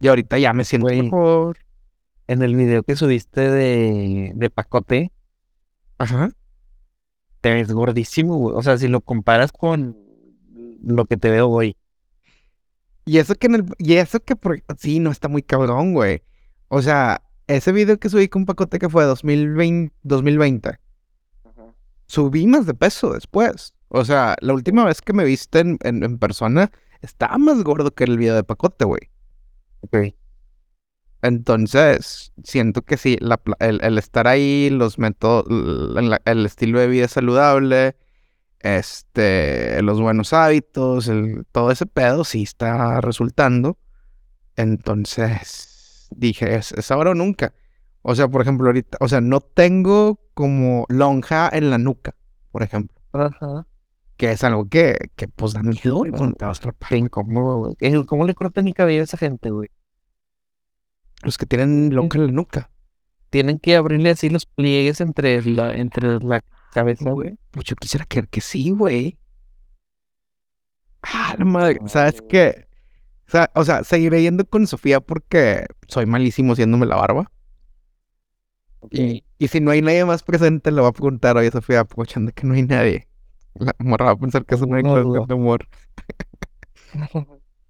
Y 0.00 0.08
ahorita 0.08 0.38
ya 0.38 0.52
me 0.52 0.64
siento 0.64 0.86
Güey. 0.88 1.02
mejor. 1.02 1.58
En 2.26 2.42
el 2.42 2.56
video 2.56 2.82
que 2.82 2.96
subiste 2.96 3.48
de, 3.48 4.32
de 4.34 4.50
Pacote, 4.50 5.12
Ajá. 5.98 6.30
te 7.40 7.54
ves 7.54 7.70
gordísimo, 7.72 8.36
güey. 8.38 8.56
O 8.56 8.62
sea, 8.62 8.76
si 8.76 8.88
lo 8.88 9.00
comparas 9.00 9.52
con 9.52 9.96
lo 10.82 11.04
que 11.06 11.16
te 11.16 11.30
veo 11.30 11.48
hoy. 11.48 11.76
Y 13.06 13.18
eso 13.18 13.36
que 13.36 13.46
en 13.46 13.54
el, 13.54 13.64
y 13.78 13.94
eso 13.94 14.18
que 14.20 14.34
por, 14.36 14.62
sí, 14.78 14.98
no 14.98 15.10
está 15.12 15.28
muy 15.28 15.42
cabrón, 15.42 15.94
güey. 15.94 16.22
O 16.68 16.82
sea, 16.82 17.22
ese 17.48 17.72
video 17.72 17.98
que 17.98 18.08
subí 18.08 18.28
con 18.28 18.46
Pacote 18.46 18.78
que 18.78 18.88
fue 18.88 19.04
2020, 19.04 19.94
2020, 20.02 20.78
subí 22.06 22.46
más 22.46 22.66
de 22.66 22.74
peso 22.74 23.12
después. 23.12 23.74
O 23.88 24.04
sea, 24.04 24.36
la 24.40 24.52
última 24.52 24.84
vez 24.84 25.00
que 25.00 25.12
me 25.12 25.24
viste 25.24 25.60
en, 25.60 25.78
en, 25.82 26.04
en 26.04 26.18
persona, 26.18 26.70
estaba 27.00 27.38
más 27.38 27.62
gordo 27.64 27.90
que 27.92 28.04
el 28.04 28.18
video 28.18 28.34
de 28.34 28.44
Pacote, 28.44 28.84
güey. 28.84 29.10
Ok. 29.80 30.14
Entonces, 31.22 32.32
siento 32.44 32.82
que 32.82 32.96
sí, 32.96 33.16
la 33.20 33.40
el 33.58 33.98
estar 33.98 34.28
ahí, 34.28 34.70
los 34.70 34.98
métodos, 34.98 35.46
el, 35.48 36.16
el 36.24 36.46
estilo 36.46 36.78
de 36.78 36.86
vida 36.86 37.08
saludable, 37.08 37.96
este, 38.60 39.82
los 39.82 40.00
buenos 40.00 40.32
hábitos, 40.32 41.08
el, 41.08 41.44
todo 41.50 41.70
ese 41.72 41.86
pedo 41.86 42.24
sí 42.24 42.42
está 42.42 43.00
resultando. 43.00 43.78
Entonces, 44.56 45.77
dije, 46.10 46.56
es, 46.56 46.72
es 46.72 46.90
ahora 46.90 47.10
o 47.10 47.14
nunca. 47.14 47.54
O 48.02 48.14
sea, 48.14 48.28
por 48.28 48.42
ejemplo, 48.42 48.66
ahorita, 48.68 48.98
o 49.00 49.08
sea, 49.08 49.20
no 49.20 49.40
tengo 49.40 50.20
como 50.34 50.86
lonja 50.88 51.50
en 51.52 51.70
la 51.70 51.78
nuca, 51.78 52.14
por 52.52 52.62
ejemplo, 52.62 52.96
Ajá. 53.12 53.66
que 54.16 54.30
es 54.30 54.44
algo 54.44 54.68
que, 54.68 55.10
que 55.16 55.28
pues 55.28 55.52
da 55.52 55.62
miedo 55.62 55.96
güey, 55.96 56.12
te 56.12 56.44
vas 56.44 56.60
a 56.60 56.66
rapar. 56.66 56.88
Qué 56.88 56.96
incómodo, 56.96 57.74
güey. 57.80 58.04
¿Cómo 58.06 58.26
le 58.26 58.34
cortan 58.34 58.64
mi 58.64 58.72
cabello 58.72 59.00
a 59.00 59.04
esa 59.04 59.16
gente, 59.16 59.50
güey? 59.50 59.68
Los 61.22 61.36
que 61.36 61.46
tienen 61.46 61.94
lonja 61.94 62.18
en 62.18 62.26
la 62.26 62.32
nuca. 62.32 62.70
Tienen 63.30 63.58
que 63.58 63.76
abrirle 63.76 64.10
así 64.10 64.30
los 64.30 64.46
pliegues 64.46 65.00
entre 65.00 65.42
la, 65.42 65.74
entre 65.74 66.20
la 66.20 66.42
cabeza, 66.72 67.10
güey. 67.10 67.36
Pues 67.50 67.66
yo 67.66 67.76
quisiera 67.76 68.06
creer 68.06 68.28
que 68.28 68.40
sí, 68.40 68.70
güey. 68.70 69.18
Ah, 71.02 71.34
la 71.38 71.44
madre. 71.44 71.80
¿Sabes 71.86 72.22
qué? 72.28 72.67
O 73.28 73.30
sea, 73.30 73.50
o 73.54 73.64
sea, 73.64 73.84
seguiré 73.84 74.22
yendo 74.22 74.46
con 74.46 74.66
Sofía 74.66 75.00
porque 75.00 75.66
soy 75.86 76.06
malísimo 76.06 76.54
haciéndome 76.54 76.86
la 76.86 76.96
barba. 76.96 77.30
Y, 78.90 79.22
y 79.38 79.48
si 79.48 79.60
no 79.60 79.70
hay 79.70 79.82
nadie 79.82 80.04
más 80.06 80.22
presente, 80.22 80.70
le 80.70 80.80
voy 80.80 80.88
a 80.88 80.92
preguntar, 80.92 81.36
oye 81.36 81.50
Sofía, 81.50 81.80
aprovechando 81.80 82.32
que 82.32 82.46
no 82.46 82.54
hay 82.54 82.62
nadie. 82.62 83.06
La 83.54 83.74
morra 83.80 84.06
va 84.06 84.10
a 84.12 84.16
pensar 84.16 84.46
que 84.46 84.54
es 84.54 84.62
una 84.62 84.80
No 84.80 84.96
declaración 84.96 85.26
de 85.26 85.34
amor. 85.34 85.68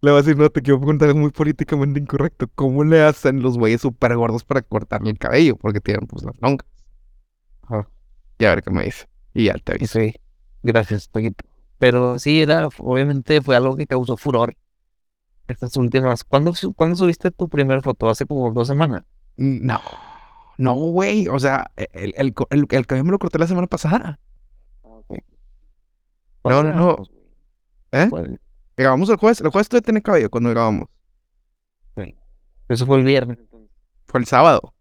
Le 0.01 0.13
voy 0.13 0.21
a 0.21 0.23
decir, 0.23 0.37
no, 0.37 0.49
te 0.49 0.63
quiero 0.63 0.79
preguntar, 0.79 1.09
es 1.09 1.17
muy 1.17 1.31
políticamente 1.31 1.99
incorrecto. 1.99 2.47
¿Cómo 2.55 2.85
le 2.85 3.03
hacen 3.03 3.43
los 3.43 3.59
güeyes 3.59 3.81
súper 3.81 4.15
gordos 4.15 4.45
para 4.45 4.63
cortarle 4.63 5.11
el 5.11 5.19
cabello? 5.19 5.57
Porque 5.57 5.81
tienen 5.81 6.07
pues 6.07 6.23
las 6.23 6.41
longas. 6.41 6.69
Ajá. 7.63 7.89
Y 8.39 8.45
a 8.45 8.51
ver 8.51 8.63
qué 8.63 8.71
me 8.71 8.85
dice. 8.85 9.07
Y 9.35 9.47
ya 9.47 9.55
te 9.55 9.73
aviso. 9.73 9.99
Sí, 9.99 10.15
gracias, 10.63 11.09
Paquito. 11.09 11.45
Pero 11.79 12.21
sí, 12.21 12.43
era, 12.43 12.69
obviamente 12.79 13.43
fue 13.43 13.57
algo 13.57 13.77
que 13.77 13.89
causó 13.89 14.17
furor 14.17 14.55
estas 15.49 15.77
últimas. 15.77 16.25
¿Cuándo, 16.25 16.53
¿cuándo 16.77 16.97
subiste 16.97 17.31
tu 17.31 17.49
primera 17.49 17.81
foto? 17.83 18.09
Hace 18.09 18.27
como 18.27 18.51
dos 18.53 18.69
semanas. 18.69 19.05
No, 19.37 19.81
no, 20.57 20.75
güey. 20.75 21.29
O 21.29 21.39
sea, 21.39 21.71
el, 21.77 22.15
el, 22.17 22.35
co- 22.35 22.49
el, 22.51 22.67
el 22.71 22.87
cabello 22.87 23.05
me 23.05 23.13
lo 23.13 23.19
corté 23.19 23.39
la 23.39 23.47
semana 23.47 23.67
pasada. 23.67 24.19
No, 26.45 26.63
no, 26.63 26.73
no. 26.73 26.97
¿Eh? 27.93 28.07
Pues, 28.09 28.31
Grabamos 28.77 29.09
el 29.11 29.17
jueves. 29.17 29.41
El 29.41 29.51
jueves 29.51 29.69
todavía 29.69 29.85
tiene 29.85 30.03
cabello 30.03 30.31
cuando 30.31 30.51
grabamos. 30.51 30.89
Eso 32.69 32.87
fue 32.87 32.99
el 32.99 33.05
viernes. 33.05 33.39
Fue 34.07 34.21
el 34.21 34.27
sábado. 34.27 34.75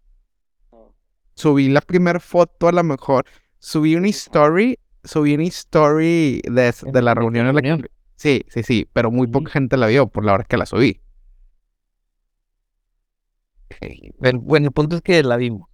Subí 1.35 1.69
la 1.69 1.81
primera 1.81 2.19
foto 2.19 2.67
a 2.67 2.71
lo 2.71 2.83
mejor. 2.83 3.25
Subí 3.59 3.95
una 3.95 4.07
story. 4.09 4.79
Subí 5.03 5.35
una 5.35 5.43
story 5.45 6.41
de, 6.43 6.73
de 6.91 7.01
la 7.01 7.13
reunión 7.13 7.47
en 7.47 7.55
la 7.55 7.61
que... 7.61 7.89
Sí, 8.17 8.43
sí, 8.49 8.63
sí. 8.63 8.89
Pero 8.91 9.11
muy 9.11 9.27
poca 9.27 9.51
gente 9.51 9.77
la 9.77 9.87
vio 9.87 10.07
por 10.07 10.25
la 10.25 10.33
hora 10.33 10.43
que 10.43 10.57
la 10.57 10.65
subí. 10.65 10.99
Ok. 13.65 14.15
Bueno, 14.19 14.67
el 14.67 14.71
punto 14.71 14.95
es 14.97 15.01
que 15.01 15.23
la 15.23 15.37
vimos. 15.37 15.69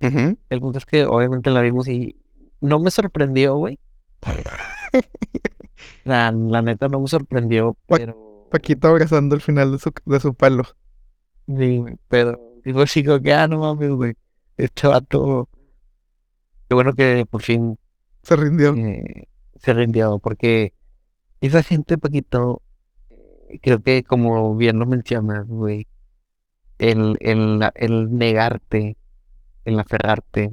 Ujú. 0.00 0.38
El 0.48 0.60
punto 0.60 0.78
es 0.78 0.86
que 0.86 1.04
obviamente 1.04 1.50
la 1.50 1.60
vimos 1.62 1.88
y 1.88 2.16
no 2.60 2.78
me 2.78 2.90
sorprendió, 2.90 3.56
güey. 3.56 3.78
La, 6.04 6.30
la 6.32 6.62
neta 6.62 6.88
no 6.88 7.00
me 7.00 7.08
sorprendió, 7.08 7.74
Pa- 7.86 7.96
pero... 7.96 8.48
Paquito 8.50 8.88
abrazando 8.88 9.34
el 9.34 9.40
final 9.40 9.72
de 9.72 9.78
su, 9.78 9.92
de 10.04 10.20
su 10.20 10.34
pelo. 10.34 10.64
Sí, 11.46 11.78
güey, 11.78 11.96
pero 12.08 12.38
digo, 12.64 12.84
chico, 12.86 13.20
que 13.20 13.32
ah, 13.32 13.46
no 13.48 13.60
mames, 13.60 13.90
güey. 13.90 14.14
Este 14.56 14.88
vato... 14.88 15.48
Qué 16.68 16.74
bueno 16.74 16.92
que 16.92 17.26
por 17.28 17.42
fin 17.42 17.78
Se 18.22 18.36
rindió. 18.36 18.74
eh, 18.76 19.28
se 19.56 19.72
rindió, 19.72 20.18
porque 20.18 20.72
esa 21.40 21.62
gente, 21.62 21.98
Paquito, 21.98 22.62
creo 23.62 23.82
que 23.82 24.04
como 24.04 24.56
bien 24.56 24.78
lo 24.78 24.86
mencionas, 24.86 25.46
güey, 25.46 25.86
el, 26.78 27.16
el, 27.20 27.60
el 27.74 28.16
negarte, 28.16 28.96
el 29.64 29.78
aferrarte, 29.80 30.50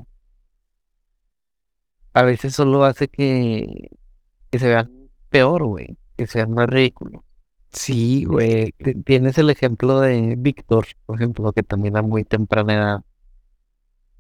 a 2.14 2.24
veces 2.24 2.56
solo 2.56 2.84
hace 2.84 3.08
que, 3.08 3.90
que 4.50 4.60
se 4.60 4.68
vean 4.68 5.10
peor, 5.30 5.66
güey, 5.66 5.98
que 6.18 6.28
sean 6.28 6.52
más 6.52 6.68
ridículos. 6.68 7.24
Sí, 7.72 8.26
güey. 8.26 8.74
Tienes 9.06 9.38
el 9.38 9.50
ejemplo 9.50 10.00
de 10.00 10.36
Víctor, 10.38 10.88
por 11.06 11.18
ejemplo, 11.18 11.52
que 11.54 11.64
también 11.64 11.98
a 11.98 12.02
muy 12.02 12.24
temprana 12.24 12.74
edad 12.74 13.04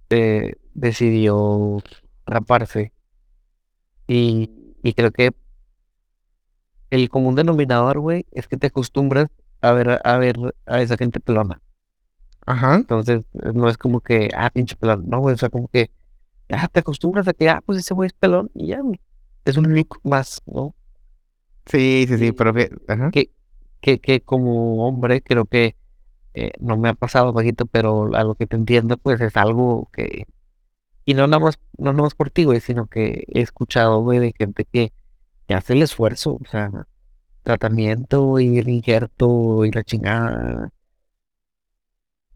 eh, 0.09 0.53
decidió 0.73 1.77
raparse. 2.25 2.93
Y, 4.07 4.51
y 4.83 4.93
creo 4.93 5.11
que 5.11 5.31
el 6.89 7.09
común 7.09 7.35
denominador, 7.35 7.99
güey, 7.99 8.25
es 8.31 8.47
que 8.47 8.57
te 8.57 8.67
acostumbras 8.67 9.27
a 9.61 9.71
ver 9.71 9.99
a 10.03 10.17
ver 10.17 10.37
a 10.65 10.81
esa 10.81 10.97
gente 10.97 11.19
pelona. 11.19 11.61
Ajá. 12.45 12.75
Entonces, 12.75 13.25
eh, 13.43 13.51
no 13.53 13.67
es 13.69 13.77
como 13.77 13.99
que, 14.01 14.29
ah, 14.35 14.49
pinche 14.49 14.75
pelón, 14.75 15.05
no, 15.07 15.19
güey, 15.19 15.35
o 15.35 15.37
sea, 15.37 15.49
como 15.49 15.67
que, 15.67 15.91
ah, 16.49 16.67
te 16.69 16.79
acostumbras 16.79 17.27
a 17.27 17.33
que, 17.33 17.49
ah, 17.49 17.61
pues 17.65 17.79
ese 17.79 17.93
güey 17.93 18.07
es 18.07 18.13
pelón 18.13 18.49
y 18.53 18.67
ya, 18.67 18.79
güey, 18.81 18.99
es 19.45 19.57
un 19.57 19.67
único 19.67 19.99
más, 20.03 20.41
¿no? 20.45 20.73
Sí, 21.65 22.05
sí, 22.07 22.17
sí, 22.17 22.31
pero... 22.31 22.53
Ajá. 22.87 23.11
que, 23.11 23.31
que, 23.81 23.99
que 23.99 24.21
como 24.21 24.87
hombre 24.87 25.21
creo 25.21 25.45
que 25.45 25.75
eh, 26.33 26.51
no 26.59 26.77
me 26.77 26.89
ha 26.89 26.93
pasado, 26.93 27.33
Paquito, 27.33 27.65
pero 27.65 28.15
a 28.15 28.23
lo 28.23 28.35
que 28.35 28.47
te 28.47 28.55
entiendo, 28.55 28.97
pues 28.97 29.19
es 29.21 29.35
algo 29.35 29.89
que, 29.91 30.25
y 31.03 31.13
no 31.15 31.25
nada 31.25 31.39
más, 31.43 31.59
no 31.77 31.91
nada 31.93 32.03
más 32.03 32.15
por 32.15 32.29
ti, 32.29 32.43
güey, 32.43 32.59
sino 32.59 32.87
que 32.87 33.25
he 33.33 33.41
escuchado, 33.41 34.01
güey, 34.01 34.19
de 34.19 34.33
gente 34.37 34.65
que, 34.65 34.93
que 35.47 35.53
hace 35.53 35.73
el 35.73 35.81
esfuerzo, 35.81 36.35
o 36.35 36.45
sea, 36.49 36.69
tratamiento 37.43 38.39
y 38.39 38.57
el 38.59 38.69
injerto 38.69 39.65
y 39.65 39.71
la 39.71 39.83
chingada. 39.83 40.71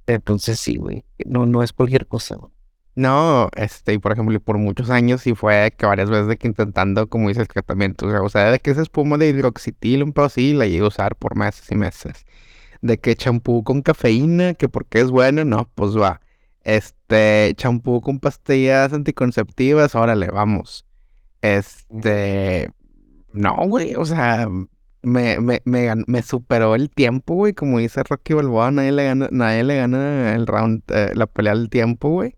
Entonces 0.07 0.59
sí, 0.59 0.78
güey, 0.78 1.03
no, 1.26 1.45
no 1.45 1.64
es 1.64 1.74
cualquier 1.74 2.07
cosa, 2.07 2.36
güey. 2.36 2.51
No, 2.95 3.49
este, 3.55 3.93
y 3.93 3.99
por 3.99 4.12
ejemplo, 4.12 4.36
y 4.36 4.39
por 4.39 4.57
muchos 4.57 4.89
años 4.89 5.22
sí 5.22 5.34
fue 5.34 5.74
que 5.78 5.86
varias 5.86 6.09
veces 6.09 6.28
de 6.28 6.38
que 6.38 6.47
intentando, 6.47 7.07
como 7.07 7.30
dices, 7.30 7.47
tratamiento, 7.47 8.07
o 8.07 8.12
sea, 8.12 8.22
o 8.22 8.30
sea, 8.30 8.51
de 8.51 8.59
que 8.59 8.72
esa 8.72 8.82
espuma 8.82 9.18
de 9.18 9.30
hidroxitil, 9.30 10.03
un 10.03 10.12
pedo 10.14 10.26
así, 10.26 10.53
la 10.53 10.66
llegué 10.66 10.84
a 10.84 10.88
usar 10.88 11.16
por 11.16 11.38
meses 11.38 11.72
y 11.72 11.76
meses. 11.76 12.26
De 12.82 12.99
que 12.99 13.16
champú 13.16 13.64
con 13.64 13.82
cafeína, 13.82 14.55
que 14.55 14.70
porque 14.70 15.01
es 15.01 15.09
bueno, 15.12 15.45
no, 15.45 15.70
pues 15.76 15.97
va. 15.97 16.22
Este, 16.64 17.53
champú 17.55 18.01
con 18.01 18.20
pastillas 18.20 18.93
anticonceptivas, 18.93 19.95
órale, 19.95 20.28
vamos. 20.28 20.86
Este, 21.41 22.72
no, 23.34 23.55
güey, 23.67 23.95
o 23.95 24.05
sea, 24.05 24.47
me, 25.01 25.39
me, 25.39 25.61
me, 25.65 25.86
gan- 25.88 26.03
me 26.07 26.21
superó 26.21 26.75
el 26.75 26.89
tiempo, 26.89 27.36
güey, 27.36 27.53
como 27.53 27.79
dice 27.79 28.03
Rocky 28.03 28.34
Balboa, 28.34 28.71
nadie 28.71 28.91
le 28.91 29.05
gana, 29.05 29.27
nadie 29.32 29.63
le 29.63 29.77
gana 29.77 30.36
el 30.36 30.47
round, 30.47 30.84
eh, 30.89 31.11
la 31.15 31.27
pelea 31.27 31.55
del 31.55 31.69
tiempo, 31.69 32.09
güey. 32.09 32.36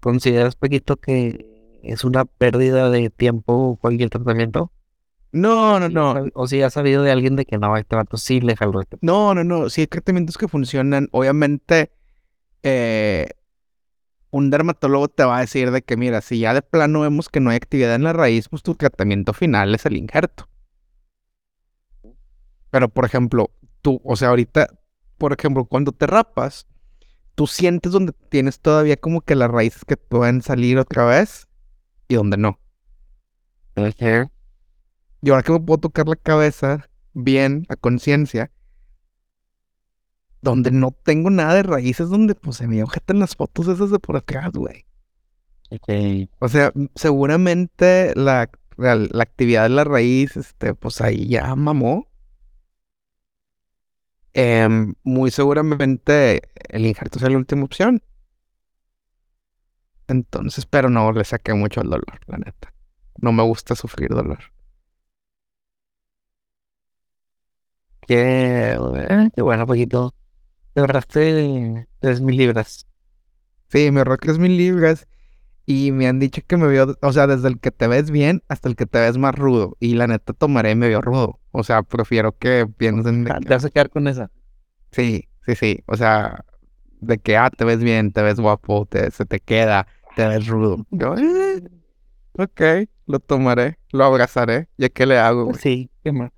¿Consideras, 0.00 0.56
Paquito, 0.56 0.96
que 0.96 1.46
es 1.82 2.04
una 2.04 2.24
pérdida 2.24 2.90
de 2.90 3.10
tiempo 3.10 3.78
cualquier 3.80 4.10
tratamiento? 4.10 4.72
No, 5.32 5.80
no, 5.80 5.88
no. 5.88 6.26
O 6.34 6.46
si 6.48 6.62
has 6.62 6.74
sabido 6.74 7.02
de 7.02 7.12
alguien 7.12 7.36
de 7.36 7.46
que 7.46 7.58
no, 7.58 7.76
este 7.76 7.96
vato 7.96 8.16
sí 8.18 8.40
le 8.40 8.56
jaló 8.56 8.80
este. 8.80 8.98
No, 9.02 9.34
no, 9.34 9.44
no. 9.44 9.70
Sí 9.70 9.82
hay 9.82 9.86
tratamientos 9.88 10.38
que 10.38 10.48
funcionan. 10.48 11.08
Obviamente, 11.12 11.90
eh, 12.62 13.28
un 14.32 14.50
dermatólogo 14.50 15.08
te 15.08 15.24
va 15.24 15.36
a 15.36 15.40
decir 15.40 15.70
de 15.70 15.82
que, 15.82 15.96
mira, 15.96 16.22
si 16.22 16.38
ya 16.38 16.54
de 16.54 16.62
plano 16.62 17.00
vemos 17.00 17.28
que 17.28 17.38
no 17.38 17.50
hay 17.50 17.56
actividad 17.56 17.94
en 17.94 18.02
la 18.02 18.14
raíz, 18.14 18.48
pues 18.48 18.62
tu 18.62 18.74
tratamiento 18.74 19.34
final 19.34 19.74
es 19.74 19.84
el 19.84 19.96
injerto. 19.96 20.48
Pero, 22.70 22.88
por 22.88 23.04
ejemplo, 23.04 23.50
tú, 23.82 24.00
o 24.02 24.16
sea, 24.16 24.30
ahorita, 24.30 24.68
por 25.18 25.34
ejemplo, 25.34 25.66
cuando 25.66 25.92
te 25.92 26.06
rapas, 26.06 26.66
tú 27.34 27.46
sientes 27.46 27.92
donde 27.92 28.14
tienes 28.30 28.58
todavía 28.58 28.96
como 28.96 29.20
que 29.20 29.34
las 29.34 29.50
raíces 29.50 29.84
que 29.84 29.98
pueden 29.98 30.40
salir 30.40 30.78
otra 30.78 31.04
vez 31.04 31.46
y 32.08 32.14
donde 32.14 32.38
no. 32.38 32.58
Y 35.20 35.28
ahora 35.30 35.42
que 35.42 35.52
me 35.52 35.60
puedo 35.60 35.78
tocar 35.78 36.08
la 36.08 36.16
cabeza 36.16 36.88
bien, 37.12 37.66
a 37.68 37.76
conciencia, 37.76 38.50
donde 40.42 40.70
no 40.72 40.92
tengo 41.04 41.30
nada 41.30 41.54
de 41.54 41.62
raíces, 41.64 42.10
donde 42.10 42.34
pues 42.34 42.56
se 42.58 42.68
me 42.68 42.82
ojetan 42.82 43.20
las 43.20 43.36
fotos 43.36 43.68
esas 43.68 43.90
de 43.90 43.98
por 44.00 44.16
atrás, 44.16 44.52
güey. 44.52 44.84
Ok. 45.70 45.88
O 46.40 46.48
sea, 46.48 46.72
m- 46.74 46.90
seguramente 46.94 48.12
la, 48.16 48.50
la, 48.76 48.96
la 48.96 49.22
actividad 49.22 49.64
de 49.64 49.70
la 49.70 49.84
raíz, 49.84 50.36
este, 50.36 50.74
pues 50.74 51.00
ahí 51.00 51.28
ya 51.28 51.54
mamó. 51.56 52.08
Em, 54.34 54.94
muy 55.04 55.30
seguramente 55.30 56.42
el 56.68 56.86
injerto 56.86 57.18
es 57.18 57.30
la 57.30 57.36
última 57.36 57.64
opción. 57.64 58.02
Entonces, 60.06 60.64
pero 60.66 60.88
no 60.90 61.10
le 61.12 61.24
saqué 61.24 61.54
mucho 61.54 61.80
el 61.80 61.90
dolor, 61.90 62.20
la 62.28 62.38
neta. 62.38 62.72
No 63.20 63.32
me 63.32 63.42
gusta 63.42 63.74
sufrir 63.74 64.10
dolor. 64.10 64.38
Qué, 68.06 68.72
eh, 68.74 69.30
qué 69.34 69.42
bueno, 69.42 69.66
Paquito. 69.66 70.14
Te 70.74 70.80
ahorraste 70.80 71.86
tres 72.00 72.20
mil 72.20 72.36
libras. 72.36 72.86
Sí, 73.68 73.90
me 73.90 74.00
ahorré 74.00 74.18
3 74.18 74.38
mil 74.38 74.56
libras 74.56 75.06
y 75.64 75.92
me 75.92 76.06
han 76.06 76.18
dicho 76.18 76.42
que 76.46 76.58
me 76.58 76.66
veo, 76.66 76.94
o 77.00 77.12
sea, 77.12 77.26
desde 77.26 77.48
el 77.48 77.58
que 77.58 77.70
te 77.70 77.86
ves 77.86 78.10
bien 78.10 78.42
hasta 78.48 78.68
el 78.68 78.76
que 78.76 78.84
te 78.84 79.00
ves 79.00 79.16
más 79.16 79.34
rudo. 79.34 79.76
Y 79.80 79.94
la 79.94 80.06
neta 80.06 80.34
tomaré 80.34 80.72
y 80.72 80.74
me 80.74 80.88
veo 80.88 81.00
rudo. 81.00 81.40
O 81.52 81.62
sea, 81.64 81.82
prefiero 81.82 82.36
que 82.36 82.66
piensen 82.66 83.24
de 83.24 83.30
Ah, 83.32 83.38
que- 83.38 83.46
Te 83.46 83.54
vas 83.54 83.64
a 83.64 83.70
quedar 83.70 83.88
con 83.88 84.08
esa. 84.08 84.30
Sí, 84.90 85.28
sí, 85.46 85.54
sí. 85.54 85.82
O 85.86 85.96
sea, 85.96 86.44
de 87.00 87.18
que, 87.18 87.38
ah, 87.38 87.48
te 87.50 87.64
ves 87.64 87.78
bien, 87.82 88.12
te 88.12 88.20
ves 88.20 88.38
guapo, 88.40 88.84
te, 88.84 89.10
se 89.10 89.24
te 89.24 89.40
queda, 89.40 89.86
te 90.16 90.26
ves 90.28 90.46
rudo. 90.46 90.84
Yo, 90.90 91.14
eh, 91.16 91.62
ok, 92.36 92.60
lo 93.06 93.20
tomaré, 93.20 93.78
lo 93.90 94.04
abrazaré. 94.04 94.68
¿Ya 94.76 94.90
qué 94.90 95.06
le 95.06 95.18
hago? 95.18 95.46
Pues 95.50 95.62
sí, 95.62 95.90
qué 96.04 96.12
más. 96.12 96.30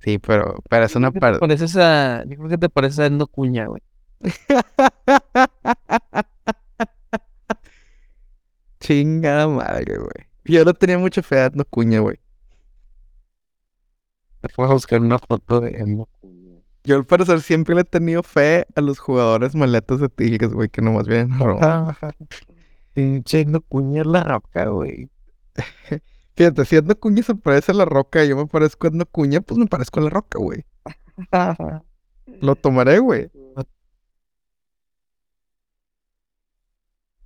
Sí, 0.00 0.18
pero, 0.18 0.62
pero 0.68 0.84
es 0.84 0.94
una 0.94 1.10
creo 1.10 1.14
que 1.14 1.20
te 1.20 1.30
par- 1.32 1.40
pareces 1.40 1.76
a, 1.76 2.24
yo 2.26 2.36
creo 2.36 2.48
que 2.48 2.58
te 2.58 2.68
pareces 2.68 2.98
a 3.00 3.06
Endo 3.06 3.26
Cuña, 3.26 3.66
güey. 3.66 3.82
Chingada 8.80 9.48
madre, 9.48 9.96
güey. 9.98 10.26
Yo 10.44 10.64
no 10.64 10.74
tenía 10.74 10.98
mucha 10.98 11.22
fe 11.22 11.40
a 11.40 11.46
Edno 11.46 11.64
Cuña, 11.64 12.00
güey. 12.00 12.18
Vamos 14.56 14.70
a 14.70 14.74
buscar 14.74 15.00
una 15.00 15.18
foto 15.18 15.60
de 15.60 15.70
Endo 15.70 16.06
Cuña. 16.20 16.60
Yo 16.84 16.96
al 16.96 17.04
parecer 17.04 17.40
siempre 17.40 17.74
le 17.74 17.80
he 17.80 17.84
tenido 17.84 18.22
fe 18.22 18.64
a 18.76 18.80
los 18.80 19.00
jugadores 19.00 19.56
maletas 19.56 19.98
de 19.98 20.08
Tigres, 20.08 20.52
güey, 20.52 20.68
que 20.68 20.82
nomás 20.82 21.08
vienen 21.08 21.32
a 21.32 21.38
robar. 21.38 21.96
Pinche 22.94 23.40
Endo 23.40 23.60
Cuña 23.62 24.02
es 24.02 24.06
la 24.06 24.22
roca, 24.22 24.66
güey. 24.68 25.08
Fíjate, 26.36 26.66
si 26.66 26.76
Endo 26.76 26.98
Cuña 26.98 27.22
se 27.22 27.34
parece 27.34 27.72
a 27.72 27.74
la 27.74 27.86
roca 27.86 28.22
y 28.22 28.28
yo 28.28 28.36
me 28.36 28.46
parezco 28.46 28.86
a 28.86 28.90
Endo 28.90 29.06
Cuña, 29.06 29.40
pues 29.40 29.58
me 29.58 29.66
parezco 29.66 30.00
a 30.00 30.02
la 30.04 30.10
roca, 30.10 30.38
güey. 30.38 30.64
Lo 32.40 32.56
tomaré, 32.56 32.98
güey. 32.98 33.30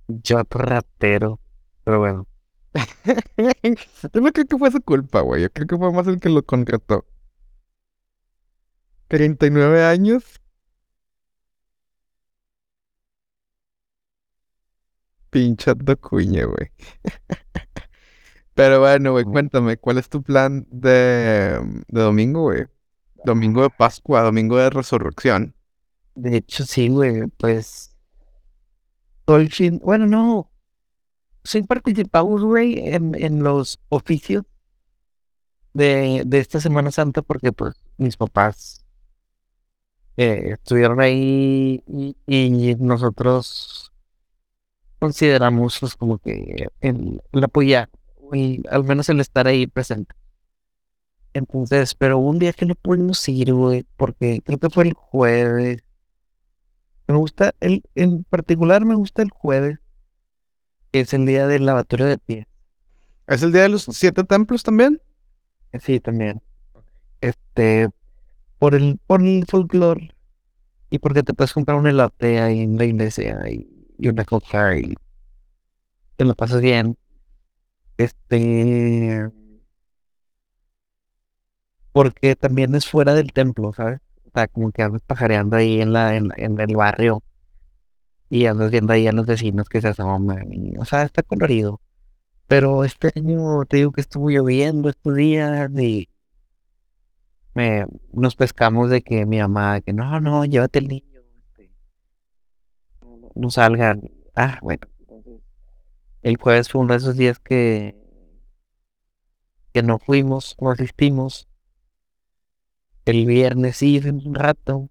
Yo 0.07 0.41
ratero. 0.49 1.39
Pero 1.83 1.99
bueno. 1.99 2.27
Yo 4.13 4.21
no 4.21 4.31
creo 4.31 4.45
que 4.47 4.57
fue 4.57 4.71
su 4.71 4.81
culpa, 4.81 5.21
güey. 5.21 5.41
Yo 5.41 5.49
creo 5.51 5.67
que 5.67 5.77
fue 5.77 5.91
más 5.91 6.07
el 6.07 6.19
que 6.19 6.29
lo 6.29 6.43
concretó. 6.43 7.05
39 9.09 9.83
años. 9.83 10.23
Pinche 15.29 15.71
Ando 15.71 15.97
Cuña, 15.97 16.45
güey. 16.45 16.71
Pero 18.53 18.79
bueno, 18.81 19.13
güey, 19.13 19.23
cuéntame, 19.23 19.77
¿cuál 19.77 19.97
es 19.97 20.09
tu 20.09 20.21
plan 20.21 20.67
de, 20.69 21.59
de 21.87 22.01
domingo, 22.01 22.43
güey? 22.43 22.65
Domingo 23.23 23.61
de 23.61 23.69
Pascua, 23.69 24.21
domingo 24.21 24.57
de 24.57 24.69
resurrección. 24.69 25.55
De 26.15 26.37
hecho, 26.37 26.65
sí, 26.65 26.89
güey. 26.89 27.27
Pues. 27.37 27.95
Bueno, 29.81 30.07
no. 30.07 30.51
Sí 31.43 31.63
participamos, 31.63 32.43
güey, 32.43 32.77
en, 32.79 33.15
en 33.15 33.41
los 33.41 33.79
oficios 33.89 34.43
de, 35.73 36.23
de 36.25 36.39
esta 36.39 36.59
Semana 36.59 36.91
Santa 36.91 37.21
porque, 37.21 37.51
pues, 37.51 37.73
mis 37.97 38.17
papás 38.17 38.85
eh, 40.17 40.51
estuvieron 40.53 40.99
ahí 40.99 41.83
y, 41.87 42.15
y 42.27 42.75
nosotros 42.75 43.91
consideramos, 44.99 45.79
pues, 45.79 45.95
como 45.95 46.19
que 46.19 46.67
el, 46.81 47.21
el 47.31 47.43
apoyar 47.43 47.89
y 48.33 48.61
al 48.69 48.83
menos 48.83 49.09
el 49.09 49.19
estar 49.19 49.47
ahí 49.47 49.67
presente. 49.67 50.15
Entonces, 51.33 51.95
pero 51.95 52.17
un 52.17 52.39
día 52.39 52.53
que 52.53 52.65
no 52.65 52.75
pudimos 52.75 53.27
ir, 53.29 53.53
güey, 53.53 53.85
porque 53.95 54.41
creo 54.43 54.59
que 54.59 54.69
fue 54.69 54.85
el 54.85 54.93
jueves. 54.93 55.83
Me 57.07 57.15
gusta, 57.15 57.53
el, 57.59 57.83
en 57.95 58.23
particular 58.23 58.85
me 58.85 58.95
gusta 58.95 59.21
el 59.21 59.29
jueves, 59.31 59.79
que 60.91 61.01
es 61.01 61.13
el 61.13 61.25
día 61.25 61.47
del 61.47 61.65
lavatorio 61.65 62.05
de 62.05 62.17
pies. 62.17 62.47
¿Es 63.27 63.43
el 63.43 63.51
día 63.53 63.63
de 63.63 63.69
los 63.69 63.83
siete 63.83 64.23
templos 64.23 64.63
también? 64.63 65.01
Sí, 65.79 65.99
también. 65.99 66.41
Este, 67.21 67.89
por 68.59 68.75
el, 68.75 68.99
por 69.07 69.21
el 69.21 69.45
folclore 69.47 70.15
y 70.89 70.99
porque 70.99 71.23
te 71.23 71.33
puedes 71.33 71.53
comprar 71.53 71.77
un 71.77 71.87
elote 71.87 72.39
ahí 72.41 72.61
en 72.61 72.77
la 72.77 72.85
iglesia 72.85 73.41
y, 73.49 73.67
y 73.97 74.09
una 74.09 74.25
coca 74.25 74.77
y 74.77 74.95
te 76.15 76.25
lo 76.25 76.35
pasas 76.35 76.61
bien. 76.61 76.97
Este, 78.03 79.29
porque 81.93 82.35
también 82.35 82.75
es 82.75 82.85
fuera 82.89 83.13
del 83.13 83.31
templo, 83.31 83.71
¿sabes? 83.73 83.99
O 84.25 84.31
sea, 84.33 84.47
como 84.47 84.71
que 84.73 84.81
andas 84.83 85.01
pajareando 85.05 85.55
ahí 85.55 85.81
en 85.81 85.93
la, 85.93 86.15
en, 86.17 86.29
en 86.37 86.59
el 86.59 86.75
barrio 86.75 87.23
y 88.29 88.45
andas 88.45 88.71
viendo 88.71 88.93
ahí 88.93 89.07
a 89.07 89.11
los 89.11 89.25
vecinos 89.25 89.67
que 89.69 89.81
se 89.81 89.89
asoman 89.89 90.49
o 90.79 90.85
sea, 90.85 91.03
está 91.03 91.21
colorido. 91.23 91.81
Pero 92.47 92.85
este 92.85 93.11
año 93.15 93.65
te 93.65 93.77
digo 93.77 93.91
que 93.93 94.01
estuvo 94.01 94.29
lloviendo 94.29 94.89
estos 94.89 95.15
días 95.15 95.71
y 95.79 96.09
me, 97.53 97.85
nos 98.13 98.35
pescamos 98.35 98.89
de 98.89 99.01
que 99.01 99.25
mi 99.25 99.39
mamá, 99.39 99.81
que 99.81 99.93
no, 99.93 100.19
no, 100.19 100.45
llévate 100.45 100.79
el 100.79 100.87
niño, 100.87 101.21
este, 101.37 101.71
no, 103.01 103.31
no- 103.35 103.49
salgan. 103.51 104.01
Ah, 104.35 104.57
bueno, 104.61 104.87
el 106.21 106.37
jueves 106.37 106.69
fue 106.69 106.81
uno 106.81 106.93
de 106.93 106.97
esos 106.97 107.17
días 107.17 107.39
que, 107.39 107.95
que 109.73 109.83
no 109.83 109.99
fuimos, 109.99 110.55
no 110.59 110.71
asistimos. 110.71 111.47
El 113.05 113.25
viernes 113.25 113.77
sí, 113.77 113.99
fuimos 114.01 114.25
un 114.25 114.35
rato. 114.35 114.89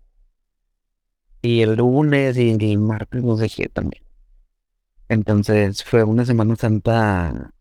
Y 1.42 1.62
el 1.62 1.76
lunes 1.76 2.36
y 2.36 2.50
el 2.50 2.78
martes 2.78 3.22
nos 3.22 3.40
dejé 3.40 3.68
también. 3.68 4.02
Entonces 5.08 5.84
fue 5.84 6.04
una 6.04 6.24
Semana 6.24 6.56
Santa 6.56 7.52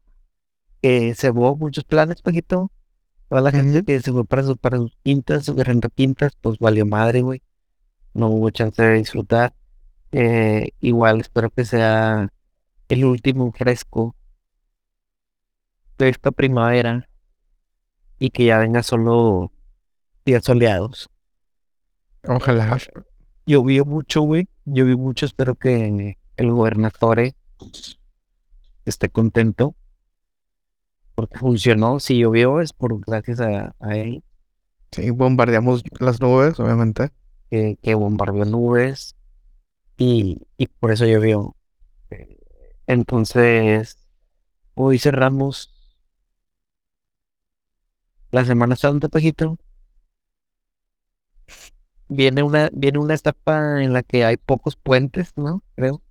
que 0.81 1.15
se 1.15 1.31
hubo 1.31 1.55
muchos 1.55 1.83
planes, 1.83 2.21
Paquito. 2.21 2.71
Toda 3.29 3.41
la 3.41 3.51
gente 3.51 3.83
que 3.83 3.99
se 4.01 4.11
fue 4.11 4.25
para 4.25 4.43
sus, 4.43 4.57
para 4.57 4.77
sus 4.77 4.97
quintas, 5.03 5.45
sus 5.45 5.55
quintas, 5.95 6.33
pues 6.41 6.57
valió 6.59 6.85
madre, 6.85 7.21
güey. 7.21 7.41
No 8.13 8.27
hubo 8.29 8.49
chance 8.49 8.81
de 8.81 8.93
disfrutar. 8.95 9.53
Eh, 10.11 10.71
igual 10.79 11.21
espero 11.21 11.49
que 11.51 11.65
sea 11.65 12.31
el 12.89 13.05
último 13.05 13.51
fresco 13.53 14.15
de 15.99 16.09
esta 16.09 16.31
primavera 16.31 17.07
y 18.19 18.29
que 18.29 18.45
ya 18.45 18.59
venga 18.59 18.83
solo 18.83 19.51
días 20.25 20.43
soleados. 20.45 21.09
Ojalá. 22.27 22.77
Llovió 23.45 23.83
mucho, 23.85 24.21
güey. 24.21 24.47
Llovió 24.65 24.97
mucho. 24.97 25.25
Espero 25.25 25.55
que 25.55 26.17
el 26.37 26.51
gobernador 26.51 27.33
esté 28.85 29.09
contento. 29.09 29.75
Porque 31.13 31.37
funcionó. 31.37 31.99
Si 31.99 32.17
llovió 32.17 32.61
es 32.61 32.73
por 32.73 32.99
gracias 33.05 33.39
a, 33.41 33.75
a 33.79 33.95
él 33.95 34.23
Sí, 34.91 35.09
bombardeamos 35.11 35.83
las 35.99 36.19
nubes, 36.21 36.59
obviamente. 36.59 37.09
que, 37.49 37.77
que 37.81 37.95
bombardeó 37.95 38.45
nubes. 38.45 39.15
Y, 39.97 40.39
y 40.57 40.67
por 40.67 40.91
eso 40.91 41.05
llovió. 41.05 41.55
Entonces, 42.89 43.99
hoy 44.73 44.97
cerramos 44.97 45.69
la 48.31 48.43
Semana 48.43 48.75
Santa, 48.75 49.09
Pajito. 49.09 49.59
Viene 52.07 52.41
una, 52.41 52.71
viene 52.73 52.97
una 52.97 53.13
etapa 53.13 53.83
en 53.83 53.93
la 53.93 54.01
que 54.01 54.25
hay 54.25 54.37
pocos 54.37 54.75
puentes, 54.75 55.33
¿no? 55.37 55.61
Creo. 55.75 56.01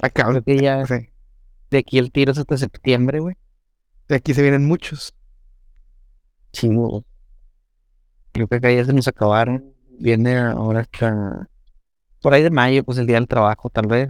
Acá, 0.00 0.24
Creo 0.28 0.42
que 0.42 0.58
ya 0.58 0.86
sí. 0.86 1.10
de 1.70 1.78
aquí 1.78 1.98
el 1.98 2.10
tiro 2.10 2.32
es 2.32 2.38
hasta 2.38 2.56
septiembre, 2.56 3.20
güey. 3.20 3.36
De 4.08 4.14
aquí 4.16 4.32
se 4.32 4.40
vienen 4.40 4.66
muchos. 4.66 5.14
Chingo. 6.50 7.04
Creo 8.32 8.48
que 8.48 8.56
acá 8.56 8.72
ya 8.72 8.86
se 8.86 8.94
nos 8.94 9.06
acabaron. 9.06 9.74
Viene 9.98 10.38
ahora 10.38 10.80
hasta 10.80 11.50
por 12.22 12.32
ahí 12.32 12.42
de 12.42 12.50
mayo, 12.50 12.84
pues 12.84 12.96
el 12.96 13.06
día 13.06 13.16
del 13.16 13.28
trabajo, 13.28 13.68
tal 13.68 13.86
vez. 13.86 14.08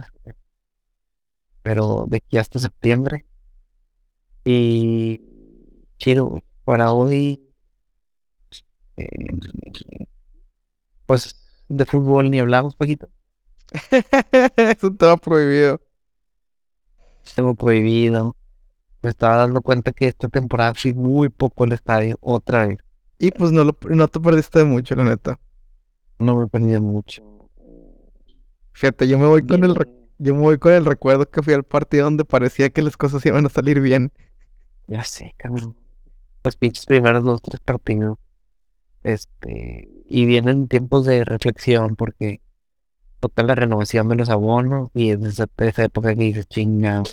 Pero 1.67 2.05
de 2.07 2.17
aquí 2.17 2.37
hasta 2.37 2.59
septiembre. 2.59 3.25
Y 4.45 5.19
chido, 5.97 6.41
para 6.63 6.93
hoy, 6.93 7.45
eh, 8.95 9.05
pues 11.05 11.35
de 11.67 11.83
fútbol 11.83 12.31
ni 12.31 12.39
hablamos, 12.39 12.73
poquito. 12.73 13.09
es 13.91 14.81
un 14.81 14.95
tema 14.95 15.17
prohibido. 15.17 15.81
Tengo 17.35 17.53
prohibido. 17.53 18.37
Me 19.01 19.09
estaba 19.09 19.35
dando 19.35 19.61
cuenta 19.61 19.91
que 19.91 20.07
esta 20.07 20.29
temporada 20.29 20.73
fui 20.73 20.93
muy 20.93 21.27
poco 21.27 21.65
al 21.65 21.73
estadio, 21.73 22.17
otra 22.21 22.67
vez. 22.67 22.77
Y 23.19 23.31
pues 23.31 23.51
no, 23.51 23.65
lo, 23.65 23.77
no 23.89 24.07
te 24.07 24.21
perdiste 24.21 24.63
mucho, 24.63 24.95
la 24.95 25.03
neta. 25.03 25.37
No 26.17 26.37
me 26.37 26.47
perdí 26.47 26.79
mucho. 26.79 27.23
Fíjate, 28.71 29.05
yo 29.09 29.19
me 29.19 29.27
voy 29.27 29.45
con 29.45 29.65
el, 29.65 29.73
Bien. 29.73 29.96
Yo 30.19 30.33
me 30.35 30.41
voy 30.41 30.57
con 30.57 30.73
el 30.73 30.85
recuerdo 30.85 31.29
que 31.29 31.41
fui 31.43 31.53
al 31.53 31.63
partido 31.63 32.05
donde 32.05 32.25
parecía 32.25 32.69
que 32.69 32.81
las 32.81 32.97
cosas 32.97 33.25
iban 33.25 33.45
a 33.45 33.49
salir 33.49 33.79
bien. 33.81 34.11
Ya 34.87 35.03
sé, 35.03 35.33
cabrón. 35.37 35.75
Los 36.43 36.55
pinches 36.55 36.85
primeros 36.85 37.23
dos, 37.23 37.41
tres 37.41 37.59
partidos. 37.59 38.17
Este, 39.03 39.89
y 40.05 40.25
vienen 40.25 40.67
tiempos 40.67 41.05
de 41.05 41.23
reflexión 41.23 41.95
porque 41.95 42.41
toca 43.19 43.43
la 43.43 43.55
renovación 43.55 44.07
de 44.09 44.15
los 44.15 44.29
abonos 44.29 44.89
y 44.93 45.11
es 45.11 45.21
esa, 45.23 45.47
esa 45.57 45.83
época 45.85 46.15
que 46.15 46.23
dices, 46.23 46.47
chinga. 46.47 47.01
O 47.01 47.05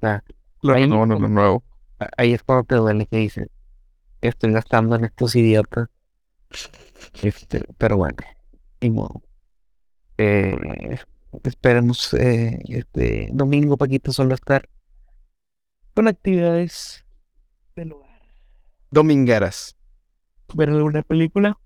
sea, 0.00 0.24
Ahí 0.62 0.86
no, 0.88 1.04
no, 1.06 1.18
lo 1.18 1.28
nuevo. 1.28 1.62
ahí 2.16 2.32
es 2.32 2.42
cuando 2.42 2.64
te 2.64 2.74
duele 2.76 3.06
que 3.06 3.18
dices, 3.18 3.48
estoy 4.20 4.52
gastando 4.52 4.96
en 4.96 5.04
estos 5.04 5.36
idiotas. 5.36 5.88
Este, 7.22 7.64
pero 7.78 7.96
bueno, 7.96 8.16
ni 8.80 8.90
modo. 8.90 9.22
Eh, 10.18 10.56
esperemos 11.42 12.14
eh, 12.14 12.60
este 12.68 13.28
domingo, 13.32 13.76
Paquito, 13.76 14.12
solo 14.12 14.34
estar 14.34 14.68
con 15.94 16.08
actividades 16.08 17.04
del 17.76 17.92
hogar. 17.92 18.20
Domingueras. 18.90 19.76
Ver 20.54 20.68
alguna 20.70 21.02
película. 21.02 21.58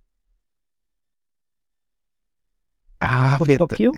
Ah. 3.01 3.39
Tokio. 3.59 3.93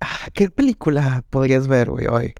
Ah, 0.00 0.28
¿qué 0.32 0.50
película 0.50 1.24
podrías 1.30 1.66
ver, 1.68 1.90
güey, 1.90 2.06
hoy? 2.06 2.34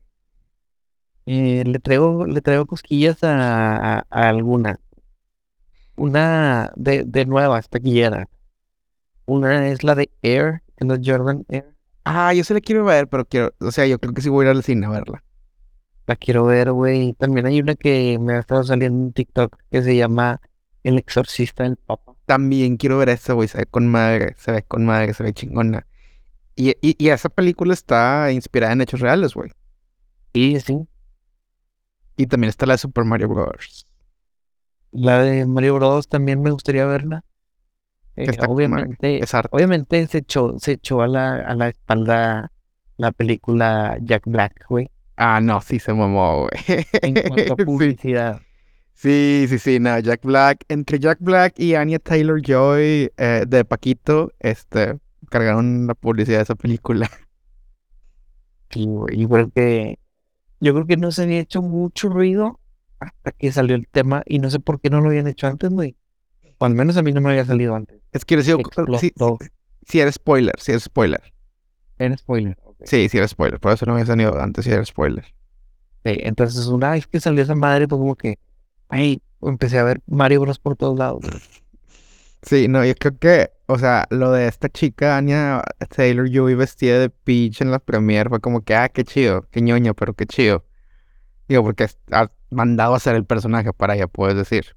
Eh, 1.27 1.65
le 1.67 1.79
traigo, 1.81 2.27
le 2.27 2.41
traigo 2.41 2.67
cosquillas 2.67 3.23
a, 3.25 3.99
a, 3.99 4.07
a 4.11 4.29
alguna. 4.29 4.79
una 5.97 6.73
de, 6.77 7.05
de 7.05 7.27
nuevas, 7.27 7.69
taquillera. 7.69 8.29
Una 9.27 9.69
es 9.69 9.83
la 9.85 9.95
de 9.95 10.11
Air, 10.23 10.63
la 10.79 10.99
Jordan 11.05 11.45
Air. 11.49 11.75
Ah, 12.05 12.33
yo 12.33 12.45
sí 12.45 12.55
la 12.55 12.61
quiero 12.61 12.85
ver, 12.85 13.09
pero 13.09 13.25
quiero, 13.27 13.55
o 13.61 13.71
sea, 13.71 13.87
yo 13.87 13.99
creo 13.99 14.15
que 14.15 14.23
sí 14.23 14.29
voy 14.29 14.47
a 14.47 14.51
ir 14.51 14.57
al 14.57 14.63
cine 14.63 14.87
a 14.87 14.91
verla. 14.91 15.23
La 16.07 16.17
quiero 16.17 16.45
ver, 16.47 16.71
güey. 16.73 17.15
También 17.15 17.47
hay 17.47 17.61
una 17.61 17.75
que 17.75 18.19
me 18.21 18.35
ha 18.35 18.39
estado 18.41 18.63
saliendo 18.65 19.05
en 19.07 19.13
TikTok 19.13 19.57
que 19.71 19.83
se 19.83 19.97
llama 19.97 20.41
El 20.83 20.99
Exorcista 20.99 21.65
del 21.65 21.77
Papa. 21.77 22.15
También 22.27 22.77
quiero 22.77 22.99
ver 22.99 23.09
esa, 23.09 23.33
güey, 23.35 23.49
se 23.49 23.59
ve 23.59 23.67
con 23.67 23.87
madre, 23.89 24.35
se 24.39 24.53
ve 24.53 24.63
con 24.65 24.85
madre, 24.85 25.15
se 25.15 25.23
ve 25.23 25.33
chingona. 25.33 25.87
Y, 26.57 26.71
y, 26.83 26.97
y 26.99 27.11
esa 27.11 27.29
película 27.31 27.75
está 27.75 28.33
inspirada 28.33 28.73
en 28.75 28.83
hechos 28.83 29.01
reales, 29.01 29.35
güey. 29.35 29.53
Y 30.33 30.61
sí, 30.61 30.87
Y 32.17 32.27
también 32.27 32.51
está 32.51 32.67
la 32.67 32.75
de 32.75 32.79
Super 32.79 33.05
Mario 33.05 33.29
Bros. 33.29 33.87
la 34.93 35.23
de 35.23 35.47
Mario 35.47 35.77
Bros. 35.77 36.09
también 36.09 36.43
me 36.43 36.51
gustaría 36.51 36.87
verla. 36.87 37.25
Eh, 38.17 38.31
obviamente, 38.49 39.21
obviamente 39.51 40.07
se 40.07 40.19
echó, 40.19 40.59
se 40.59 40.73
echó 40.73 41.03
a 41.03 41.09
la, 41.09 41.37
a 41.37 41.55
la 41.55 41.69
espalda 41.69 42.51
la 42.97 43.13
película 43.13 43.99
Jack 44.01 44.23
Black, 44.27 44.65
güey. 44.69 44.91
Ah, 45.17 45.41
no, 45.41 45.61
sí 45.61 45.79
se 45.79 45.93
mamó, 45.93 46.43
güey. 46.49 46.85
En 47.03 47.15
cuanto 47.15 47.53
a 47.55 47.57
Sí. 47.59 47.65
publicidad. 47.65 48.41
Sí, 48.95 49.45
sí, 49.49 49.59
sí, 49.59 49.79
no, 49.79 49.99
Jack 49.99 50.23
Black, 50.25 50.65
entre 50.69 50.99
Jack 50.99 51.19
Black 51.21 51.59
y 51.59 51.75
Anya 51.75 51.99
Taylor 51.99 52.41
Joy 52.41 53.13
eh, 53.19 53.45
de 53.47 53.65
Paquito, 53.67 54.33
este, 54.41 54.99
cargaron 55.29 55.87
la 55.87 55.95
publicidad 55.95 56.39
de 56.39 56.43
esa 56.45 56.55
película. 56.55 57.11
Sí, 58.71 58.85
güey, 58.85 59.17
yo 59.19 59.29
creo 59.29 59.51
que, 59.51 59.99
yo 60.61 60.75
creo 60.75 60.87
que 60.87 60.97
no 60.97 61.13
se 61.13 61.23
había 61.23 61.39
hecho 61.39 61.63
mucho 61.63 62.09
ruido 62.09 62.59
hasta 62.99 63.31
que 63.33 63.53
salió 63.53 63.77
el 63.77 63.87
tema 63.87 64.23
y 64.27 64.41
no 64.41 64.51
sé 64.51 64.59
por 64.59 64.81
qué 64.81 64.91
no 64.91 65.01
lo 65.01 65.09
habían 65.09 65.29
hecho 65.29 65.47
antes, 65.47 65.71
güey. 65.71 65.97
O 66.59 66.65
al 66.65 66.75
menos 66.75 66.97
a 66.97 67.03
mí 67.03 67.13
no 67.13 67.21
me 67.21 67.31
había 67.31 67.45
salido 67.45 67.75
antes. 67.75 68.01
Es 68.13 68.25
que 68.25 68.43
sí, 68.43 68.53
Explotó. 68.53 69.39
sí 69.87 70.01
era 70.01 70.11
spoiler, 70.11 70.55
sí 70.59 70.73
era 70.73 70.81
spoiler. 70.81 71.23
En 71.99 72.17
spoiler. 72.17 72.57
ok. 72.63 72.77
Sí, 72.85 73.09
sí 73.09 73.19
era 73.19 73.29
spoiler, 73.29 73.61
por 73.61 73.73
eso 73.73 73.87
no 73.87 73.93
había 73.93 74.07
salido 74.07 74.39
antes, 74.41 74.65
sí 74.65 74.71
era 74.71 74.85
spoiler. 74.85 75.25
Sí, 76.05 76.19
entonces 76.23 76.67
una 76.67 76.93
vez 76.93 77.07
que 77.07 77.21
salió 77.21 77.43
esa 77.43 77.55
madre, 77.55 77.89
pues 77.89 77.99
como 77.99 78.15
que, 78.17 78.39
ay, 78.89 79.21
empecé 79.43 79.79
a 79.79 79.85
ver 79.85 80.01
Mario 80.07 80.41
Bros 80.43 80.59
por 80.59 80.77
todos 80.77 80.99
lados. 80.99 81.25
Sí, 82.43 82.69
no, 82.69 82.85
yo 82.85 82.95
creo 82.95 83.19
que, 83.19 83.51
o 83.67 83.79
sea, 83.79 84.07
lo 84.11 84.31
de 84.31 84.47
esta 84.47 84.69
chica, 84.69 85.17
Anya 85.17 85.63
Taylor 85.95 86.31
Joy 86.31 86.55
vestida 86.55 86.99
de 87.01 87.11
Peach 87.11 87.61
en 87.61 87.71
la 87.73 87.81
premiere 87.81 88.31
fue 88.31 88.41
como 88.41 88.63
que, 88.63 88.75
ah, 88.77 88.89
qué 88.89 89.03
chido, 89.05 89.49
qué 89.51 89.61
ñoño, 89.61 89.95
pero 89.95 90.15
qué 90.15 90.27
chido. 90.27 90.65
Digo, 91.49 91.65
porque 91.65 91.85
has 91.85 92.31
mandado 92.51 92.95
a 92.95 92.99
hacer 92.99 93.17
el 93.17 93.25
personaje 93.25 93.73
para 93.73 93.95
ella, 93.97 94.07
puedes 94.07 94.37
decir. 94.37 94.77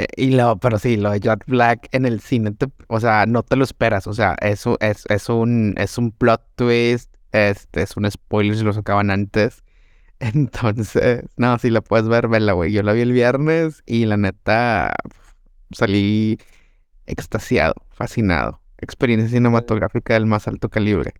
Eh, 0.00 0.06
y 0.16 0.30
lo, 0.30 0.56
pero 0.58 0.78
sí, 0.78 0.96
lo 0.96 1.10
de 1.10 1.20
Jack 1.20 1.44
Black 1.46 1.88
en 1.92 2.06
el 2.06 2.20
cine, 2.20 2.52
te- 2.52 2.68
o 2.88 3.00
sea, 3.00 3.26
no 3.26 3.42
te 3.42 3.56
lo 3.56 3.64
esperas, 3.64 4.06
o 4.06 4.12
sea, 4.14 4.34
eso 4.40 4.76
es, 4.80 5.04
es 5.08 5.28
un, 5.28 5.74
es 5.78 5.98
un 5.98 6.12
plot 6.12 6.42
twist, 6.56 7.12
este, 7.32 7.82
es 7.82 7.96
un 7.96 8.10
spoiler 8.10 8.56
si 8.56 8.64
lo 8.64 8.72
sacaban 8.72 9.10
antes. 9.10 9.62
Entonces, 10.20 11.24
no, 11.36 11.58
si 11.58 11.70
la 11.70 11.80
puedes 11.82 12.08
ver, 12.08 12.28
vela, 12.28 12.52
güey. 12.52 12.72
Yo 12.72 12.82
la 12.82 12.92
vi 12.92 13.00
el 13.02 13.12
viernes 13.12 13.82
y 13.86 14.04
la 14.06 14.16
neta 14.16 14.94
salí 15.72 16.38
extasiado, 17.06 17.74
fascinado. 17.90 18.60
Experiencia 18.78 19.28
cinematográfica 19.30 20.14
del 20.14 20.26
más 20.26 20.48
alto 20.48 20.68
calibre. 20.68 21.14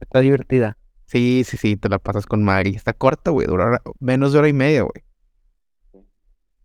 Está 0.00 0.20
divertida. 0.20 0.76
Sí, 1.06 1.42
sí, 1.46 1.56
sí, 1.56 1.76
te 1.76 1.88
la 1.88 1.98
pasas 1.98 2.26
con 2.26 2.44
madre. 2.44 2.70
Y 2.70 2.76
está 2.76 2.92
corta, 2.92 3.30
güey, 3.30 3.46
dura 3.46 3.82
menos 4.00 4.32
de 4.32 4.38
hora 4.38 4.48
y 4.48 4.52
media, 4.52 4.82
güey. 4.82 5.04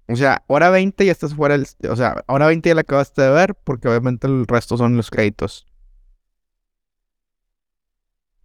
O 0.07 0.15
sea, 0.15 0.43
hora 0.47 0.69
20 0.69 1.05
ya 1.05 1.11
estás 1.11 1.33
fuera 1.35 1.57
del... 1.57 1.67
O 1.89 1.95
sea, 1.95 2.23
hora 2.27 2.47
20 2.47 2.69
ya 2.69 2.75
la 2.75 2.81
acabaste 2.81 3.21
de 3.21 3.29
ver 3.31 3.55
porque 3.55 3.87
obviamente 3.87 4.27
el 4.27 4.45
resto 4.47 4.77
son 4.77 4.97
los 4.97 5.09
créditos. 5.11 5.65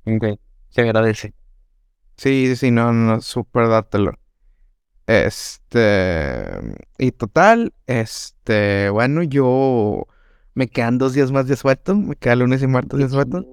Ok, 0.04 0.38
Se 0.70 0.80
agradece. 0.82 1.34
Sí, 2.16 2.46
sí, 2.48 2.56
sí, 2.56 2.70
no, 2.70 2.92
no, 2.92 3.20
súper 3.22 3.68
dátelo. 3.68 4.14
Este, 5.06 6.46
y 6.98 7.12
total, 7.12 7.74
este, 7.86 8.90
bueno, 8.90 9.22
yo 9.24 10.06
me 10.54 10.68
quedan 10.68 10.98
dos 10.98 11.14
días 11.14 11.32
más 11.32 11.48
de 11.48 11.56
suelto, 11.56 11.96
me 11.96 12.16
queda 12.16 12.36
lunes 12.36 12.62
y 12.62 12.68
martes 12.68 12.98
de 13.00 13.08
suelto. 13.08 13.46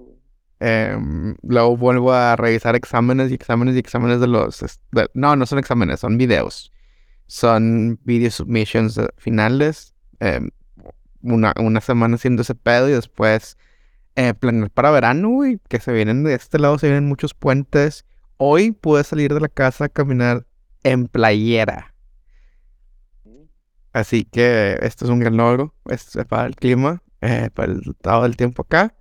Em, 0.60 1.36
luego 1.44 1.78
vuelvo 1.78 2.14
a 2.14 2.36
revisar 2.38 2.76
exámenes 2.76 3.32
y 3.32 3.36
exámenes 3.36 3.76
y 3.76 3.80
exámenes 3.80 4.20
de 4.22 4.28
los, 4.28 4.60
de- 4.92 5.10
no, 5.16 5.36
no 5.36 5.46
son 5.48 5.60
exámenes, 5.60 6.00
son 6.02 6.18
videos. 6.18 6.74
Son 7.28 8.00
video 8.04 8.32
submissions 8.32 8.98
eh, 8.98 9.08
finales. 9.18 9.94
em, 10.20 10.50
una, 11.22 11.54
una 11.60 11.82
semana 11.82 12.16
haciendo 12.16 12.42
ese 12.42 12.56
pedo 12.56 12.90
y 12.90 12.94
después 12.94 13.58
eh, 14.16 14.34
planear 14.34 14.72
para 14.72 14.92
verano, 14.92 15.30
güey, 15.30 15.60
que 15.70 15.80
se 15.80 15.92
vienen 15.92 16.24
de 16.24 16.34
este 16.34 16.58
lado, 16.58 16.80
se 16.80 16.88
vienen 16.88 17.08
muchos 17.08 17.34
puentes. 17.34 18.06
Hoy 18.38 18.72
pude 18.72 19.04
salir 19.04 19.34
de 19.34 19.40
la 19.40 19.48
casa 19.48 19.86
a 19.86 19.90
caminar 19.90 20.46
en 20.84 21.08
playera. 21.08 21.94
Así 23.94 24.26
que 24.26 24.78
esto 24.82 25.06
es 25.06 25.12
un 25.12 25.20
gran 25.20 25.38
logro 25.38 25.74
este, 25.90 26.26
para 26.26 26.48
el 26.48 26.56
clima, 26.56 27.04
eh, 27.22 27.50
para 27.54 27.72
el 27.72 27.82
estado 27.90 28.24
del 28.24 28.38
tiempo 28.38 28.64
acá. 28.64 28.96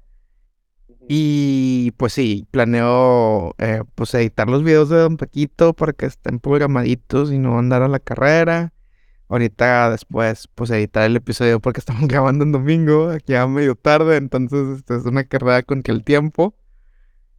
Y 1.09 1.93
pues 1.93 2.13
sí, 2.15 2.47
planeo 2.51 3.55
eh, 3.59 3.83
pues 3.95 4.13
editar 4.15 4.49
los 4.49 4.65
videos 4.65 4.89
de 4.89 4.97
Don 4.99 5.17
Paquito 5.17 5.73
para 5.73 5.93
que 5.93 6.07
estén 6.07 6.41
programaditos 6.41 7.33
y 7.33 7.39
no 7.39 7.59
andar 7.59 7.83
a 7.83 7.89
la 7.89 8.01
carrera. 8.01 8.73
Ahorita 9.29 9.91
después 9.91 10.49
pues 10.55 10.71
editar 10.71 11.05
el 11.05 11.17
episodio 11.17 11.61
porque 11.61 11.81
estamos 11.81 12.09
grabando 12.09 12.45
en 12.45 12.53
domingo, 12.53 13.11
aquí 13.11 13.35
a 13.35 13.47
medio 13.47 13.75
tarde, 13.77 14.17
entonces 14.17 14.79
este, 14.79 14.97
es 14.97 15.05
una 15.05 15.25
carrera 15.25 15.63
contra 15.63 15.95
el 15.95 16.03
tiempo. 16.05 16.55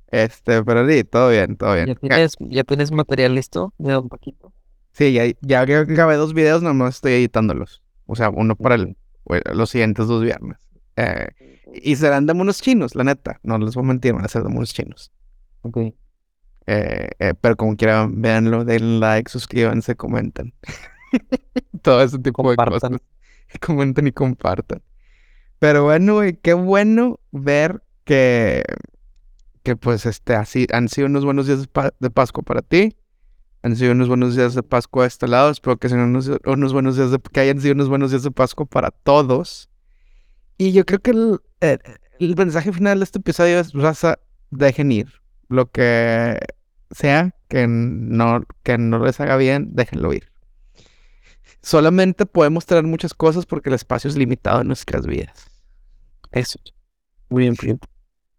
Este, 0.09 0.63
pero 0.63 0.87
sí, 0.87 1.03
todo 1.03 1.29
bien, 1.29 1.57
todo 1.57 1.73
bien. 1.75 1.87
¿Ya 1.87 1.95
tienes, 1.95 2.35
¿Ya 2.39 2.63
tienes 2.63 2.91
material 2.91 3.35
listo 3.35 3.73
de 3.77 3.91
Don 3.91 4.07
Paquito? 4.07 4.53
Sí, 4.93 5.11
ya, 5.13 5.25
ya 5.41 5.65
gra- 5.65 5.85
grabé 5.85 6.15
dos 6.15 6.33
videos, 6.33 6.63
nomás 6.63 6.95
estoy 6.95 7.13
editándolos. 7.13 7.83
O 8.05 8.15
sea, 8.15 8.29
uno 8.29 8.55
para 8.55 8.75
el, 8.75 8.95
bueno, 9.25 9.43
los 9.53 9.69
siguientes 9.69 10.07
dos 10.07 10.23
viernes. 10.23 10.57
Eh, 10.97 11.27
y 11.73 11.95
serán 11.95 12.25
de 12.25 12.33
monos 12.33 12.61
chinos, 12.61 12.95
la 12.95 13.03
neta. 13.03 13.39
No 13.43 13.57
les 13.57 13.75
voy 13.75 13.83
a 13.85 13.87
mentir, 13.87 14.13
van 14.13 14.25
a 14.25 14.27
ser 14.27 14.43
de 14.43 14.49
monos 14.49 14.73
chinos. 14.73 15.11
Ok. 15.61 15.77
Eh, 15.77 17.09
eh, 17.19 17.33
pero 17.39 17.55
como 17.55 17.77
quieran, 17.77 18.21
véanlo, 18.21 18.65
denle 18.65 18.99
like, 18.99 19.29
suscríbanse, 19.31 19.95
comenten. 19.95 20.53
Todo 21.81 22.01
ese 22.01 22.19
tipo 22.19 22.41
de 22.49 22.55
Compartan. 22.57 22.91
cosas. 22.93 23.01
Comenten 23.65 24.07
y 24.07 24.11
compartan. 24.11 24.81
Pero 25.59 25.85
bueno, 25.85 26.15
güey, 26.15 26.33
qué 26.35 26.53
bueno 26.53 27.19
ver 27.31 27.81
que, 28.03 28.63
que 29.63 29.75
pues 29.77 30.05
este, 30.05 30.35
así 30.35 30.67
han 30.73 30.89
sido 30.89 31.07
unos 31.07 31.23
buenos 31.23 31.47
días 31.47 31.61
de, 31.61 31.67
pa- 31.67 31.93
de 31.99 32.09
Pascua 32.09 32.43
para 32.43 32.61
ti. 32.61 32.97
Han 33.63 33.75
sido 33.75 33.93
unos 33.93 34.07
buenos 34.09 34.35
días 34.35 34.53
de 34.53 34.63
Pascua 34.63 35.03
de 35.03 35.07
este 35.07 35.27
lado. 35.27 35.49
Espero 35.49 35.77
que 35.77 35.87
sean 35.89 36.01
unos, 36.01 36.29
unos 36.45 36.73
buenos 36.73 36.97
días 36.97 37.11
de, 37.11 37.19
que 37.19 37.39
hayan 37.39 37.59
sido 37.61 37.73
unos 37.73 37.87
buenos 37.89 38.11
días 38.11 38.23
de 38.23 38.31
Pascua 38.31 38.65
para 38.65 38.91
todos. 38.91 39.69
Y 40.57 40.71
yo 40.71 40.85
creo 40.85 40.99
que 40.99 41.11
el, 41.11 41.39
el- 41.59 41.79
el 42.19 42.35
mensaje 42.35 42.73
final 42.73 42.97
de 42.99 43.03
este 43.03 43.19
episodio 43.19 43.59
es, 43.59 43.73
raza, 43.73 44.17
dejen 44.49 44.91
ir. 44.91 45.07
Lo 45.49 45.69
que 45.71 46.37
sea 46.91 47.35
que 47.47 47.67
no, 47.67 48.43
que 48.63 48.77
no 48.77 48.99
les 49.03 49.19
haga 49.19 49.37
bien, 49.37 49.69
déjenlo 49.73 50.13
ir. 50.13 50.31
Solamente 51.61 52.25
podemos 52.25 52.65
traer 52.65 52.85
muchas 52.85 53.13
cosas 53.13 53.45
porque 53.45 53.69
el 53.69 53.75
espacio 53.75 54.09
es 54.09 54.15
limitado 54.17 54.61
en 54.61 54.67
nuestras 54.67 55.05
vidas. 55.05 55.47
Eso. 56.31 56.59
Muy 57.29 57.43
bien, 57.43 57.55
Prieto. 57.55 57.87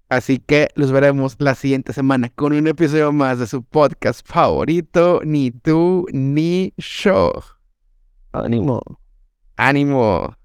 Así 0.08 0.38
que 0.38 0.68
los 0.74 0.90
veremos 0.90 1.36
la 1.38 1.54
siguiente 1.54 1.92
semana 1.92 2.30
con 2.30 2.54
un 2.54 2.66
episodio 2.66 3.12
más 3.12 3.38
de 3.38 3.46
su 3.46 3.62
podcast 3.62 4.26
favorito, 4.26 5.20
Ni 5.24 5.50
tú 5.50 6.06
ni 6.12 6.72
yo. 6.78 7.32
Ánimo. 8.32 8.80
¡Ánimo! 9.56 10.37